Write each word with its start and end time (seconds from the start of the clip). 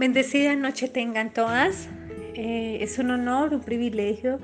Bendecida 0.00 0.56
noche 0.56 0.88
tengan 0.88 1.30
todas. 1.30 1.90
Eh, 2.32 2.78
es 2.80 2.98
un 2.98 3.10
honor, 3.10 3.52
un 3.52 3.60
privilegio 3.60 4.38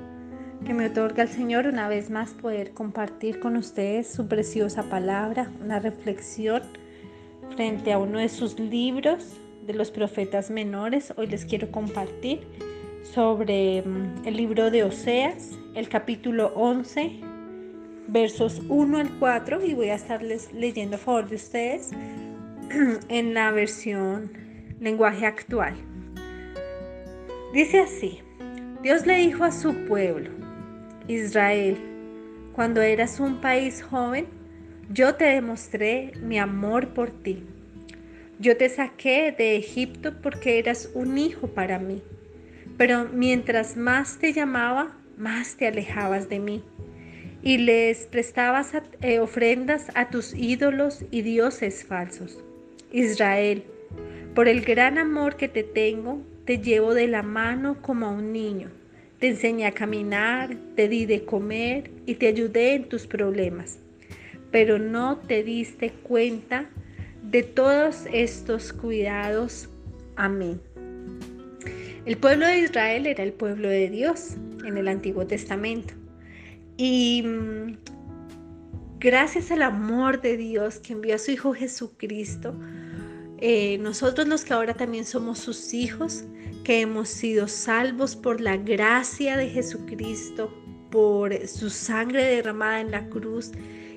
que 0.67 0.75
me 0.75 0.85
otorga 0.85 1.23
el 1.23 1.31
Señor 1.31 1.67
una 1.67 1.89
vez 1.89 2.11
más 2.11 2.35
poder 2.35 2.73
compartir 2.73 3.41
con 3.41 3.57
ustedes 3.57 4.07
su 4.07 4.29
preciosa 4.29 4.83
palabra, 4.91 5.51
una 5.65 5.79
reflexión 5.79 6.61
frente 7.55 7.95
a 7.95 7.99
uno 7.99 8.19
de 8.19 8.29
sus 8.29 8.59
libros 8.61 9.39
de 9.67 9.73
los 9.73 9.91
profetas 9.91 10.51
menores. 10.51 11.15
Hoy 11.17 11.27
les 11.29 11.47
quiero 11.47 11.71
compartir 11.71 12.47
sobre 13.15 13.81
mm, 13.81 14.27
el 14.27 14.37
libro 14.37 14.71
de 14.71 14.85
Oseas, 14.85 15.53
el 15.75 15.89
capítulo 15.89 16.53
11, 16.55 17.19
versos 18.09 18.61
1 18.69 18.99
al 18.99 19.09
4 19.19 19.65
y 19.65 19.73
voy 19.73 19.89
a 19.89 19.95
estarles 19.95 20.53
leyendo 20.53 20.97
a 20.97 20.99
favor 20.99 21.27
de 21.31 21.37
ustedes 21.37 21.93
en 23.09 23.33
la 23.33 23.53
versión 23.53 24.46
lenguaje 24.81 25.27
actual. 25.27 25.75
Dice 27.53 27.81
así, 27.81 28.21
Dios 28.83 29.07
le 29.07 29.17
dijo 29.17 29.45
a 29.45 29.53
su 29.53 29.75
pueblo, 29.87 30.31
Israel, 31.09 31.77
cuando 32.53 32.83
eras 32.83 33.21
un 33.21 33.41
país 33.41 33.83
joven, 33.83 34.27
yo 34.91 35.15
te 35.15 35.25
demostré 35.25 36.13
mi 36.23 36.39
amor 36.39 36.89
por 36.89 37.11
ti. 37.11 37.43
Yo 38.39 38.57
te 38.57 38.69
saqué 38.69 39.35
de 39.37 39.57
Egipto 39.57 40.21
porque 40.23 40.59
eras 40.59 40.91
un 40.95 41.19
hijo 41.19 41.49
para 41.49 41.79
mí. 41.79 42.03
Pero 42.77 43.09
mientras 43.13 43.77
más 43.77 44.19
te 44.19 44.33
llamaba, 44.33 44.97
más 45.17 45.57
te 45.57 45.67
alejabas 45.67 46.29
de 46.29 46.39
mí. 46.39 46.63
Y 47.43 47.59
les 47.59 48.07
prestabas 48.07 48.73
eh, 49.01 49.19
ofrendas 49.21 49.91
a 49.95 50.11
tus 50.11 50.35
ídolos 50.35 51.05
y 51.11 51.23
dioses 51.23 51.85
falsos. 51.85 52.43
Israel, 52.93 53.65
por 54.37 54.49
el 54.49 54.61
gran 54.61 54.99
amor 54.99 55.37
que 55.37 55.49
te 55.49 55.63
tengo, 55.63 56.21
te 56.45 56.59
llevo 56.59 56.93
de 56.93 57.07
la 57.07 57.23
mano 57.23 57.81
como 57.81 58.05
a 58.05 58.11
un 58.11 58.35
niño. 58.35 58.69
Te 59.19 59.29
enseñé 59.29 59.65
a 59.65 59.73
caminar, 59.73 60.55
te 60.75 60.89
di 60.89 61.07
de 61.07 61.25
comer 61.25 61.91
y 62.05 62.17
te 62.17 62.27
ayudé 62.27 62.75
en 62.75 62.87
tus 62.87 63.07
problemas. 63.07 63.79
Pero 64.51 64.79
no 64.79 65.17
te 65.17 65.43
diste 65.43 65.89
cuenta 65.91 66.67
de 67.23 67.45
todos 67.45 68.05
estos 68.13 68.75
cuidados 68.75 69.71
a 70.17 70.29
mí. 70.29 70.61
El 72.05 72.19
pueblo 72.19 72.47
de 72.47 72.59
Israel 72.59 73.07
era 73.07 73.25
el 73.25 73.33
pueblo 73.33 73.71
de 73.71 73.89
Dios 73.89 74.37
en 74.67 74.77
el 74.77 74.89
Antiguo 74.89 75.27
Testamento. 75.27 75.95
Y 76.77 77.23
mm, 77.23 77.79
gracias 79.01 79.51
al 79.51 79.63
amor 79.63 80.21
de 80.21 80.37
Dios 80.37 80.79
que 80.79 80.93
envió 80.93 81.15
a 81.15 81.19
su 81.19 81.31
Hijo 81.31 81.55
Jesucristo, 81.55 82.55
eh, 83.39 83.79
nosotros 83.79 84.27
los 84.27 84.45
que 84.45 84.55
ahora 84.55 84.75
también 84.75 85.05
somos 85.05 85.39
sus 85.39 85.75
hijos, 85.75 86.25
que 86.65 86.81
hemos 86.81 87.09
sido 87.09 87.49
salvos 87.49 88.17
por 88.17 88.41
la 88.41 88.57
gracia 88.57 89.37
de 89.37 89.49
Jesucristo, 89.49 90.53
por 90.91 91.47
su 91.47 91.71
sangre 91.71 92.25
derramada 92.25 92.81
en 92.81 92.91
la 92.91 93.09
cruz 93.09 93.53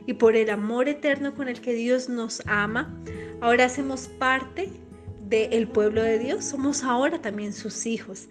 y 0.05 0.13
por 0.13 0.35
el 0.35 0.49
amor 0.49 0.89
eterno 0.89 1.33
con 1.33 1.47
el 1.47 1.61
que 1.61 1.73
Dios 1.73 2.09
nos 2.09 2.41
ama, 2.45 3.01
ahora 3.41 3.65
hacemos 3.65 4.07
parte 4.07 4.69
del 5.29 5.67
pueblo 5.67 6.01
de 6.01 6.19
Dios, 6.19 6.43
somos 6.43 6.83
ahora 6.83 7.21
también 7.21 7.53
sus 7.53 7.85
hijos. 7.85 8.27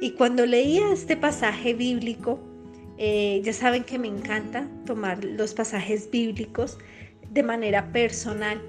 Y 0.00 0.12
cuando 0.12 0.46
leía 0.46 0.92
este 0.92 1.16
pasaje 1.16 1.74
bíblico, 1.74 2.38
eh, 2.98 3.42
ya 3.44 3.52
saben 3.52 3.84
que 3.84 3.98
me 3.98 4.08
encanta 4.08 4.68
tomar 4.86 5.22
los 5.24 5.52
pasajes 5.52 6.10
bíblicos 6.10 6.78
de 7.30 7.42
manera 7.42 7.92
personal 7.92 8.62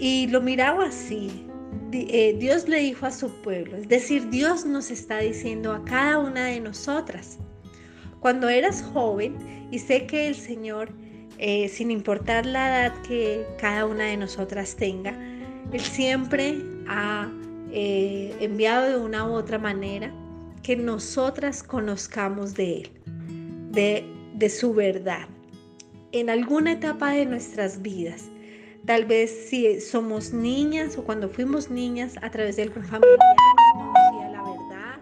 y 0.00 0.26
lo 0.28 0.40
miraba 0.40 0.86
así. 0.86 1.46
Eh, 1.92 2.34
Dios 2.38 2.68
le 2.68 2.78
dijo 2.80 3.06
a 3.06 3.10
su 3.10 3.30
pueblo, 3.42 3.76
es 3.76 3.88
decir, 3.88 4.28
Dios 4.30 4.64
nos 4.64 4.90
está 4.90 5.18
diciendo 5.18 5.72
a 5.72 5.84
cada 5.84 6.18
una 6.18 6.46
de 6.46 6.60
nosotras, 6.60 7.38
cuando 8.20 8.48
eras 8.48 8.82
joven, 8.92 9.36
y 9.70 9.78
sé 9.78 10.06
que 10.06 10.28
el 10.28 10.34
Señor, 10.34 10.90
eh, 11.38 11.68
sin 11.68 11.90
importar 11.90 12.46
la 12.46 12.68
edad 12.68 13.02
que 13.02 13.44
cada 13.58 13.86
una 13.86 14.04
de 14.04 14.16
nosotras 14.16 14.74
tenga, 14.74 15.16
Él 15.72 15.80
siempre 15.80 16.62
ha 16.88 17.30
eh, 17.72 18.34
enviado 18.40 18.88
de 18.88 18.96
una 18.96 19.28
u 19.28 19.32
otra 19.32 19.58
manera 19.58 20.12
que 20.62 20.76
nosotras 20.76 21.62
conozcamos 21.62 22.54
de 22.54 22.78
Él, 22.78 22.90
de, 23.72 24.04
de 24.34 24.48
su 24.48 24.74
verdad, 24.74 25.28
en 26.12 26.30
alguna 26.30 26.72
etapa 26.72 27.12
de 27.12 27.26
nuestras 27.26 27.82
vidas 27.82 28.30
Tal 28.86 29.04
vez 29.04 29.48
si 29.48 29.80
somos 29.80 30.32
niñas 30.32 30.96
o 30.96 31.04
cuando 31.04 31.28
fuimos 31.28 31.70
niñas 31.70 32.14
a 32.22 32.30
través 32.30 32.56
de 32.56 32.62
algún 32.62 32.84
familiar 32.84 33.18
conocía 33.74 34.30
la 34.30 34.42
verdad, 34.42 35.00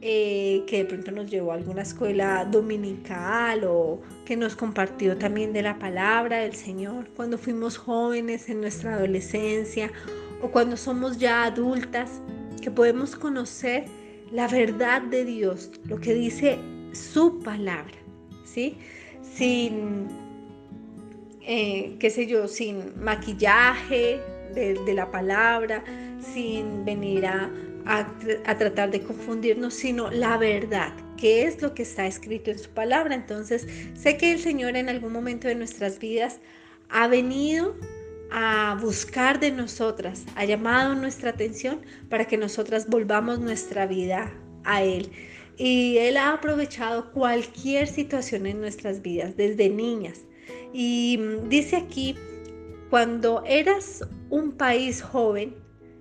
eh, 0.00 0.64
que 0.66 0.78
de 0.78 0.84
pronto 0.84 1.10
nos 1.12 1.30
llevó 1.30 1.52
a 1.52 1.54
alguna 1.54 1.82
escuela 1.82 2.44
dominical 2.44 3.64
o 3.64 4.00
que 4.24 4.36
nos 4.36 4.56
compartió 4.56 5.16
también 5.16 5.52
de 5.52 5.62
la 5.62 5.78
palabra 5.78 6.38
del 6.38 6.54
Señor. 6.54 7.08
Cuando 7.16 7.38
fuimos 7.38 7.78
jóvenes 7.78 8.48
en 8.48 8.60
nuestra 8.60 8.94
adolescencia 8.94 9.90
o 10.42 10.50
cuando 10.50 10.76
somos 10.76 11.18
ya 11.18 11.44
adultas, 11.44 12.20
que 12.60 12.70
podemos 12.70 13.14
conocer 13.14 13.84
la 14.32 14.48
verdad 14.48 15.02
de 15.02 15.24
Dios, 15.24 15.70
lo 15.84 16.00
que 16.00 16.14
dice 16.14 16.58
su 16.92 17.40
palabra, 17.40 17.94
¿sí? 18.44 18.78
Sin 19.22 20.23
eh, 21.46 21.96
qué 21.98 22.10
sé 22.10 22.26
yo, 22.26 22.48
sin 22.48 22.92
maquillaje 23.02 24.20
de, 24.54 24.94
la 24.94 25.10
palabra, 25.10 25.84
sin 26.32 26.84
venir 26.84 27.26
a, 27.26 27.50
a, 27.86 28.58
tratar 28.58 28.90
de 28.90 29.02
confundirnos, 29.02 29.74
sino 29.74 30.10
la 30.10 30.38
verdad, 30.38 30.92
que 31.16 31.44
es 31.44 31.60
lo 31.60 31.74
que 31.74 31.82
está 31.82 32.06
escrito 32.06 32.50
en 32.50 32.58
su 32.58 32.70
palabra. 32.70 33.14
Entonces, 33.14 33.66
sé 33.94 34.16
que 34.16 34.32
el 34.32 34.38
Señor 34.38 34.76
en 34.76 34.88
algún 34.88 35.12
momento 35.12 35.48
de 35.48 35.54
nuestras 35.54 35.98
vidas 35.98 36.40
ha 36.88 37.08
venido 37.08 37.76
a 38.30 38.76
buscar 38.80 39.38
de 39.38 39.50
nosotras, 39.50 40.24
ha 40.34 40.44
llamado 40.44 40.94
nuestra 40.94 41.30
atención 41.30 41.80
para 42.08 42.24
que 42.24 42.36
nosotras 42.36 42.88
volvamos 42.88 43.38
nuestra 43.38 43.86
vida 43.86 44.32
a 44.64 44.82
Él. 44.82 45.10
Y 45.56 45.98
Él 45.98 46.16
ha 46.16 46.32
aprovechado 46.32 47.12
cualquier 47.12 47.86
situación 47.86 48.46
en 48.46 48.60
nuestras 48.60 49.02
vidas, 49.02 49.36
desde 49.36 49.68
niñas, 49.68 50.22
y 50.76 51.20
dice 51.48 51.76
aquí, 51.76 52.16
cuando 52.90 53.44
eras 53.46 54.04
un 54.28 54.50
país 54.50 55.00
joven, 55.00 55.54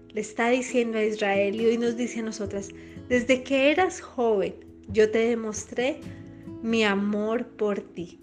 le 0.10 0.22
está 0.22 0.50
diciendo 0.50 0.98
a 0.98 1.04
Israel 1.04 1.62
y 1.62 1.68
hoy 1.68 1.78
nos 1.78 1.96
dice 1.96 2.22
a 2.22 2.24
nosotras, 2.24 2.70
desde 3.08 3.44
que 3.44 3.70
eras 3.70 4.02
joven, 4.02 4.56
yo 4.90 5.12
te 5.12 5.20
demostré 5.20 6.00
mi 6.64 6.84
amor 6.84 7.46
por 7.50 7.82
ti. 7.82 8.20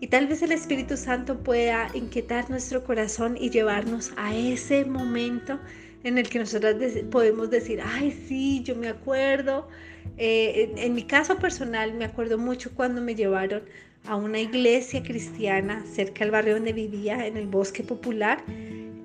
Y 0.00 0.06
tal 0.06 0.28
vez 0.28 0.40
el 0.40 0.52
Espíritu 0.52 0.96
Santo 0.96 1.38
pueda 1.42 1.88
inquietar 1.92 2.48
nuestro 2.48 2.82
corazón 2.84 3.36
y 3.38 3.50
llevarnos 3.50 4.12
a 4.16 4.34
ese 4.34 4.86
momento 4.86 5.60
en 6.04 6.16
el 6.16 6.26
que 6.30 6.38
nosotras 6.38 6.74
podemos 7.10 7.50
decir, 7.50 7.80
ay, 7.84 8.10
sí, 8.26 8.62
yo 8.64 8.74
me 8.76 8.88
acuerdo. 8.88 9.68
Eh, 10.16 10.72
en 10.74 10.94
mi 10.94 11.02
caso 11.02 11.36
personal, 11.36 11.92
me 11.92 12.06
acuerdo 12.06 12.38
mucho 12.38 12.74
cuando 12.74 13.02
me 13.02 13.14
llevaron 13.14 13.62
a 14.06 14.16
una 14.16 14.40
iglesia 14.40 15.02
cristiana 15.02 15.84
cerca 15.86 16.24
del 16.24 16.30
barrio 16.30 16.54
donde 16.54 16.72
vivía, 16.72 17.26
en 17.26 17.36
el 17.36 17.46
bosque 17.46 17.82
popular. 17.82 18.42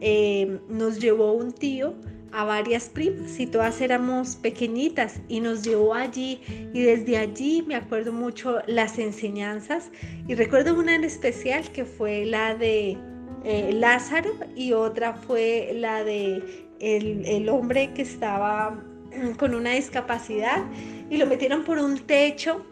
Eh, 0.02 0.60
nos 0.70 1.00
llevó 1.00 1.34
un 1.34 1.52
tío 1.52 1.96
a 2.32 2.44
varias 2.44 2.90
primas 2.90 3.40
y 3.40 3.48
todas 3.48 3.82
éramos 3.82 4.36
pequeñitas 4.36 5.20
y 5.28 5.40
nos 5.40 5.64
llevó 5.64 5.94
allí 5.94 6.40
y 6.74 6.82
desde 6.82 7.18
allí 7.18 7.64
me 7.66 7.76
acuerdo 7.76 8.12
mucho 8.12 8.60
las 8.68 9.00
enseñanzas 9.00 9.90
y 10.28 10.36
recuerdo 10.36 10.76
una 10.76 10.94
en 10.96 11.04
especial 11.04 11.72
que 11.72 11.86
fue 11.86 12.26
la 12.26 12.54
de 12.54 12.98
eh, 13.44 13.72
Lázaro 13.74 14.36
y 14.56 14.74
otra 14.74 15.14
fue 15.14 15.72
la 15.76 16.04
de 16.04 16.68
el, 16.80 17.26
el 17.26 17.50
hombre 17.50 17.94
que 17.94 18.02
estaba 18.02 18.84
con 19.40 19.56
una 19.56 19.72
discapacidad 19.72 20.64
y 21.10 21.18
lo 21.18 21.26
metieron 21.26 21.64
por 21.64 21.80
un 21.80 21.98
techo 22.00 22.66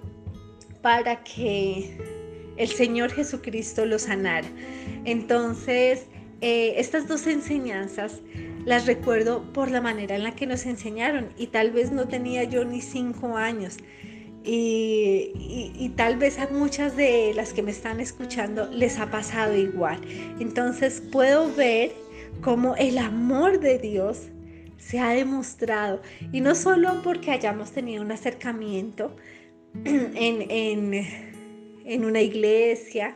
para 0.82 1.24
que 1.24 1.98
el 2.58 2.70
Señor 2.70 3.12
Jesucristo 3.12 3.86
lo 3.86 4.00
sanara. 4.00 4.48
Entonces, 5.04 6.06
eh, 6.42 6.76
estas 6.78 7.08
dos 7.08 7.28
enseñanzas 7.28 8.22
las 8.66 8.86
recuerdo 8.86 9.54
por 9.54 9.72
la 9.72 9.82
manera 9.82 10.16
en 10.16 10.24
la 10.24 10.36
que 10.36 10.48
nos 10.48 10.66
enseñaron 10.66 11.30
y 11.38 11.48
tal 11.48 11.72
vez 11.72 11.92
no 11.92 12.08
tenía 12.08 12.44
yo 12.44 12.66
ni 12.66 12.82
cinco 12.82 13.38
años. 13.38 13.78
Y, 14.48 15.32
y, 15.80 15.90
tal 15.96 16.18
vez 16.18 16.38
a 16.38 16.48
muchas 16.50 16.96
de 16.96 17.34
las 17.34 17.52
que 17.52 17.64
me 17.64 17.72
están 17.72 18.00
escuchando 18.00 18.70
les 18.72 19.00
ha 19.00 19.10
pasado 19.10 19.58
igual. 19.58 20.00
Entonces 20.40 21.02
puedo 21.02 21.52
ver 21.56 21.94
cómo 22.42 22.76
el 22.76 23.00
amor 23.00 23.60
de 23.60 23.80
Dios 23.80 24.30
se 24.78 25.00
ha 25.00 25.10
demostrado. 25.10 26.00
Y 26.32 26.42
no 26.42 26.54
solo 26.54 27.02
porque 27.04 27.32
hayamos 27.32 27.72
tenido 27.72 28.04
un 28.04 28.12
acercamiento 28.12 29.16
en, 29.84 30.46
en 30.52 31.35
en 31.86 32.06
una 32.06 32.22
iglesia, 32.22 33.16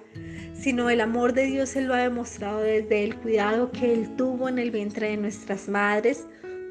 sino 0.54 0.90
el 0.90 1.02
amor 1.02 1.34
de 1.34 1.46
Dios 1.46 1.76
Él 1.76 1.86
lo 1.86 1.94
ha 1.94 2.00
demostrado 2.00 2.62
desde 2.62 3.04
el 3.04 3.16
cuidado 3.16 3.72
que 3.72 3.94
Él 3.94 4.16
tuvo 4.16 4.50
en 4.50 4.60
el 4.60 4.72
vientre 4.72 5.10
de 5.10 5.18
nuestras 5.18 5.68
madres 5.68 6.26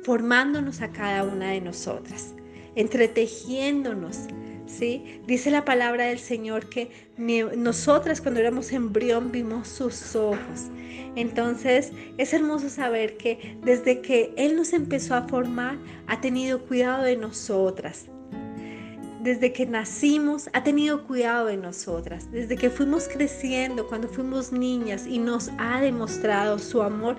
formándonos 0.05 0.81
a 0.81 0.91
cada 0.91 1.25
una 1.25 1.51
de 1.51 1.61
nosotras, 1.61 2.35
entretejiéndonos. 2.77 4.27
¿Sí? 4.67 5.23
Dice 5.27 5.51
la 5.51 5.65
palabra 5.65 6.05
del 6.05 6.19
Señor 6.19 6.69
que 6.69 6.91
nosotras 7.17 8.21
cuando 8.21 8.41
éramos 8.41 8.71
embrión 8.71 9.33
vimos 9.33 9.67
sus 9.67 10.15
ojos. 10.15 10.69
Entonces 11.17 11.91
es 12.19 12.35
hermoso 12.35 12.69
saber 12.69 13.17
que 13.17 13.59
desde 13.65 14.03
que 14.03 14.33
Él 14.37 14.57
nos 14.57 14.75
empezó 14.75 15.15
a 15.15 15.27
formar, 15.27 15.79
ha 16.07 16.21
tenido 16.21 16.67
cuidado 16.67 17.03
de 17.03 17.17
nosotras. 17.17 18.11
Desde 19.21 19.53
que 19.53 19.67
nacimos, 19.67 20.49
ha 20.53 20.63
tenido 20.63 21.05
cuidado 21.05 21.47
de 21.47 21.57
nosotras. 21.57 22.31
Desde 22.31 22.57
que 22.57 22.71
fuimos 22.71 23.09
creciendo, 23.09 23.89
cuando 23.89 24.09
fuimos 24.09 24.53
niñas 24.53 25.07
y 25.07 25.19
nos 25.19 25.51
ha 25.59 25.81
demostrado 25.81 26.59
su 26.59 26.83
amor 26.83 27.17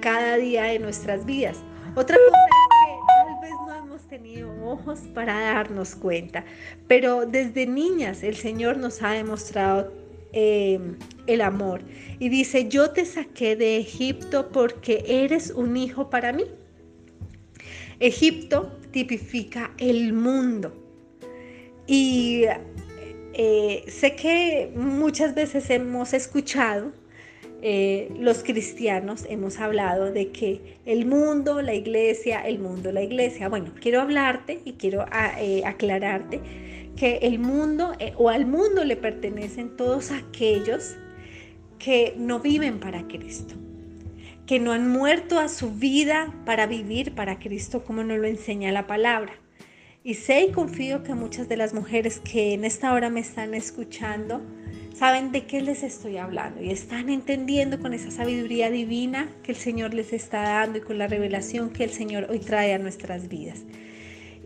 cada 0.00 0.36
día 0.36 0.64
de 0.64 0.80
nuestras 0.80 1.24
vidas. 1.24 1.56
Otra 1.94 2.16
cosa 2.16 2.36
es 2.36 2.66
que 2.84 3.14
tal 3.24 3.40
vez 3.40 3.52
no 3.66 3.74
hemos 3.74 4.02
tenido 4.08 4.64
ojos 4.64 5.00
para 5.14 5.38
darnos 5.40 5.94
cuenta, 5.94 6.44
pero 6.88 7.26
desde 7.26 7.66
niñas 7.66 8.22
el 8.24 8.36
Señor 8.36 8.76
nos 8.76 9.00
ha 9.02 9.10
demostrado 9.12 9.92
eh, 10.32 10.80
el 11.26 11.40
amor. 11.40 11.80
Y 12.18 12.28
dice, 12.28 12.68
yo 12.68 12.90
te 12.90 13.04
saqué 13.04 13.54
de 13.54 13.78
Egipto 13.78 14.50
porque 14.50 15.04
eres 15.06 15.50
un 15.50 15.76
hijo 15.76 16.10
para 16.10 16.32
mí. 16.32 16.44
Egipto 18.00 18.72
tipifica 18.90 19.72
el 19.78 20.12
mundo. 20.12 20.87
Y 21.88 22.44
eh, 23.32 23.84
sé 23.88 24.14
que 24.14 24.70
muchas 24.76 25.34
veces 25.34 25.68
hemos 25.70 26.12
escuchado 26.12 26.92
eh, 27.60 28.14
los 28.20 28.44
cristianos 28.44 29.24
hemos 29.28 29.58
hablado 29.58 30.12
de 30.12 30.30
que 30.30 30.78
el 30.86 31.06
mundo, 31.06 31.60
la 31.60 31.74
iglesia, 31.74 32.40
el 32.46 32.60
mundo, 32.60 32.92
la 32.92 33.02
iglesia. 33.02 33.48
Bueno, 33.48 33.72
quiero 33.80 34.00
hablarte 34.00 34.60
y 34.64 34.74
quiero 34.74 35.04
ah, 35.10 35.32
eh, 35.40 35.62
aclararte 35.64 36.40
que 36.94 37.16
el 37.22 37.40
mundo 37.40 37.92
o 38.16 38.28
al 38.28 38.46
mundo 38.46 38.84
le 38.84 38.96
pertenecen 38.96 39.76
todos 39.76 40.12
aquellos 40.12 40.96
que 41.80 42.14
no 42.16 42.38
viven 42.38 42.78
para 42.78 43.08
Cristo, 43.08 43.54
que 44.46 44.60
no 44.60 44.72
han 44.72 44.88
muerto 44.88 45.40
a 45.40 45.48
su 45.48 45.72
vida 45.72 46.32
para 46.44 46.66
vivir 46.66 47.14
para 47.14 47.40
Cristo 47.40 47.84
como 47.84 48.04
nos 48.04 48.18
lo 48.18 48.26
enseña 48.26 48.70
la 48.70 48.86
palabra. 48.86 49.32
Y 50.08 50.14
sé 50.14 50.44
y 50.44 50.52
confío 50.52 51.02
que 51.02 51.12
muchas 51.12 51.50
de 51.50 51.58
las 51.58 51.74
mujeres 51.74 52.18
que 52.18 52.54
en 52.54 52.64
esta 52.64 52.94
hora 52.94 53.10
me 53.10 53.20
están 53.20 53.52
escuchando, 53.52 54.40
saben 54.94 55.32
de 55.32 55.44
qué 55.44 55.60
les 55.60 55.82
estoy 55.82 56.16
hablando 56.16 56.62
y 56.62 56.70
están 56.70 57.10
entendiendo 57.10 57.78
con 57.78 57.92
esa 57.92 58.10
sabiduría 58.10 58.70
divina 58.70 59.28
que 59.42 59.52
el 59.52 59.58
Señor 59.58 59.92
les 59.92 60.14
está 60.14 60.40
dando 60.40 60.78
y 60.78 60.80
con 60.80 60.96
la 60.96 61.08
revelación 61.08 61.68
que 61.68 61.84
el 61.84 61.90
Señor 61.90 62.26
hoy 62.30 62.38
trae 62.38 62.72
a 62.72 62.78
nuestras 62.78 63.28
vidas. 63.28 63.64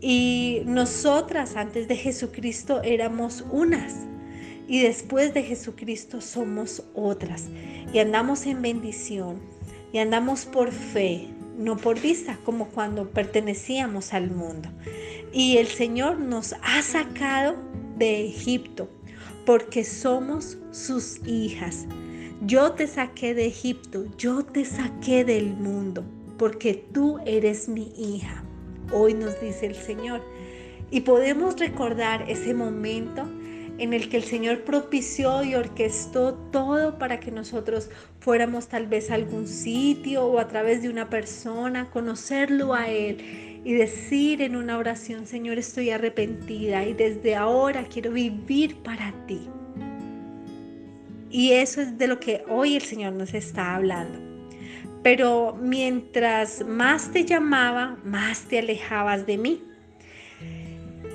Y 0.01 0.63
nosotras 0.65 1.55
antes 1.55 1.87
de 1.87 1.95
Jesucristo 1.95 2.83
éramos 2.83 3.45
unas 3.49 4.05
y 4.67 4.81
después 4.81 5.33
de 5.33 5.43
Jesucristo 5.43 6.19
somos 6.19 6.83
otras 6.93 7.47
y 7.93 7.99
andamos 7.99 8.45
en 8.47 8.61
bendición 8.61 9.39
y 9.93 9.99
andamos 9.99 10.43
por 10.43 10.73
fe, 10.73 11.29
no 11.57 11.77
por 11.77 11.99
vista, 11.99 12.37
como 12.43 12.67
cuando 12.67 13.09
pertenecíamos 13.09 14.13
al 14.13 14.31
mundo. 14.31 14.69
Y 15.31 15.57
el 15.57 15.67
Señor 15.67 16.19
nos 16.19 16.53
ha 16.61 16.81
sacado 16.81 17.55
de 17.97 18.25
Egipto 18.25 18.89
porque 19.45 19.83
somos 19.83 20.57
sus 20.71 21.25
hijas. 21.27 21.85
Yo 22.41 22.73
te 22.73 22.87
saqué 22.87 23.33
de 23.33 23.45
Egipto, 23.45 24.05
yo 24.17 24.43
te 24.43 24.65
saqué 24.65 25.23
del 25.23 25.55
mundo, 25.55 26.03
porque 26.37 26.73
tú 26.73 27.19
eres 27.25 27.67
mi 27.69 27.93
hija. 27.97 28.43
Hoy 28.91 29.13
nos 29.13 29.39
dice 29.39 29.65
el 29.65 29.75
Señor. 29.75 30.21
Y 30.91 31.01
podemos 31.01 31.57
recordar 31.59 32.29
ese 32.29 32.53
momento 32.53 33.27
en 33.77 33.93
el 33.93 34.09
que 34.09 34.17
el 34.17 34.23
Señor 34.23 34.63
propició 34.63 35.43
y 35.43 35.55
orquestó 35.55 36.35
todo 36.51 36.97
para 36.99 37.19
que 37.19 37.31
nosotros 37.31 37.89
fuéramos 38.19 38.67
tal 38.67 38.87
vez 38.87 39.09
a 39.09 39.15
algún 39.15 39.47
sitio 39.47 40.25
o 40.25 40.39
a 40.39 40.47
través 40.47 40.81
de 40.81 40.89
una 40.89 41.09
persona, 41.09 41.89
conocerlo 41.89 42.73
a 42.73 42.87
Él 42.87 43.61
y 43.65 43.73
decir 43.73 44.41
en 44.41 44.55
una 44.55 44.77
oración, 44.77 45.25
Señor, 45.25 45.57
estoy 45.57 45.89
arrepentida 45.89 46.85
y 46.85 46.93
desde 46.93 47.35
ahora 47.35 47.85
quiero 47.85 48.11
vivir 48.11 48.77
para 48.77 49.13
ti. 49.25 49.49
Y 51.31 51.51
eso 51.53 51.81
es 51.81 51.97
de 51.97 52.07
lo 52.07 52.19
que 52.19 52.43
hoy 52.47 52.75
el 52.75 52.83
Señor 52.83 53.13
nos 53.13 53.33
está 53.33 53.75
hablando. 53.75 54.19
Pero 55.01 55.57
mientras 55.59 56.63
más 56.65 57.11
te 57.11 57.25
llamaba, 57.25 57.97
más 58.05 58.43
te 58.43 58.59
alejabas 58.59 59.25
de 59.25 59.37
mí. 59.37 59.63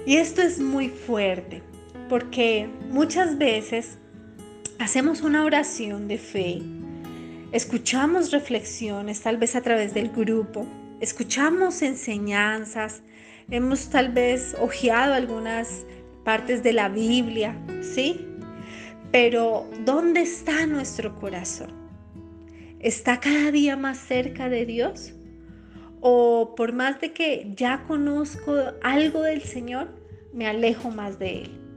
Y 0.06 0.16
esto 0.16 0.42
es 0.42 0.58
muy 0.58 0.88
fuerte, 0.88 1.62
porque 2.08 2.68
muchas 2.90 3.38
veces 3.38 3.98
hacemos 4.78 5.22
una 5.22 5.44
oración 5.44 6.08
de 6.08 6.18
fe, 6.18 6.62
escuchamos 7.52 8.30
reflexiones, 8.30 9.20
tal 9.20 9.36
vez 9.36 9.54
a 9.56 9.60
través 9.60 9.94
del 9.94 10.10
grupo, 10.10 10.66
escuchamos 11.00 11.82
enseñanzas, 11.82 13.02
hemos 13.50 13.90
tal 13.90 14.12
vez 14.12 14.56
hojeado 14.60 15.14
algunas 15.14 15.84
partes 16.24 16.62
de 16.62 16.72
la 16.72 16.88
Biblia, 16.88 17.56
¿sí? 17.80 18.26
Pero 19.12 19.66
¿dónde 19.84 20.20
está 20.20 20.66
nuestro 20.66 21.18
corazón? 21.18 21.72
¿Está 22.80 23.20
cada 23.20 23.50
día 23.50 23.76
más 23.76 23.98
cerca 23.98 24.48
de 24.48 24.66
Dios? 24.66 25.14
¿O 26.00 26.54
por 26.54 26.72
más 26.72 27.00
de 27.00 27.12
que 27.12 27.52
ya 27.56 27.84
conozco 27.88 28.54
algo 28.82 29.22
del 29.22 29.42
Señor, 29.42 29.88
me 30.32 30.46
alejo 30.46 30.90
más 30.90 31.18
de 31.18 31.42
Él? 31.42 31.67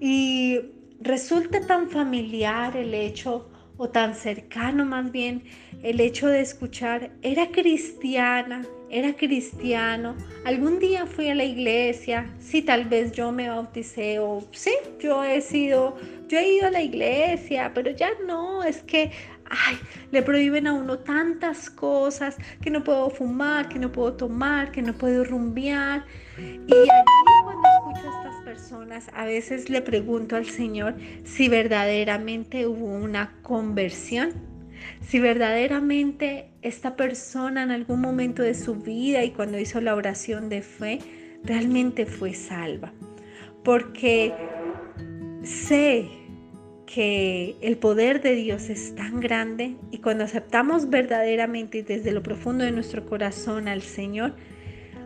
Y 0.00 0.58
resulta 1.00 1.60
tan 1.66 1.90
familiar 1.90 2.76
el 2.76 2.94
hecho, 2.94 3.48
o 3.76 3.88
tan 3.88 4.14
cercano 4.14 4.84
más 4.84 5.12
bien, 5.12 5.44
el 5.82 6.00
hecho 6.00 6.26
de 6.26 6.40
escuchar, 6.40 7.10
era 7.22 7.50
cristiana, 7.50 8.62
era 8.90 9.14
cristiano, 9.14 10.16
algún 10.44 10.78
día 10.78 11.06
fui 11.06 11.28
a 11.28 11.34
la 11.34 11.44
iglesia, 11.44 12.34
sí, 12.38 12.60
tal 12.60 12.86
vez 12.86 13.12
yo 13.12 13.30
me 13.30 13.48
bauticé 13.48 14.18
o 14.18 14.42
sí, 14.50 14.72
yo 14.98 15.22
he 15.22 15.40
sido, 15.40 15.96
yo 16.28 16.38
he 16.38 16.56
ido 16.56 16.66
a 16.66 16.70
la 16.70 16.82
iglesia, 16.82 17.72
pero 17.74 17.90
ya 17.90 18.10
no, 18.26 18.64
es 18.64 18.82
que, 18.82 19.12
ay, 19.48 19.78
le 20.10 20.22
prohíben 20.22 20.66
a 20.66 20.72
uno 20.72 20.98
tantas 20.98 21.70
cosas, 21.70 22.36
que 22.60 22.68
no 22.68 22.82
puedo 22.82 23.10
fumar, 23.10 23.68
que 23.68 23.78
no 23.78 23.92
puedo 23.92 24.12
tomar, 24.14 24.72
que 24.72 24.82
no 24.82 24.92
puedo 24.92 25.24
rumbear. 25.24 26.04
Personas, 28.50 29.06
a 29.14 29.24
veces 29.24 29.70
le 29.70 29.80
pregunto 29.80 30.34
al 30.34 30.46
Señor 30.46 30.96
si 31.24 31.48
verdaderamente 31.48 32.66
hubo 32.66 32.86
una 32.86 33.36
conversión 33.42 34.32
si 35.06 35.18
verdaderamente 35.18 36.50
esta 36.62 36.96
persona 36.96 37.62
en 37.62 37.70
algún 37.70 38.00
momento 38.00 38.42
de 38.42 38.54
su 38.54 38.76
vida 38.76 39.24
y 39.24 39.30
cuando 39.30 39.58
hizo 39.58 39.80
la 39.80 39.94
oración 39.94 40.48
de 40.48 40.62
fe, 40.62 40.98
realmente 41.44 42.06
fue 42.06 42.34
salva. 42.34 42.92
Porque 43.64 44.32
sé 45.42 46.08
que 46.86 47.56
el 47.60 47.76
poder 47.76 48.22
de 48.22 48.34
Dios 48.34 48.68
es 48.68 48.94
tan 48.94 49.20
grande 49.20 49.76
y 49.90 49.98
cuando 49.98 50.24
aceptamos 50.24 50.88
verdaderamente 50.90 51.78
y 51.78 51.82
desde 51.82 52.12
lo 52.12 52.22
profundo 52.22 52.64
de 52.64 52.72
nuestro 52.72 53.04
corazón 53.06 53.68
al 53.68 53.82
Señor, 53.82 54.34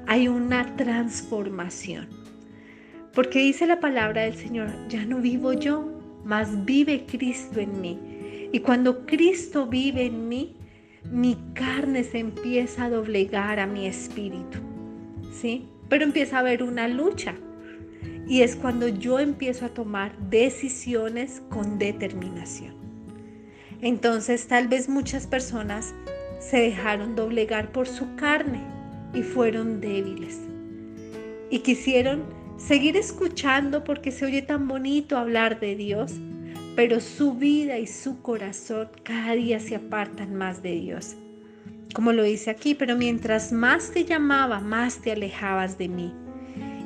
hay 0.07 0.29
una 0.29 0.77
transformación. 0.77 2.24
Porque 3.15 3.39
dice 3.39 3.67
la 3.67 3.81
palabra 3.81 4.23
del 4.23 4.35
Señor, 4.35 4.69
ya 4.89 5.05
no 5.05 5.19
vivo 5.19 5.53
yo, 5.53 5.89
mas 6.25 6.65
vive 6.65 7.07
Cristo 7.07 7.61
en 7.61 7.81
mí. 7.81 7.99
Y 8.53 8.61
cuando 8.61 9.07
Cristo 9.07 9.67
vive 9.67 10.07
en 10.07 10.29
mí, 10.29 10.57
mi 11.11 11.37
carne 11.55 12.03
se 12.03 12.19
empieza 12.19 12.85
a 12.85 12.91
doblegar 12.91 13.61
a 13.61 13.67
mi 13.67 13.87
espíritu. 13.87 14.59
¿Sí? 15.33 15.69
Pero 15.89 16.05
empieza 16.05 16.37
a 16.37 16.41
haber 16.41 16.63
una 16.63 16.89
lucha. 16.89 17.35
Y 18.27 18.41
es 18.41 18.57
cuando 18.57 18.89
yo 18.89 19.21
empiezo 19.21 19.67
a 19.67 19.69
tomar 19.69 20.17
decisiones 20.31 21.43
con 21.51 21.79
determinación. 21.79 22.75
Entonces 23.81 24.47
tal 24.49 24.67
vez 24.67 24.89
muchas 24.89 25.27
personas 25.27 25.95
se 26.41 26.59
dejaron 26.59 27.15
doblegar 27.15 27.71
por 27.71 27.87
su 27.87 28.17
carne 28.17 28.61
y 29.13 29.23
fueron 29.23 29.81
débiles. 29.81 30.41
Y 31.51 31.59
quisieron 31.61 32.23
seguir 32.57 32.97
escuchando 32.97 33.85
porque 33.85 34.11
se 34.11 34.27
oye 34.27 34.43
tan 34.43 34.69
bonito 34.69 35.17
hablar 35.17 35.61
de 35.61 35.77
Dios, 35.77 36.13
pero 36.77 37.01
su 37.01 37.35
vida 37.35 37.79
y 37.79 37.87
su 37.87 38.21
corazón 38.23 38.89
cada 39.03 39.33
día 39.33 39.61
se 39.61 39.77
apartan 39.77 40.35
más 40.35 40.63
de 40.63 40.73
Dios. 40.73 41.17
Como 41.95 42.13
lo 42.13 42.25
dice 42.25 42.51
aquí, 42.51 42.75
pero 42.75 42.97
mientras 42.97 43.53
más 43.53 43.93
te 43.93 44.05
llamaba, 44.05 44.61
más 44.61 45.01
te 45.01 45.13
alejabas 45.13 45.79
de 45.79 45.89
mí. 45.89 46.13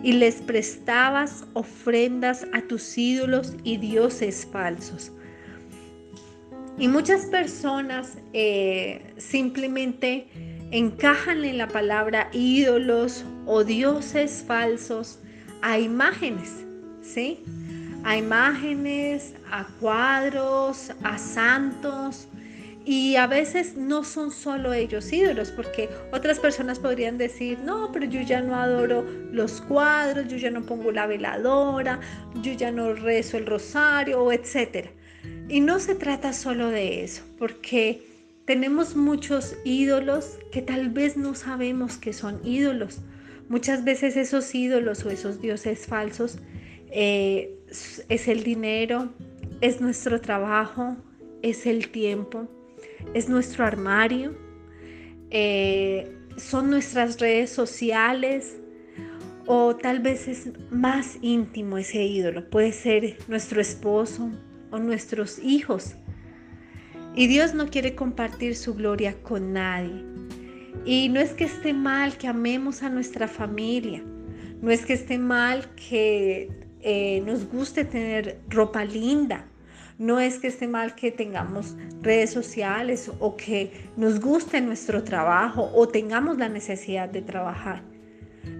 Y 0.02 0.12
les 0.12 0.36
prestabas 0.36 1.44
ofrendas 1.54 2.46
a 2.52 2.60
tus 2.60 2.96
ídolos 2.96 3.56
y 3.64 3.78
dioses 3.78 4.46
falsos. 4.52 5.10
Y 6.78 6.86
muchas 6.86 7.26
personas 7.26 8.18
eh, 8.32 9.14
simplemente 9.16 10.28
encajan 10.70 11.44
en 11.44 11.58
la 11.58 11.68
palabra 11.68 12.28
ídolos 12.32 13.24
o 13.46 13.64
dioses 13.64 14.44
falsos 14.46 15.18
a 15.62 15.78
imágenes, 15.78 16.64
¿sí? 17.02 17.40
A 18.04 18.16
imágenes, 18.16 19.34
a 19.50 19.64
cuadros, 19.80 20.92
a 21.02 21.18
santos. 21.18 22.28
Y 22.84 23.16
a 23.16 23.26
veces 23.26 23.76
no 23.76 24.02
son 24.02 24.30
solo 24.30 24.72
ellos 24.72 25.12
ídolos, 25.12 25.50
porque 25.50 25.90
otras 26.10 26.38
personas 26.38 26.78
podrían 26.78 27.18
decir, 27.18 27.58
no, 27.58 27.92
pero 27.92 28.06
yo 28.06 28.22
ya 28.22 28.40
no 28.40 28.54
adoro 28.54 29.04
los 29.30 29.60
cuadros, 29.60 30.26
yo 30.28 30.38
ya 30.38 30.50
no 30.50 30.62
pongo 30.62 30.90
la 30.90 31.06
veladora, 31.06 32.00
yo 32.42 32.52
ya 32.52 32.72
no 32.72 32.94
rezo 32.94 33.36
el 33.36 33.44
rosario, 33.44 34.32
etc. 34.32 34.88
Y 35.50 35.60
no 35.60 35.80
se 35.80 35.96
trata 35.96 36.32
solo 36.32 36.68
de 36.68 37.04
eso, 37.04 37.22
porque 37.38 38.02
tenemos 38.46 38.96
muchos 38.96 39.56
ídolos 39.66 40.38
que 40.50 40.62
tal 40.62 40.88
vez 40.88 41.18
no 41.18 41.34
sabemos 41.34 41.98
que 41.98 42.14
son 42.14 42.40
ídolos. 42.42 43.00
Muchas 43.48 43.84
veces 43.84 44.16
esos 44.16 44.54
ídolos 44.54 45.04
o 45.04 45.10
esos 45.10 45.40
dioses 45.40 45.86
falsos 45.86 46.38
eh, 46.90 47.54
es 48.08 48.28
el 48.28 48.44
dinero, 48.44 49.10
es 49.60 49.80
nuestro 49.80 50.20
trabajo, 50.20 50.96
es 51.42 51.66
el 51.66 51.88
tiempo, 51.90 52.48
es 53.14 53.28
nuestro 53.28 53.64
armario, 53.64 54.36
eh, 55.30 56.14
son 56.36 56.70
nuestras 56.70 57.18
redes 57.20 57.50
sociales 57.50 58.56
o 59.46 59.74
tal 59.76 60.00
vez 60.00 60.28
es 60.28 60.50
más 60.70 61.18
íntimo 61.22 61.78
ese 61.78 62.04
ídolo. 62.04 62.48
Puede 62.50 62.72
ser 62.72 63.16
nuestro 63.28 63.60
esposo 63.60 64.30
o 64.70 64.78
nuestros 64.78 65.38
hijos. 65.38 65.94
Y 67.14 67.26
Dios 67.26 67.54
no 67.54 67.68
quiere 67.68 67.94
compartir 67.94 68.54
su 68.54 68.74
gloria 68.74 69.14
con 69.22 69.54
nadie. 69.54 70.04
Y 70.88 71.10
no 71.10 71.20
es 71.20 71.34
que 71.34 71.44
esté 71.44 71.74
mal 71.74 72.16
que 72.16 72.28
amemos 72.28 72.82
a 72.82 72.88
nuestra 72.88 73.28
familia. 73.28 74.02
No 74.62 74.70
es 74.70 74.86
que 74.86 74.94
esté 74.94 75.18
mal 75.18 75.68
que 75.74 76.48
eh, 76.80 77.22
nos 77.26 77.46
guste 77.46 77.84
tener 77.84 78.40
ropa 78.48 78.86
linda. 78.86 79.44
No 79.98 80.18
es 80.18 80.38
que 80.38 80.46
esté 80.46 80.66
mal 80.66 80.94
que 80.94 81.10
tengamos 81.10 81.76
redes 82.00 82.30
sociales 82.30 83.10
o 83.20 83.36
que 83.36 83.70
nos 83.98 84.18
guste 84.18 84.62
nuestro 84.62 85.04
trabajo 85.04 85.70
o 85.74 85.86
tengamos 85.86 86.38
la 86.38 86.48
necesidad 86.48 87.10
de 87.10 87.20
trabajar. 87.20 87.82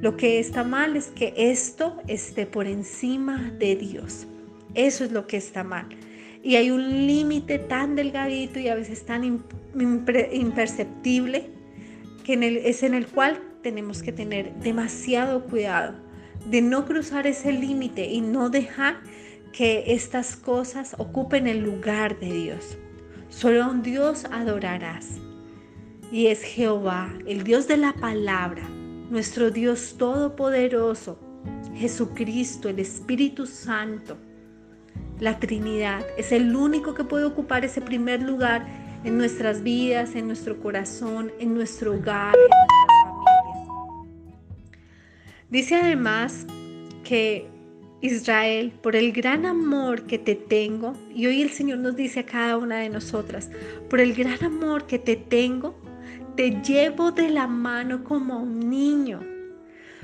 Lo 0.02 0.18
que 0.18 0.38
está 0.38 0.64
mal 0.64 0.98
es 0.98 1.06
que 1.06 1.32
esto 1.34 1.96
esté 2.08 2.44
por 2.44 2.66
encima 2.66 3.50
de 3.58 3.74
Dios. 3.74 4.26
Eso 4.74 5.02
es 5.02 5.12
lo 5.12 5.26
que 5.26 5.38
está 5.38 5.64
mal 5.64 5.86
y 6.42 6.56
hay 6.56 6.70
un 6.70 7.06
límite 7.06 7.58
tan 7.58 7.96
delgadito 7.96 8.60
y 8.60 8.68
a 8.68 8.74
veces 8.74 9.04
tan 9.06 9.42
imperceptible 9.74 11.57
que 12.28 12.68
es 12.68 12.82
en 12.82 12.92
el 12.92 13.06
cual 13.06 13.40
tenemos 13.62 14.02
que 14.02 14.12
tener 14.12 14.52
demasiado 14.56 15.44
cuidado 15.44 15.94
de 16.44 16.60
no 16.60 16.84
cruzar 16.84 17.26
ese 17.26 17.52
límite 17.52 18.04
y 18.04 18.20
no 18.20 18.50
dejar 18.50 19.00
que 19.50 19.94
estas 19.94 20.36
cosas 20.36 20.94
ocupen 20.98 21.46
el 21.46 21.60
lugar 21.60 22.20
de 22.20 22.30
Dios. 22.30 22.76
Solo 23.30 23.64
a 23.64 23.68
un 23.68 23.82
Dios 23.82 24.26
adorarás. 24.30 25.16
Y 26.12 26.26
es 26.26 26.42
Jehová, 26.42 27.10
el 27.26 27.44
Dios 27.44 27.66
de 27.66 27.78
la 27.78 27.94
palabra, 27.94 28.68
nuestro 29.08 29.50
Dios 29.50 29.96
todopoderoso, 29.96 31.18
Jesucristo, 31.76 32.68
el 32.68 32.78
Espíritu 32.78 33.46
Santo 33.46 34.18
la 35.20 35.38
Trinidad. 35.38 36.04
Es 36.16 36.32
el 36.32 36.54
único 36.54 36.94
que 36.94 37.04
puede 37.04 37.24
ocupar 37.24 37.64
ese 37.64 37.80
primer 37.80 38.22
lugar 38.22 38.66
en 39.04 39.18
nuestras 39.18 39.62
vidas, 39.62 40.14
en 40.14 40.26
nuestro 40.26 40.60
corazón, 40.60 41.32
en 41.38 41.54
nuestro 41.54 41.94
hogar, 41.94 42.34
en 42.34 42.50
nuestras 42.50 43.68
familias. 43.68 44.38
Dice 45.50 45.74
además 45.76 46.46
que 47.04 47.48
Israel, 48.00 48.72
por 48.82 48.94
el 48.94 49.12
gran 49.12 49.46
amor 49.46 50.02
que 50.02 50.18
te 50.18 50.34
tengo, 50.34 50.94
y 51.14 51.26
hoy 51.26 51.42
el 51.42 51.50
Señor 51.50 51.78
nos 51.78 51.96
dice 51.96 52.20
a 52.20 52.26
cada 52.26 52.56
una 52.56 52.78
de 52.78 52.88
nosotras, 52.88 53.50
por 53.90 54.00
el 54.00 54.14
gran 54.14 54.42
amor 54.44 54.86
que 54.86 54.98
te 54.98 55.16
tengo, 55.16 55.74
te 56.36 56.50
llevo 56.62 57.10
de 57.10 57.30
la 57.30 57.46
mano 57.48 58.04
como 58.04 58.38
un 58.40 58.70
niño. 58.70 59.20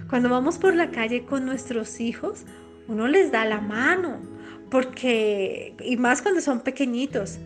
Cuando 0.08 0.28
vamos 0.28 0.58
por 0.58 0.74
la 0.74 0.90
calle 0.90 1.24
con 1.24 1.46
nuestros 1.46 2.00
hijos, 2.00 2.44
uno 2.88 3.06
les 3.06 3.30
da 3.30 3.44
la 3.44 3.60
mano, 3.60 4.18
porque, 4.70 5.76
y 5.84 5.96
más 5.96 6.20
cuando 6.20 6.40
son 6.40 6.60
pequeñitos, 6.60 7.38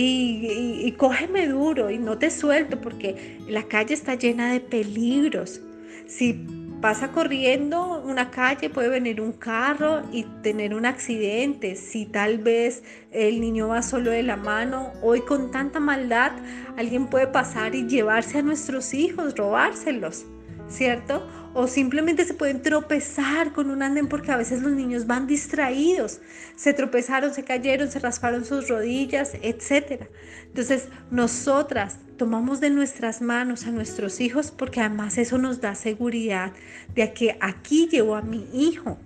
y, 0.00 0.92
cógeme 0.92 1.48
duro 1.48 1.90
y 1.90 1.98
no 1.98 2.18
te 2.18 2.30
suelto 2.30 2.80
porque 2.80 3.38
la 3.48 3.64
calle 3.64 3.94
está 3.94 4.14
llena 4.14 4.52
de 4.52 4.60
peligros. 4.60 5.60
Si 6.06 6.46
pasa 6.80 7.10
corriendo 7.10 8.00
una 8.04 8.30
calle 8.30 8.70
puede 8.70 8.88
venir 8.88 9.20
un 9.20 9.32
carro 9.32 10.02
y 10.12 10.22
tener 10.42 10.74
un 10.74 10.86
accidente. 10.86 11.74
Si 11.74 12.06
tal 12.06 12.38
vez 12.38 12.84
el 13.10 13.40
niño 13.40 13.68
va 13.68 13.82
solo 13.82 14.12
de 14.12 14.22
la 14.22 14.36
mano, 14.36 14.92
hoy 15.02 15.20
con 15.22 15.50
tanta 15.50 15.80
maldad 15.80 16.32
alguien 16.76 17.08
puede 17.08 17.26
pasar 17.26 17.74
y 17.74 17.88
llevarse 17.88 18.38
a 18.38 18.42
nuestros 18.42 18.94
hijos, 18.94 19.36
robárselos, 19.36 20.26
¿cierto? 20.68 21.26
O 21.58 21.66
simplemente 21.66 22.24
se 22.24 22.34
pueden 22.34 22.62
tropezar 22.62 23.52
con 23.52 23.68
un 23.68 23.82
andén 23.82 24.06
porque 24.06 24.30
a 24.30 24.36
veces 24.36 24.62
los 24.62 24.70
niños 24.70 25.08
van 25.08 25.26
distraídos, 25.26 26.20
se 26.54 26.72
tropezaron, 26.72 27.34
se 27.34 27.42
cayeron, 27.42 27.90
se 27.90 27.98
rasparon 27.98 28.44
sus 28.44 28.68
rodillas, 28.68 29.32
etc. 29.42 30.04
Entonces, 30.46 30.86
nosotras 31.10 31.98
tomamos 32.16 32.60
de 32.60 32.70
nuestras 32.70 33.20
manos 33.20 33.66
a 33.66 33.72
nuestros 33.72 34.20
hijos 34.20 34.52
porque 34.52 34.78
además 34.78 35.18
eso 35.18 35.36
nos 35.36 35.60
da 35.60 35.74
seguridad 35.74 36.52
de 36.94 37.12
que 37.12 37.36
aquí 37.40 37.88
llevo 37.90 38.14
a 38.14 38.22
mi 38.22 38.46
hijo 38.54 38.96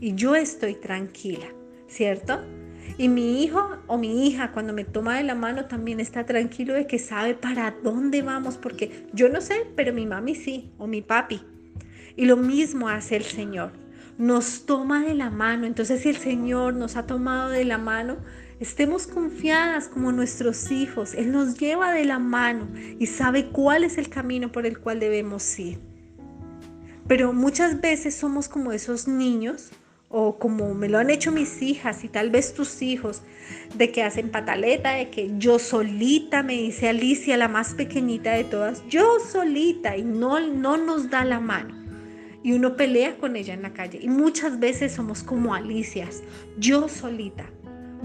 y 0.00 0.16
yo 0.16 0.34
estoy 0.34 0.74
tranquila, 0.74 1.46
¿cierto? 1.86 2.42
Y 2.98 3.06
mi 3.08 3.44
hijo 3.44 3.76
o 3.86 3.96
mi 3.96 4.26
hija 4.26 4.50
cuando 4.50 4.72
me 4.72 4.82
toma 4.82 5.18
de 5.18 5.22
la 5.22 5.36
mano 5.36 5.66
también 5.66 6.00
está 6.00 6.26
tranquilo 6.26 6.74
de 6.74 6.88
que 6.88 6.98
sabe 6.98 7.34
para 7.34 7.76
dónde 7.84 8.22
vamos, 8.22 8.56
porque 8.56 9.06
yo 9.12 9.28
no 9.28 9.40
sé, 9.40 9.68
pero 9.76 9.92
mi 9.92 10.04
mami 10.04 10.34
sí, 10.34 10.72
o 10.78 10.88
mi 10.88 11.00
papi. 11.00 11.42
Y 12.16 12.26
lo 12.26 12.36
mismo 12.36 12.88
hace 12.88 13.16
el 13.16 13.24
Señor. 13.24 13.72
Nos 14.18 14.66
toma 14.66 15.04
de 15.04 15.14
la 15.14 15.30
mano. 15.30 15.66
Entonces 15.66 16.02
si 16.02 16.10
el 16.10 16.16
Señor 16.16 16.74
nos 16.74 16.96
ha 16.96 17.06
tomado 17.06 17.50
de 17.50 17.64
la 17.64 17.78
mano, 17.78 18.18
estemos 18.60 19.06
confiadas 19.06 19.88
como 19.88 20.12
nuestros 20.12 20.70
hijos. 20.70 21.14
Él 21.14 21.32
nos 21.32 21.58
lleva 21.58 21.92
de 21.92 22.04
la 22.04 22.18
mano 22.18 22.68
y 22.98 23.06
sabe 23.06 23.48
cuál 23.48 23.84
es 23.84 23.98
el 23.98 24.08
camino 24.08 24.52
por 24.52 24.66
el 24.66 24.78
cual 24.78 25.00
debemos 25.00 25.58
ir. 25.58 25.78
Pero 27.08 27.32
muchas 27.32 27.80
veces 27.80 28.14
somos 28.14 28.48
como 28.48 28.72
esos 28.72 29.08
niños 29.08 29.70
o 30.08 30.38
como 30.38 30.74
me 30.74 30.90
lo 30.90 30.98
han 30.98 31.08
hecho 31.08 31.32
mis 31.32 31.62
hijas 31.62 32.04
y 32.04 32.08
tal 32.08 32.30
vez 32.30 32.52
tus 32.52 32.82
hijos, 32.82 33.22
de 33.74 33.90
que 33.90 34.02
hacen 34.02 34.30
pataleta, 34.30 34.92
de 34.92 35.08
que 35.08 35.32
yo 35.38 35.58
solita, 35.58 36.42
me 36.42 36.52
dice 36.52 36.90
Alicia, 36.90 37.38
la 37.38 37.48
más 37.48 37.74
pequeñita 37.74 38.32
de 38.32 38.44
todas, 38.44 38.86
yo 38.88 39.16
solita 39.20 39.96
y 39.96 40.02
no, 40.02 40.38
no 40.38 40.76
nos 40.76 41.08
da 41.08 41.24
la 41.24 41.40
mano 41.40 41.81
y 42.42 42.52
uno 42.52 42.76
pelea 42.76 43.16
con 43.16 43.36
ella 43.36 43.54
en 43.54 43.62
la 43.62 43.72
calle. 43.72 43.98
Y 44.02 44.08
muchas 44.08 44.58
veces 44.58 44.92
somos 44.92 45.22
como 45.22 45.54
Alicias, 45.54 46.22
yo 46.58 46.88
solita. 46.88 47.46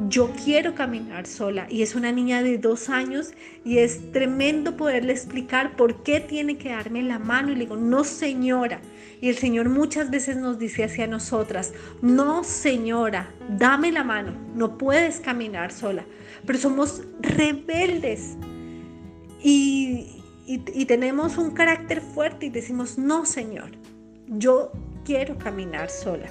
Yo 0.09 0.31
quiero 0.43 0.75
caminar 0.75 1.25
sola 1.25 1.65
y 1.71 1.81
es 1.81 1.95
una 1.95 2.11
niña 2.11 2.43
de 2.43 2.59
dos 2.59 2.87
años 2.87 3.31
y 3.65 3.79
es 3.79 4.11
tremendo 4.11 4.77
poderle 4.77 5.11
explicar 5.11 5.75
por 5.75 6.03
qué 6.03 6.19
tiene 6.19 6.59
que 6.59 6.69
darme 6.69 7.01
la 7.01 7.17
mano 7.17 7.51
y 7.51 7.55
le 7.55 7.61
digo, 7.61 7.77
no 7.77 8.03
señora. 8.03 8.79
Y 9.21 9.29
el 9.29 9.37
Señor 9.37 9.69
muchas 9.69 10.11
veces 10.11 10.37
nos 10.37 10.59
dice 10.59 10.83
hacia 10.83 11.07
nosotras, 11.07 11.73
no 12.03 12.43
señora, 12.43 13.33
dame 13.57 13.91
la 13.91 14.03
mano, 14.03 14.33
no 14.53 14.77
puedes 14.77 15.19
caminar 15.19 15.71
sola. 15.71 16.05
Pero 16.45 16.59
somos 16.59 17.01
rebeldes 17.19 18.37
y, 19.41 20.21
y 20.45 20.85
tenemos 20.85 21.39
un 21.39 21.55
carácter 21.55 22.01
fuerte 22.01 22.45
y 22.45 22.49
decimos, 22.51 22.99
no 22.99 23.25
señor, 23.25 23.71
yo 24.27 24.71
quiero 25.05 25.37
caminar 25.37 25.89
sola. 25.89 26.27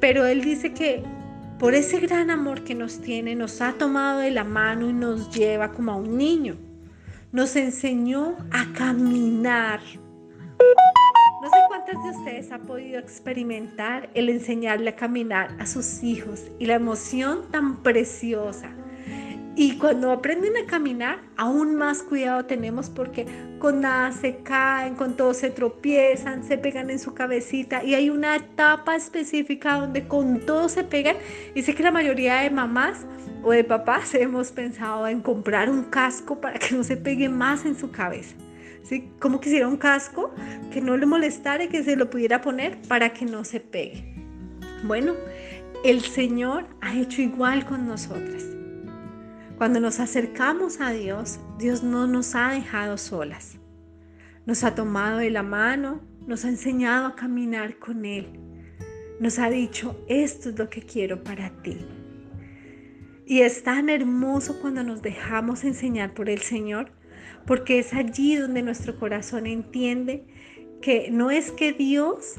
Pero 0.00 0.26
Él 0.26 0.42
dice 0.42 0.72
que 0.72 1.02
por 1.58 1.74
ese 1.74 2.00
gran 2.00 2.30
amor 2.30 2.64
que 2.64 2.74
nos 2.74 3.00
tiene, 3.00 3.34
nos 3.34 3.60
ha 3.62 3.72
tomado 3.72 4.20
de 4.20 4.30
la 4.30 4.44
mano 4.44 4.88
y 4.88 4.92
nos 4.92 5.30
lleva 5.34 5.72
como 5.72 5.92
a 5.92 5.96
un 5.96 6.18
niño. 6.18 6.56
Nos 7.32 7.56
enseñó 7.56 8.36
a 8.50 8.72
caminar. 8.72 9.80
No 11.42 11.48
sé 11.48 11.56
cuántas 11.68 12.02
de 12.02 12.10
ustedes 12.18 12.52
han 12.52 12.62
podido 12.62 12.98
experimentar 12.98 14.10
el 14.14 14.28
enseñarle 14.28 14.90
a 14.90 14.96
caminar 14.96 15.54
a 15.58 15.66
sus 15.66 16.02
hijos 16.02 16.44
y 16.58 16.66
la 16.66 16.74
emoción 16.74 17.50
tan 17.50 17.82
preciosa 17.82 18.74
y 19.58 19.78
cuando 19.78 20.12
aprenden 20.12 20.54
a 20.58 20.66
caminar, 20.66 21.18
aún 21.38 21.76
más 21.76 22.02
cuidado 22.02 22.44
tenemos 22.44 22.90
porque 22.90 23.26
con 23.58 23.80
nada 23.80 24.12
se 24.12 24.36
caen, 24.42 24.94
con 24.96 25.16
todo 25.16 25.32
se 25.32 25.48
tropiezan, 25.48 26.44
se 26.44 26.58
pegan 26.58 26.90
en 26.90 26.98
su 26.98 27.14
cabecita 27.14 27.82
y 27.82 27.94
hay 27.94 28.10
una 28.10 28.36
etapa 28.36 28.94
específica 28.94 29.80
donde 29.80 30.06
con 30.06 30.40
todo 30.40 30.68
se 30.68 30.84
pegan. 30.84 31.16
Y 31.54 31.62
sé 31.62 31.74
que 31.74 31.82
la 31.82 31.90
mayoría 31.90 32.36
de 32.42 32.50
mamás 32.50 33.06
o 33.42 33.52
de 33.52 33.64
papás 33.64 34.14
hemos 34.14 34.52
pensado 34.52 35.08
en 35.08 35.22
comprar 35.22 35.70
un 35.70 35.84
casco 35.84 36.38
para 36.38 36.58
que 36.58 36.74
no 36.74 36.84
se 36.84 36.98
pegue 36.98 37.30
más 37.30 37.64
en 37.64 37.78
su 37.78 37.90
cabeza. 37.90 38.36
¿sí? 38.82 39.10
Como 39.18 39.40
quisiera 39.40 39.66
un 39.66 39.78
casco 39.78 40.34
que 40.70 40.82
no 40.82 40.98
le 40.98 41.06
molestara 41.06 41.64
y 41.64 41.68
que 41.68 41.82
se 41.82 41.96
lo 41.96 42.10
pudiera 42.10 42.42
poner 42.42 42.76
para 42.88 43.14
que 43.14 43.24
no 43.24 43.42
se 43.42 43.60
pegue. 43.60 44.04
Bueno, 44.84 45.14
el 45.82 46.02
Señor 46.02 46.66
ha 46.82 46.94
hecho 46.94 47.22
igual 47.22 47.64
con 47.64 47.88
nosotras. 47.88 48.55
Cuando 49.56 49.80
nos 49.80 50.00
acercamos 50.00 50.82
a 50.82 50.90
Dios, 50.90 51.40
Dios 51.58 51.82
no 51.82 52.06
nos 52.06 52.34
ha 52.34 52.50
dejado 52.50 52.98
solas. 52.98 53.58
Nos 54.44 54.62
ha 54.64 54.74
tomado 54.74 55.18
de 55.18 55.30
la 55.30 55.42
mano, 55.42 56.02
nos 56.26 56.44
ha 56.44 56.50
enseñado 56.50 57.06
a 57.06 57.16
caminar 57.16 57.78
con 57.78 58.04
Él. 58.04 58.38
Nos 59.18 59.38
ha 59.38 59.48
dicho, 59.48 59.98
esto 60.08 60.50
es 60.50 60.58
lo 60.58 60.68
que 60.68 60.82
quiero 60.82 61.24
para 61.24 61.50
ti. 61.62 61.78
Y 63.24 63.40
es 63.40 63.62
tan 63.62 63.88
hermoso 63.88 64.60
cuando 64.60 64.82
nos 64.82 65.00
dejamos 65.00 65.64
enseñar 65.64 66.12
por 66.12 66.28
el 66.28 66.42
Señor, 66.42 66.92
porque 67.46 67.78
es 67.78 67.94
allí 67.94 68.36
donde 68.36 68.62
nuestro 68.62 68.98
corazón 68.98 69.46
entiende 69.46 70.26
que 70.82 71.10
no 71.10 71.30
es 71.30 71.50
que 71.50 71.72
Dios 71.72 72.34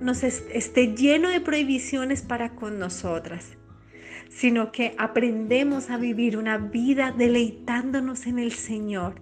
nos 0.00 0.22
esté 0.22 0.94
lleno 0.94 1.30
de 1.30 1.40
prohibiciones 1.40 2.22
para 2.22 2.54
con 2.54 2.78
nosotras, 2.78 3.56
sino 4.30 4.70
que 4.72 4.94
aprendemos 4.96 5.90
a 5.90 5.98
vivir 5.98 6.38
una 6.38 6.56
vida 6.56 7.12
deleitándonos 7.16 8.26
en 8.26 8.38
el 8.38 8.52
Señor, 8.52 9.16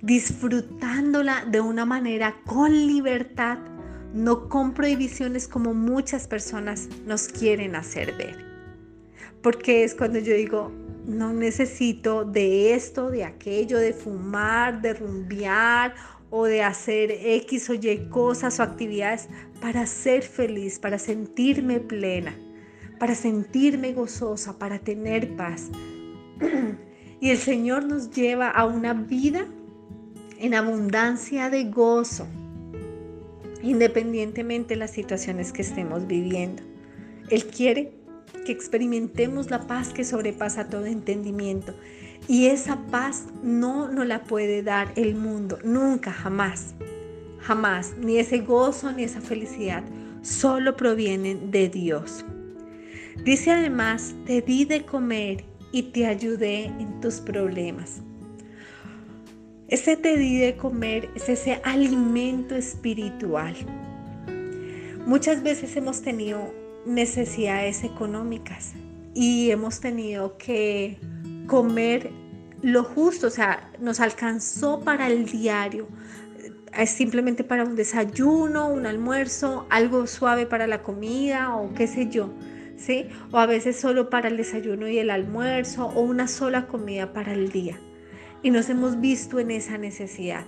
disfrutándola 0.00 1.44
de 1.44 1.60
una 1.60 1.84
manera 1.84 2.36
con 2.46 2.72
libertad, 2.72 3.58
no 4.14 4.48
con 4.48 4.72
prohibiciones 4.72 5.46
como 5.46 5.74
muchas 5.74 6.26
personas 6.26 6.88
nos 7.06 7.28
quieren 7.28 7.76
hacer 7.76 8.16
ver. 8.16 8.44
Porque 9.42 9.84
es 9.84 9.94
cuando 9.94 10.18
yo 10.18 10.34
digo, 10.34 10.72
no 11.06 11.32
necesito 11.32 12.24
de 12.24 12.74
esto, 12.74 13.10
de 13.10 13.24
aquello, 13.24 13.78
de 13.78 13.92
fumar, 13.92 14.80
de 14.80 14.94
rumbear 14.94 15.94
o 16.30 16.44
de 16.46 16.62
hacer 16.62 17.10
X 17.10 17.68
o 17.70 17.74
Y 17.74 18.08
cosas 18.08 18.58
o 18.58 18.62
actividades 18.62 19.28
para 19.60 19.86
ser 19.86 20.22
feliz, 20.22 20.78
para 20.78 20.98
sentirme 20.98 21.80
plena, 21.80 22.34
para 23.00 23.14
sentirme 23.14 23.94
gozosa, 23.94 24.58
para 24.58 24.78
tener 24.78 25.34
paz. 25.34 25.70
y 27.20 27.30
el 27.30 27.38
Señor 27.38 27.86
nos 27.86 28.10
lleva 28.10 28.50
a 28.50 28.66
una 28.66 28.92
vida 28.92 29.46
en 30.38 30.54
abundancia 30.54 31.48
de 31.48 31.64
gozo, 31.64 32.26
independientemente 33.62 34.74
de 34.74 34.80
las 34.80 34.90
situaciones 34.90 35.50
que 35.50 35.62
estemos 35.62 36.06
viviendo. 36.06 36.62
Él 37.30 37.46
quiere 37.46 37.94
que 38.44 38.52
experimentemos 38.52 39.50
la 39.50 39.66
paz 39.66 39.94
que 39.94 40.04
sobrepasa 40.04 40.68
todo 40.68 40.84
entendimiento 40.84 41.74
y 42.28 42.48
esa 42.48 42.76
paz 42.90 43.28
no 43.42 43.88
nos 43.88 44.06
la 44.06 44.24
puede 44.24 44.62
dar 44.62 44.92
el 44.96 45.14
mundo, 45.14 45.58
nunca, 45.64 46.12
jamás. 46.12 46.74
Jamás. 47.38 47.94
Ni 47.98 48.18
ese 48.18 48.40
gozo 48.40 48.92
ni 48.92 49.04
esa 49.04 49.22
felicidad 49.22 49.82
solo 50.20 50.76
provienen 50.76 51.50
de 51.50 51.70
Dios. 51.70 52.26
Dice 53.24 53.50
además, 53.50 54.14
te 54.24 54.40
di 54.40 54.64
de 54.64 54.84
comer 54.84 55.44
y 55.72 55.82
te 55.82 56.06
ayudé 56.06 56.64
en 56.64 57.00
tus 57.00 57.20
problemas. 57.20 58.00
Ese 59.68 59.96
te 59.96 60.16
di 60.16 60.38
de 60.38 60.56
comer 60.56 61.10
es 61.14 61.28
ese 61.28 61.60
alimento 61.62 62.56
espiritual. 62.56 63.54
Muchas 65.06 65.42
veces 65.42 65.76
hemos 65.76 66.02
tenido 66.02 66.52
necesidades 66.86 67.84
económicas 67.84 68.72
y 69.14 69.50
hemos 69.50 69.80
tenido 69.80 70.38
que 70.38 70.98
comer 71.46 72.10
lo 72.62 72.84
justo, 72.84 73.28
o 73.28 73.30
sea, 73.30 73.70
nos 73.80 74.00
alcanzó 74.00 74.80
para 74.80 75.08
el 75.08 75.26
diario, 75.26 75.88
es 76.76 76.90
simplemente 76.90 77.44
para 77.44 77.64
un 77.64 77.76
desayuno, 77.76 78.68
un 78.68 78.86
almuerzo, 78.86 79.66
algo 79.70 80.06
suave 80.06 80.46
para 80.46 80.66
la 80.66 80.82
comida 80.82 81.56
o 81.56 81.72
qué 81.74 81.86
sé 81.86 82.08
yo, 82.08 82.30
¿sí? 82.80 83.06
O 83.30 83.38
a 83.38 83.46
veces 83.46 83.76
solo 83.76 84.10
para 84.10 84.28
el 84.28 84.36
desayuno 84.36 84.88
y 84.88 84.98
el 84.98 85.10
almuerzo 85.10 85.86
o 85.86 86.00
una 86.00 86.26
sola 86.26 86.66
comida 86.66 87.12
para 87.12 87.32
el 87.32 87.52
día. 87.52 87.78
Y 88.42 88.50
nos 88.50 88.70
hemos 88.70 89.00
visto 89.00 89.38
en 89.38 89.50
esa 89.50 89.76
necesidad. 89.76 90.46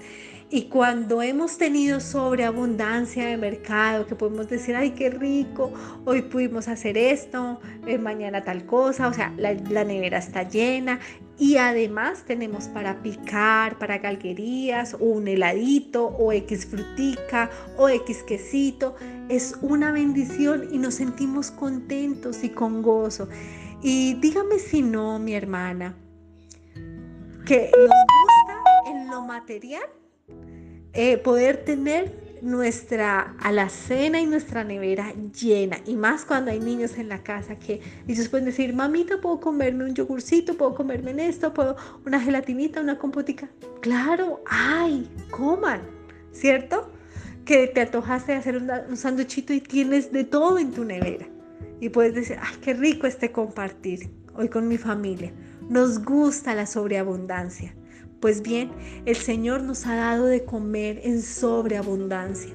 Y 0.55 0.65
cuando 0.65 1.23
hemos 1.23 1.57
tenido 1.57 1.99
sobreabundancia 1.99 3.25
de 3.25 3.39
mercado, 3.39 4.07
que 4.07 4.15
podemos 4.15 4.51
decir, 4.51 4.77
ay, 4.77 4.91
qué 4.91 5.09
rico, 5.09 5.73
hoy 6.05 6.21
pudimos 6.21 6.69
hacer 6.69 6.99
esto, 6.99 7.59
eh, 7.87 7.97
mañana 7.97 8.45
tal 8.45 8.67
cosa, 8.67 9.09
o 9.09 9.15
sea, 9.15 9.33
la, 9.39 9.55
la, 9.55 9.83
nevera 9.85 10.19
está 10.19 10.47
llena 10.47 11.01
y 11.39 11.57
además 11.57 12.25
tenemos 12.27 12.69
para 12.69 13.01
picar, 13.01 13.79
para 13.79 13.97
galguerías, 13.97 14.93
o 14.93 14.99
un 14.99 15.27
heladito, 15.27 16.09
o 16.09 16.33
X 16.33 16.67
frutica, 16.67 17.49
o 17.79 17.89
X 17.89 18.23
quesito. 18.23 18.95
Es 19.31 19.57
una 19.63 19.91
bendición 19.91 20.69
y 20.71 20.77
nos 20.77 20.97
sentimos 20.97 21.51
contentos 21.51 22.45
y 22.45 22.51
con 22.51 22.83
gozo. 22.83 23.27
Y 23.83 24.17
dígame 24.21 24.59
si 24.59 24.83
no, 24.83 25.19
mi 25.19 25.33
hermana, 25.33 25.97
que 27.47 27.71
nos 27.75 27.89
gusta 27.89 28.91
en 28.91 29.11
lo 29.11 29.23
material 29.23 30.02
eh, 30.93 31.19
poder 31.19 31.65
tener 31.65 32.23
nuestra 32.43 33.37
alacena 33.39 34.21
y 34.21 34.27
nuestra 34.27 34.65
nevera 34.65 35.15
llena. 35.33 35.79
Y 35.87 35.95
más 35.95 36.25
cuando 36.25 36.51
hay 36.51 36.59
niños 36.59 36.99
en 36.99 37.09
la 37.09 37.23
casa 37.23 37.57
que 37.57 37.81
ellos 38.09 38.29
pueden 38.29 38.47
decir, 38.47 38.75
mamita, 38.75 39.21
¿puedo 39.21 39.41
comerme 39.41 39.85
un 39.85 39.95
yogurcito? 39.95 40.57
¿Puedo 40.57 40.75
comerme 40.75 41.13
en 41.13 41.21
esto? 41.21 41.55
¿Puedo 41.55 41.77
una 42.05 42.21
gelatinita, 42.21 42.81
una 42.81 42.99
compotica? 42.99 43.49
Claro, 43.81 44.43
ay, 44.47 45.09
coman, 45.31 45.83
¿cierto? 46.33 46.91
Que 47.45 47.69
te 47.69 47.83
antojaste 47.83 48.33
de 48.33 48.39
hacer 48.39 48.57
un, 48.57 48.71
un 48.89 48.97
sanduchito 48.97 49.53
y 49.53 49.61
tienes 49.61 50.11
de 50.13 50.25
todo 50.25 50.59
en 50.59 50.73
tu 50.73 50.85
nevera. 50.85 51.27
Y 51.81 51.91
puedes 51.91 52.15
decir, 52.15 52.39
ay, 52.41 52.57
qué 52.61 52.75
rico 52.75 53.07
este 53.07 53.31
compartir 53.31 54.11
hoy 54.35 54.49
con 54.49 54.67
mi 54.67 54.79
familia. 54.79 55.33
Nos 55.69 56.03
gusta 56.05 56.57
la 56.57 56.67
sobreabundancia. 56.67 57.75
Pues 58.23 58.41
bien, 58.41 58.71
el 59.05 59.17
Señor 59.17 59.65
nos 59.65 59.85
ha 59.85 59.97
dado 59.97 60.27
de 60.27 60.45
comer 60.45 61.01
en 61.03 61.21
sobreabundancia, 61.21 62.55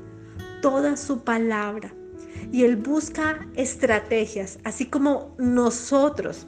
toda 0.62 0.96
su 0.96 1.26
palabra. 1.26 1.94
Y 2.54 2.64
Él 2.64 2.78
busca 2.78 3.46
estrategias, 3.54 4.60
así 4.64 4.86
como 4.86 5.36
nosotros. 5.38 6.48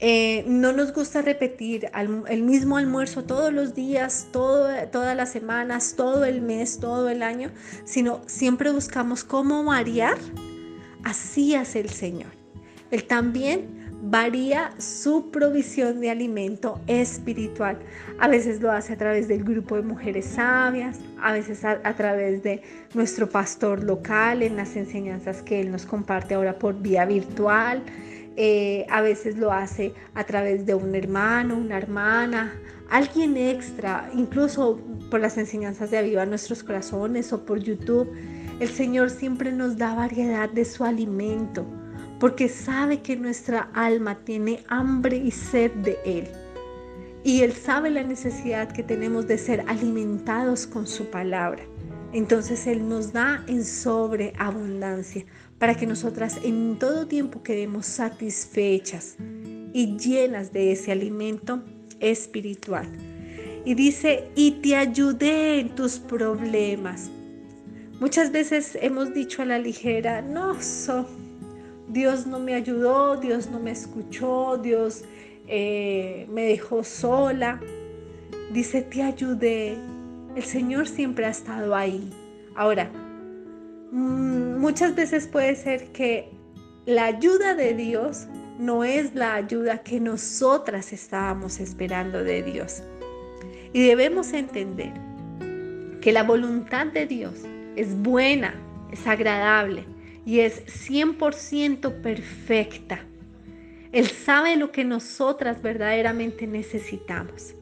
Eh, 0.00 0.44
no 0.48 0.72
nos 0.72 0.92
gusta 0.92 1.22
repetir 1.22 1.88
el 1.94 2.42
mismo 2.42 2.78
almuerzo 2.78 3.22
todos 3.22 3.52
los 3.52 3.76
días, 3.76 4.26
todas 4.32 5.16
las 5.16 5.30
semanas, 5.30 5.94
todo 5.96 6.24
el 6.24 6.42
mes, 6.42 6.80
todo 6.80 7.08
el 7.08 7.22
año, 7.22 7.52
sino 7.84 8.22
siempre 8.26 8.72
buscamos 8.72 9.22
cómo 9.22 9.62
variar. 9.62 10.18
Así 11.04 11.54
hace 11.54 11.78
el 11.78 11.90
Señor. 11.90 12.32
Él 12.90 13.04
también 13.04 13.83
varía 14.10 14.70
su 14.78 15.30
provisión 15.30 16.00
de 16.00 16.10
alimento 16.10 16.78
espiritual. 16.86 17.78
A 18.18 18.28
veces 18.28 18.60
lo 18.60 18.70
hace 18.70 18.92
a 18.92 18.98
través 18.98 19.28
del 19.28 19.44
grupo 19.44 19.76
de 19.76 19.82
mujeres 19.82 20.26
sabias, 20.26 21.00
a 21.22 21.32
veces 21.32 21.64
a, 21.64 21.80
través 21.94 22.42
de 22.42 22.62
nuestro 22.92 23.28
pastor 23.28 23.82
local 23.82 24.42
en 24.42 24.56
las 24.56 24.76
enseñanzas 24.76 25.42
que 25.42 25.60
él 25.60 25.70
nos 25.70 25.86
comparte 25.86 26.34
ahora 26.34 26.58
por 26.58 26.80
vía 26.80 27.06
virtual. 27.06 27.82
Eh, 28.36 28.84
a 28.90 29.00
veces 29.00 29.38
lo 29.38 29.52
hace 29.52 29.94
a 30.14 30.24
través 30.24 30.66
de 30.66 30.74
un 30.74 30.94
hermano, 30.94 31.56
una 31.56 31.78
hermana, 31.78 32.52
alguien 32.90 33.36
extra, 33.38 34.10
incluso 34.12 34.80
por 35.10 35.20
las 35.20 35.38
enseñanzas 35.38 35.90
de 35.90 35.98
Aviva 35.98 36.26
Nuestros 36.26 36.62
Corazones 36.62 37.32
o 37.32 37.46
por 37.46 37.58
YouTube. 37.60 38.12
El 38.60 38.68
Señor 38.68 39.08
siempre 39.08 39.50
nos 39.50 39.78
da 39.78 39.94
variedad 39.94 40.50
de 40.50 40.64
su 40.64 40.84
alimento 40.84 41.64
porque 42.24 42.48
sabe 42.48 43.02
que 43.02 43.16
nuestra 43.16 43.68
alma 43.74 44.24
tiene 44.24 44.64
hambre 44.68 45.18
y 45.18 45.30
sed 45.30 45.70
de 45.72 45.98
Él. 46.06 46.26
Y 47.22 47.42
Él 47.42 47.52
sabe 47.52 47.90
la 47.90 48.02
necesidad 48.02 48.72
que 48.72 48.82
tenemos 48.82 49.26
de 49.26 49.36
ser 49.36 49.62
alimentados 49.66 50.66
con 50.66 50.86
su 50.86 51.10
palabra. 51.10 51.62
Entonces 52.14 52.66
Él 52.66 52.88
nos 52.88 53.12
da 53.12 53.44
en 53.46 53.62
sobreabundancia 53.62 55.26
para 55.58 55.74
que 55.74 55.86
nosotras 55.86 56.38
en 56.42 56.78
todo 56.78 57.06
tiempo 57.06 57.42
quedemos 57.42 57.84
satisfechas 57.84 59.16
y 59.74 59.94
llenas 59.98 60.50
de 60.50 60.72
ese 60.72 60.92
alimento 60.92 61.62
espiritual. 62.00 62.88
Y 63.66 63.74
dice, 63.74 64.30
y 64.34 64.62
te 64.62 64.76
ayudé 64.76 65.60
en 65.60 65.74
tus 65.74 65.98
problemas. 65.98 67.10
Muchas 68.00 68.32
veces 68.32 68.78
hemos 68.80 69.12
dicho 69.12 69.42
a 69.42 69.44
la 69.44 69.58
ligera, 69.58 70.22
no, 70.22 70.58
so, 70.62 71.06
Dios 71.88 72.26
no 72.26 72.38
me 72.38 72.54
ayudó, 72.54 73.16
Dios 73.16 73.50
no 73.50 73.60
me 73.60 73.70
escuchó, 73.70 74.58
Dios 74.58 75.04
eh, 75.46 76.26
me 76.30 76.46
dejó 76.46 76.82
sola. 76.82 77.60
Dice, 78.52 78.82
te 78.82 79.02
ayudé. 79.02 79.76
El 80.34 80.42
Señor 80.42 80.88
siempre 80.88 81.26
ha 81.26 81.30
estado 81.30 81.74
ahí. 81.74 82.10
Ahora, 82.56 82.90
mm, 83.90 84.58
muchas 84.58 84.94
veces 84.94 85.28
puede 85.28 85.54
ser 85.56 85.92
que 85.92 86.30
la 86.86 87.06
ayuda 87.06 87.54
de 87.54 87.74
Dios 87.74 88.26
no 88.58 88.84
es 88.84 89.14
la 89.14 89.34
ayuda 89.34 89.78
que 89.78 90.00
nosotras 90.00 90.92
estábamos 90.92 91.60
esperando 91.60 92.22
de 92.24 92.42
Dios. 92.42 92.82
Y 93.72 93.86
debemos 93.86 94.32
entender 94.32 94.92
que 96.00 96.12
la 96.12 96.22
voluntad 96.22 96.86
de 96.86 97.06
Dios 97.06 97.34
es 97.76 97.94
buena, 98.02 98.54
es 98.92 99.06
agradable 99.06 99.93
y 100.26 100.40
es 100.40 100.64
100% 100.88 102.00
perfecta. 102.02 103.00
Él 103.92 104.08
sabe 104.08 104.56
lo 104.56 104.72
que 104.72 104.84
nosotras 104.84 105.62
verdaderamente 105.62 106.46
necesitamos. 106.46 107.54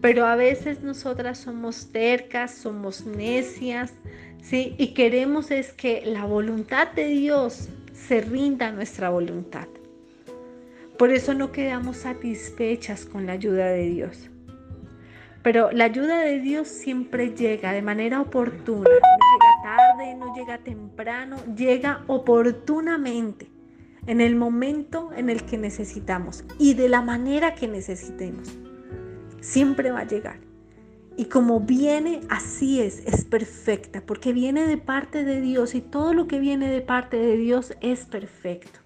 Pero 0.00 0.26
a 0.26 0.36
veces 0.36 0.82
nosotras 0.82 1.38
somos 1.38 1.90
tercas, 1.90 2.54
somos 2.54 3.04
necias, 3.06 3.92
¿sí? 4.42 4.74
Y 4.78 4.88
queremos 4.88 5.50
es 5.50 5.72
que 5.72 6.02
la 6.04 6.24
voluntad 6.24 6.92
de 6.92 7.06
Dios 7.06 7.68
se 7.94 8.20
rinda 8.20 8.68
a 8.68 8.72
nuestra 8.72 9.10
voluntad. 9.10 9.66
Por 10.98 11.10
eso 11.10 11.32
no 11.34 11.52
quedamos 11.52 11.98
satisfechas 11.98 13.06
con 13.06 13.26
la 13.26 13.32
ayuda 13.32 13.66
de 13.66 13.88
Dios. 13.88 14.30
Pero 15.42 15.70
la 15.72 15.84
ayuda 15.84 16.20
de 16.20 16.40
Dios 16.40 16.68
siempre 16.68 17.34
llega 17.34 17.72
de 17.72 17.82
manera 17.82 18.20
oportuna. 18.20 18.90
No 19.98 20.34
llega 20.34 20.58
temprano, 20.58 21.36
llega 21.56 22.04
oportunamente 22.06 23.50
en 24.06 24.20
el 24.20 24.36
momento 24.36 25.10
en 25.14 25.28
el 25.28 25.42
que 25.44 25.58
necesitamos 25.58 26.44
y 26.58 26.74
de 26.74 26.88
la 26.88 27.02
manera 27.02 27.54
que 27.54 27.66
necesitemos. 27.66 28.56
Siempre 29.40 29.90
va 29.90 30.00
a 30.00 30.06
llegar. 30.06 30.40
Y 31.16 31.24
como 31.24 31.60
viene, 31.60 32.20
así 32.28 32.80
es, 32.80 33.02
es 33.06 33.24
perfecta, 33.24 34.02
porque 34.06 34.32
viene 34.32 34.66
de 34.66 34.76
parte 34.76 35.24
de 35.24 35.40
Dios 35.40 35.74
y 35.74 35.80
todo 35.80 36.14
lo 36.14 36.28
que 36.28 36.38
viene 36.38 36.70
de 36.70 36.80
parte 36.80 37.16
de 37.16 37.36
Dios 37.36 37.74
es 37.80 38.06
perfecto. 38.06 38.78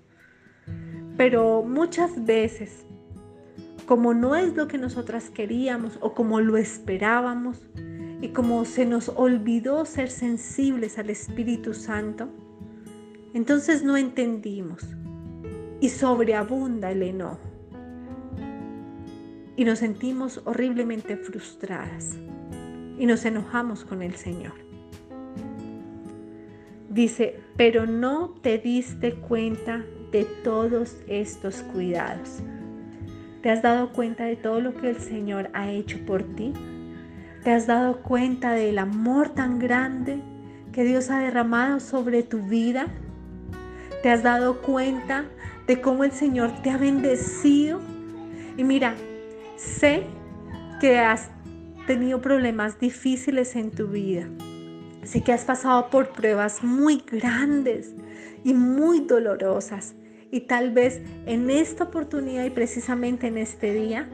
Pero 1.18 1.62
muchas 1.62 2.24
veces 2.24 2.86
como 3.84 4.14
no 4.14 4.36
es 4.36 4.56
lo 4.56 4.68
que 4.68 4.78
nosotras 4.78 5.28
queríamos 5.28 5.98
o 6.00 6.14
como 6.14 6.40
lo 6.40 6.56
esperábamos 6.56 7.60
y 8.22 8.28
como 8.28 8.64
se 8.64 8.86
nos 8.86 9.08
olvidó 9.08 9.84
ser 9.84 10.08
sensibles 10.08 10.96
al 10.96 11.10
Espíritu 11.10 11.74
Santo, 11.74 12.28
entonces 13.34 13.82
no 13.82 13.96
entendimos 13.96 14.86
y 15.80 15.88
sobreabunda 15.88 16.92
el 16.92 17.02
enojo 17.02 17.40
y 19.56 19.64
nos 19.64 19.80
sentimos 19.80 20.40
horriblemente 20.44 21.16
frustradas 21.16 22.16
y 22.96 23.06
nos 23.06 23.24
enojamos 23.24 23.84
con 23.84 24.02
el 24.02 24.14
Señor. 24.14 24.54
Dice, 26.88 27.40
pero 27.56 27.86
no 27.86 28.34
te 28.40 28.58
diste 28.58 29.14
cuenta 29.14 29.84
de 30.12 30.26
todos 30.44 30.96
estos 31.08 31.56
cuidados. 31.72 32.38
¿Te 33.42 33.50
has 33.50 33.62
dado 33.62 33.92
cuenta 33.92 34.26
de 34.26 34.36
todo 34.36 34.60
lo 34.60 34.74
que 34.74 34.90
el 34.90 35.00
Señor 35.00 35.50
ha 35.54 35.72
hecho 35.72 35.98
por 36.06 36.22
ti? 36.22 36.52
¿Te 37.42 37.50
has 37.50 37.66
dado 37.66 38.02
cuenta 38.02 38.52
del 38.52 38.78
amor 38.78 39.30
tan 39.30 39.58
grande 39.58 40.20
que 40.72 40.84
Dios 40.84 41.10
ha 41.10 41.18
derramado 41.18 41.80
sobre 41.80 42.22
tu 42.22 42.38
vida? 42.42 42.86
¿Te 44.02 44.10
has 44.10 44.22
dado 44.22 44.62
cuenta 44.62 45.24
de 45.66 45.80
cómo 45.80 46.04
el 46.04 46.12
Señor 46.12 46.52
te 46.62 46.70
ha 46.70 46.76
bendecido? 46.76 47.80
Y 48.56 48.62
mira, 48.62 48.94
sé 49.56 50.04
que 50.80 51.00
has 51.00 51.30
tenido 51.88 52.20
problemas 52.20 52.78
difíciles 52.78 53.56
en 53.56 53.72
tu 53.72 53.88
vida. 53.88 54.28
Sé 55.02 55.22
que 55.22 55.32
has 55.32 55.44
pasado 55.44 55.90
por 55.90 56.10
pruebas 56.10 56.62
muy 56.62 57.02
grandes 57.10 57.92
y 58.44 58.54
muy 58.54 59.00
dolorosas 59.00 59.96
y 60.30 60.42
tal 60.42 60.70
vez 60.70 61.02
en 61.26 61.50
esta 61.50 61.84
oportunidad 61.84 62.44
y 62.44 62.50
precisamente 62.50 63.26
en 63.26 63.38
este 63.38 63.74
día 63.74 64.08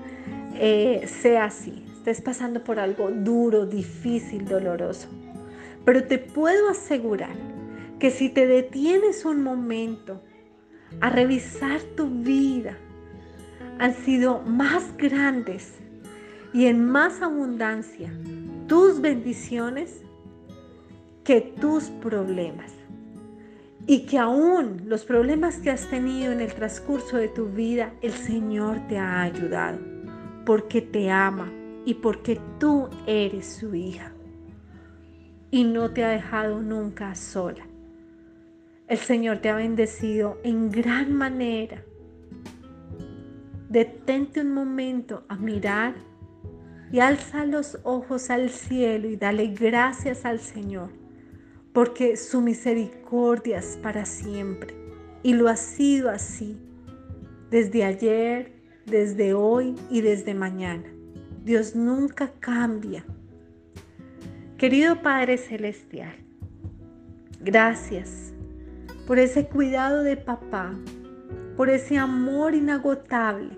eh, 0.54 1.06
sea 1.06 1.44
así. 1.44 1.88
Estés 2.08 2.24
pasando 2.24 2.64
por 2.64 2.78
algo 2.78 3.10
duro, 3.10 3.66
difícil, 3.66 4.46
doloroso. 4.46 5.08
Pero 5.84 6.04
te 6.04 6.16
puedo 6.16 6.70
asegurar 6.70 7.36
que 7.98 8.10
si 8.10 8.30
te 8.30 8.46
detienes 8.46 9.26
un 9.26 9.42
momento 9.42 10.22
a 11.02 11.10
revisar 11.10 11.82
tu 11.98 12.08
vida, 12.08 12.78
han 13.78 13.92
sido 13.92 14.40
más 14.40 14.96
grandes 14.96 15.74
y 16.54 16.64
en 16.64 16.82
más 16.82 17.20
abundancia 17.20 18.10
tus 18.68 19.02
bendiciones 19.02 20.00
que 21.24 21.42
tus 21.42 21.90
problemas 21.90 22.72
y 23.86 24.06
que 24.06 24.16
aún 24.16 24.84
los 24.86 25.04
problemas 25.04 25.58
que 25.58 25.68
has 25.68 25.86
tenido 25.90 26.32
en 26.32 26.40
el 26.40 26.54
transcurso 26.54 27.18
de 27.18 27.28
tu 27.28 27.50
vida, 27.50 27.92
el 28.00 28.12
Señor 28.12 28.78
te 28.88 28.96
ha 28.96 29.20
ayudado, 29.20 29.78
porque 30.46 30.80
te 30.80 31.10
ama 31.10 31.52
y 31.84 31.94
porque 31.94 32.40
tú 32.58 32.88
eres 33.06 33.46
su 33.46 33.74
hija 33.74 34.12
y 35.50 35.64
no 35.64 35.90
te 35.90 36.04
ha 36.04 36.08
dejado 36.08 36.60
nunca 36.60 37.14
sola. 37.14 37.66
El 38.86 38.98
Señor 38.98 39.38
te 39.38 39.50
ha 39.50 39.56
bendecido 39.56 40.38
en 40.42 40.70
gran 40.70 41.12
manera. 41.12 41.82
Detente 43.68 44.40
un 44.40 44.52
momento 44.52 45.24
a 45.28 45.36
mirar 45.36 45.94
y 46.90 47.00
alza 47.00 47.44
los 47.44 47.78
ojos 47.84 48.30
al 48.30 48.50
cielo 48.50 49.08
y 49.08 49.16
dale 49.16 49.48
gracias 49.48 50.24
al 50.24 50.40
Señor 50.40 50.90
porque 51.78 52.16
su 52.16 52.40
misericordia 52.40 53.58
es 53.58 53.78
para 53.80 54.04
siempre. 54.04 54.74
Y 55.22 55.34
lo 55.34 55.48
ha 55.48 55.54
sido 55.54 56.10
así, 56.10 56.58
desde 57.50 57.84
ayer, 57.84 58.52
desde 58.84 59.32
hoy 59.32 59.76
y 59.88 60.00
desde 60.00 60.34
mañana. 60.34 60.97
Dios 61.48 61.74
nunca 61.74 62.30
cambia. 62.40 63.06
Querido 64.58 65.00
Padre 65.00 65.38
Celestial, 65.38 66.12
gracias 67.40 68.34
por 69.06 69.18
ese 69.18 69.46
cuidado 69.46 70.02
de 70.02 70.18
papá, 70.18 70.74
por 71.56 71.70
ese 71.70 71.96
amor 71.96 72.54
inagotable, 72.54 73.56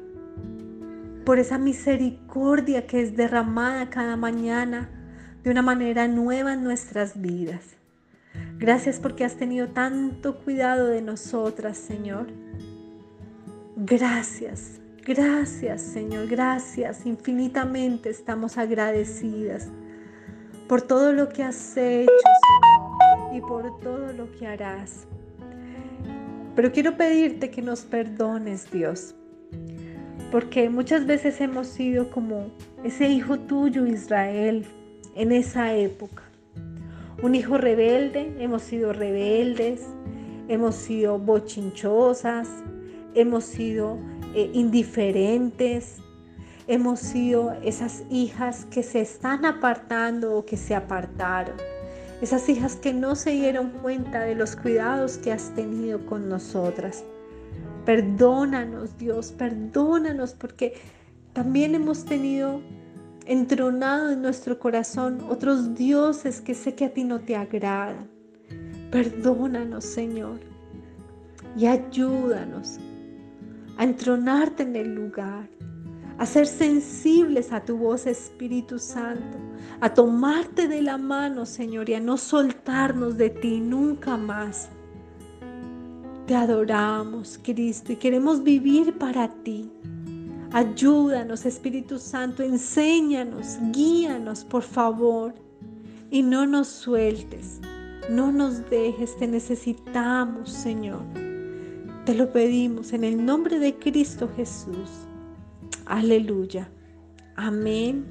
por 1.25 1.41
esa 1.41 1.59
misericordia 1.59 2.87
que 2.87 3.03
es 3.03 3.17
derramada 3.17 3.91
cada 3.91 4.17
mañana 4.17 4.89
de 5.43 5.51
una 5.51 5.63
manera 5.63 6.07
nueva 6.07 6.53
en 6.53 6.63
nuestras 6.63 7.21
vidas. 7.21 7.75
Gracias 8.61 9.01
porque 9.01 9.25
has 9.25 9.35
tenido 9.35 9.67
tanto 9.71 10.39
cuidado 10.39 10.87
de 10.87 11.03
nosotras, 11.03 11.77
Señor. 11.77 12.29
Gracias, 13.75 14.81
gracias, 15.15 15.83
Señor, 15.83 16.29
gracias. 16.29 17.05
Infinitamente 17.05 18.11
estamos 18.11 18.57
agradecidas 18.57 19.69
por 20.69 20.83
todo 20.83 21.13
lo 21.13 21.29
que 21.29 21.43
has 21.43 21.77
hecho, 21.77 22.13
y 23.33 23.41
por 23.41 23.81
todo 23.81 24.13
lo 24.13 24.31
que 24.33 24.47
harás. 24.47 25.07
Pero 26.55 26.71
quiero 26.71 26.97
pedirte 26.97 27.51
que 27.51 27.61
nos 27.61 27.81
perdones, 27.83 28.71
Dios, 28.71 29.15
porque 30.31 30.71
muchas 30.71 31.07
veces 31.07 31.41
hemos 31.41 31.67
sido 31.67 32.11
como 32.11 32.47
ese 32.85 33.09
hijo 33.09 33.39
tuyo, 33.39 33.87
Israel, 33.87 34.65
en 35.17 35.33
esa 35.33 35.75
época 35.75 36.23
un 37.23 37.35
hijo 37.35 37.59
rebelde, 37.59 38.35
hemos 38.39 38.63
sido 38.63 38.93
rebeldes, 38.93 39.87
hemos 40.49 40.75
sido 40.75 41.19
bochinchosas, 41.19 42.49
hemos 43.15 43.45
sido 43.45 43.99
eh, 44.35 44.51
indiferentes, 44.53 45.97
hemos 46.67 47.01
sido 47.01 47.53
esas 47.65 48.05
hijas 48.11 48.65
que 48.67 48.85
se 48.85 49.01
están 49.01 49.45
apartando 49.45 50.37
o 50.37 50.47
que 50.47 50.57
se 50.57 50.75
apartaron, 50.75 51.57
esas 52.23 52.49
hijas 52.49 52.77
que 52.77 52.93
no 52.93 53.17
se 53.17 53.31
dieron 53.31 53.71
cuenta 53.83 54.21
de 54.21 54.37
los 54.37 54.55
cuidados 54.55 55.19
que 55.19 55.33
has 55.33 55.53
tenido 55.57 56.07
con 56.07 56.29
nosotras. 56.29 57.03
Perdónanos, 57.85 58.97
Dios, 58.99 59.33
perdónanos 59.33 60.35
porque 60.35 60.75
también 61.33 61.75
hemos 61.75 62.05
tenido 62.05 62.61
entronado 63.27 64.11
en 64.11 64.23
nuestro 64.23 64.59
corazón 64.59 65.19
otros 65.29 65.75
dioses 65.75 66.41
que 66.41 66.55
sé 66.55 66.75
que 66.75 66.85
a 66.85 66.93
ti 66.93 67.03
no 67.03 67.21
te 67.21 67.35
agradan. 67.35 68.09
Perdónanos, 68.93 69.85
Señor, 69.85 70.39
y 71.57 71.67
ayúdanos 71.67 72.79
a 73.81 73.85
entronarte 73.85 74.63
en 74.63 74.77
el 74.77 74.95
lugar, 74.95 75.49
a 76.19 76.27
ser 76.27 76.47
sensibles 76.47 77.51
a 77.51 77.65
tu 77.65 77.79
voz, 77.79 78.07
Espíritu 78.07 78.79
Santo, 78.79 79.39
a 79.81 79.89
tomarte 79.89 80.69
de 80.69 80.83
la 80.83 80.99
mano, 80.99 81.47
Señor, 81.47 81.89
y 81.89 81.95
a 81.95 82.01
no 82.01 82.19
soltarnos 82.19 83.17
de 83.17 83.31
ti 83.31 83.59
nunca 83.59 84.19
más. 84.19 84.69
Te 86.27 86.35
adoramos, 86.35 87.41
Cristo, 87.43 87.93
y 87.93 87.97
queremos 87.97 88.43
vivir 88.43 88.99
para 88.99 89.33
ti. 89.45 89.73
Ayúdanos, 90.53 91.47
Espíritu 91.47 91.99
Santo, 91.99 92.43
enséñanos, 92.43 93.57
guíanos, 93.73 94.45
por 94.45 94.63
favor. 94.63 95.33
Y 96.11 96.23
no 96.23 96.47
nos 96.47 96.69
sueltes, 96.69 97.63
no 98.11 98.31
nos 98.31 98.69
dejes, 98.69 99.17
te 99.17 99.27
necesitamos, 99.27 100.51
Señor. 100.51 101.01
Te 102.11 102.17
lo 102.17 102.33
pedimos 102.33 102.93
en 102.93 103.05
el 103.05 103.25
nombre 103.25 103.61
de 103.61 103.77
Cristo 103.77 104.29
Jesús. 104.35 105.07
Aleluya. 105.87 106.69
Amén 107.37 108.05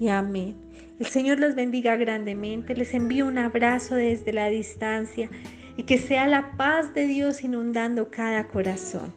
y 0.00 0.08
amén. 0.08 0.56
El 0.98 1.04
Señor 1.04 1.38
los 1.38 1.54
bendiga 1.54 1.94
grandemente, 1.96 2.74
les 2.74 2.94
envío 2.94 3.26
un 3.26 3.36
abrazo 3.36 3.96
desde 3.96 4.32
la 4.32 4.48
distancia 4.48 5.28
y 5.76 5.82
que 5.82 5.98
sea 5.98 6.26
la 6.26 6.56
paz 6.56 6.94
de 6.94 7.06
Dios 7.06 7.44
inundando 7.44 8.10
cada 8.10 8.48
corazón. 8.48 9.12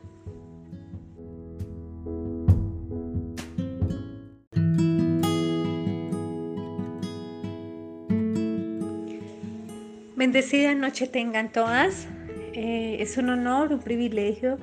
Bendecida 10.18 10.76
noche 10.76 11.08
tengan 11.08 11.50
todas. 11.54 12.10
Eh, 12.54 12.98
es 13.00 13.18
un 13.18 13.30
honor, 13.30 13.72
un 13.72 13.80
privilegio 13.80 14.58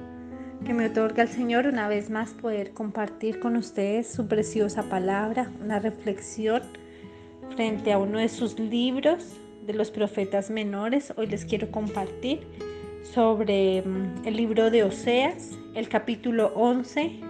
que 0.67 0.75
me 0.75 0.87
otorga 0.87 1.23
el 1.23 1.29
Señor 1.29 1.67
una 1.67 1.89
vez 1.89 2.11
más 2.11 2.35
poder 2.35 2.73
compartir 2.73 3.41
con 3.41 3.57
ustedes 3.57 4.09
su 4.13 4.27
preciosa 4.29 4.83
palabra, 4.91 5.51
una 5.63 5.79
reflexión 5.79 6.63
frente 7.55 7.93
a 7.93 7.99
uno 7.99 8.19
de 8.19 8.29
sus 8.29 8.59
libros 8.59 9.39
de 9.67 9.73
los 9.73 9.91
profetas 9.91 10.51
menores. 10.51 11.15
Hoy 11.17 11.29
les 11.29 11.47
quiero 11.47 11.71
compartir 11.71 12.41
sobre 13.15 13.81
mm, 13.81 14.27
el 14.27 14.37
libro 14.37 14.71
de 14.71 14.83
Oseas, 14.83 15.57
el 15.75 15.89
capítulo 15.89 16.53
11, 16.57 17.21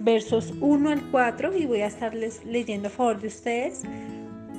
versos 0.00 0.52
1 0.60 0.90
al 0.90 1.10
4 1.10 1.56
y 1.56 1.64
voy 1.64 1.80
a 1.80 1.86
estarles 1.86 2.44
leyendo 2.44 2.88
a 2.88 2.90
favor 2.90 3.18
de 3.18 3.28
ustedes 3.28 3.82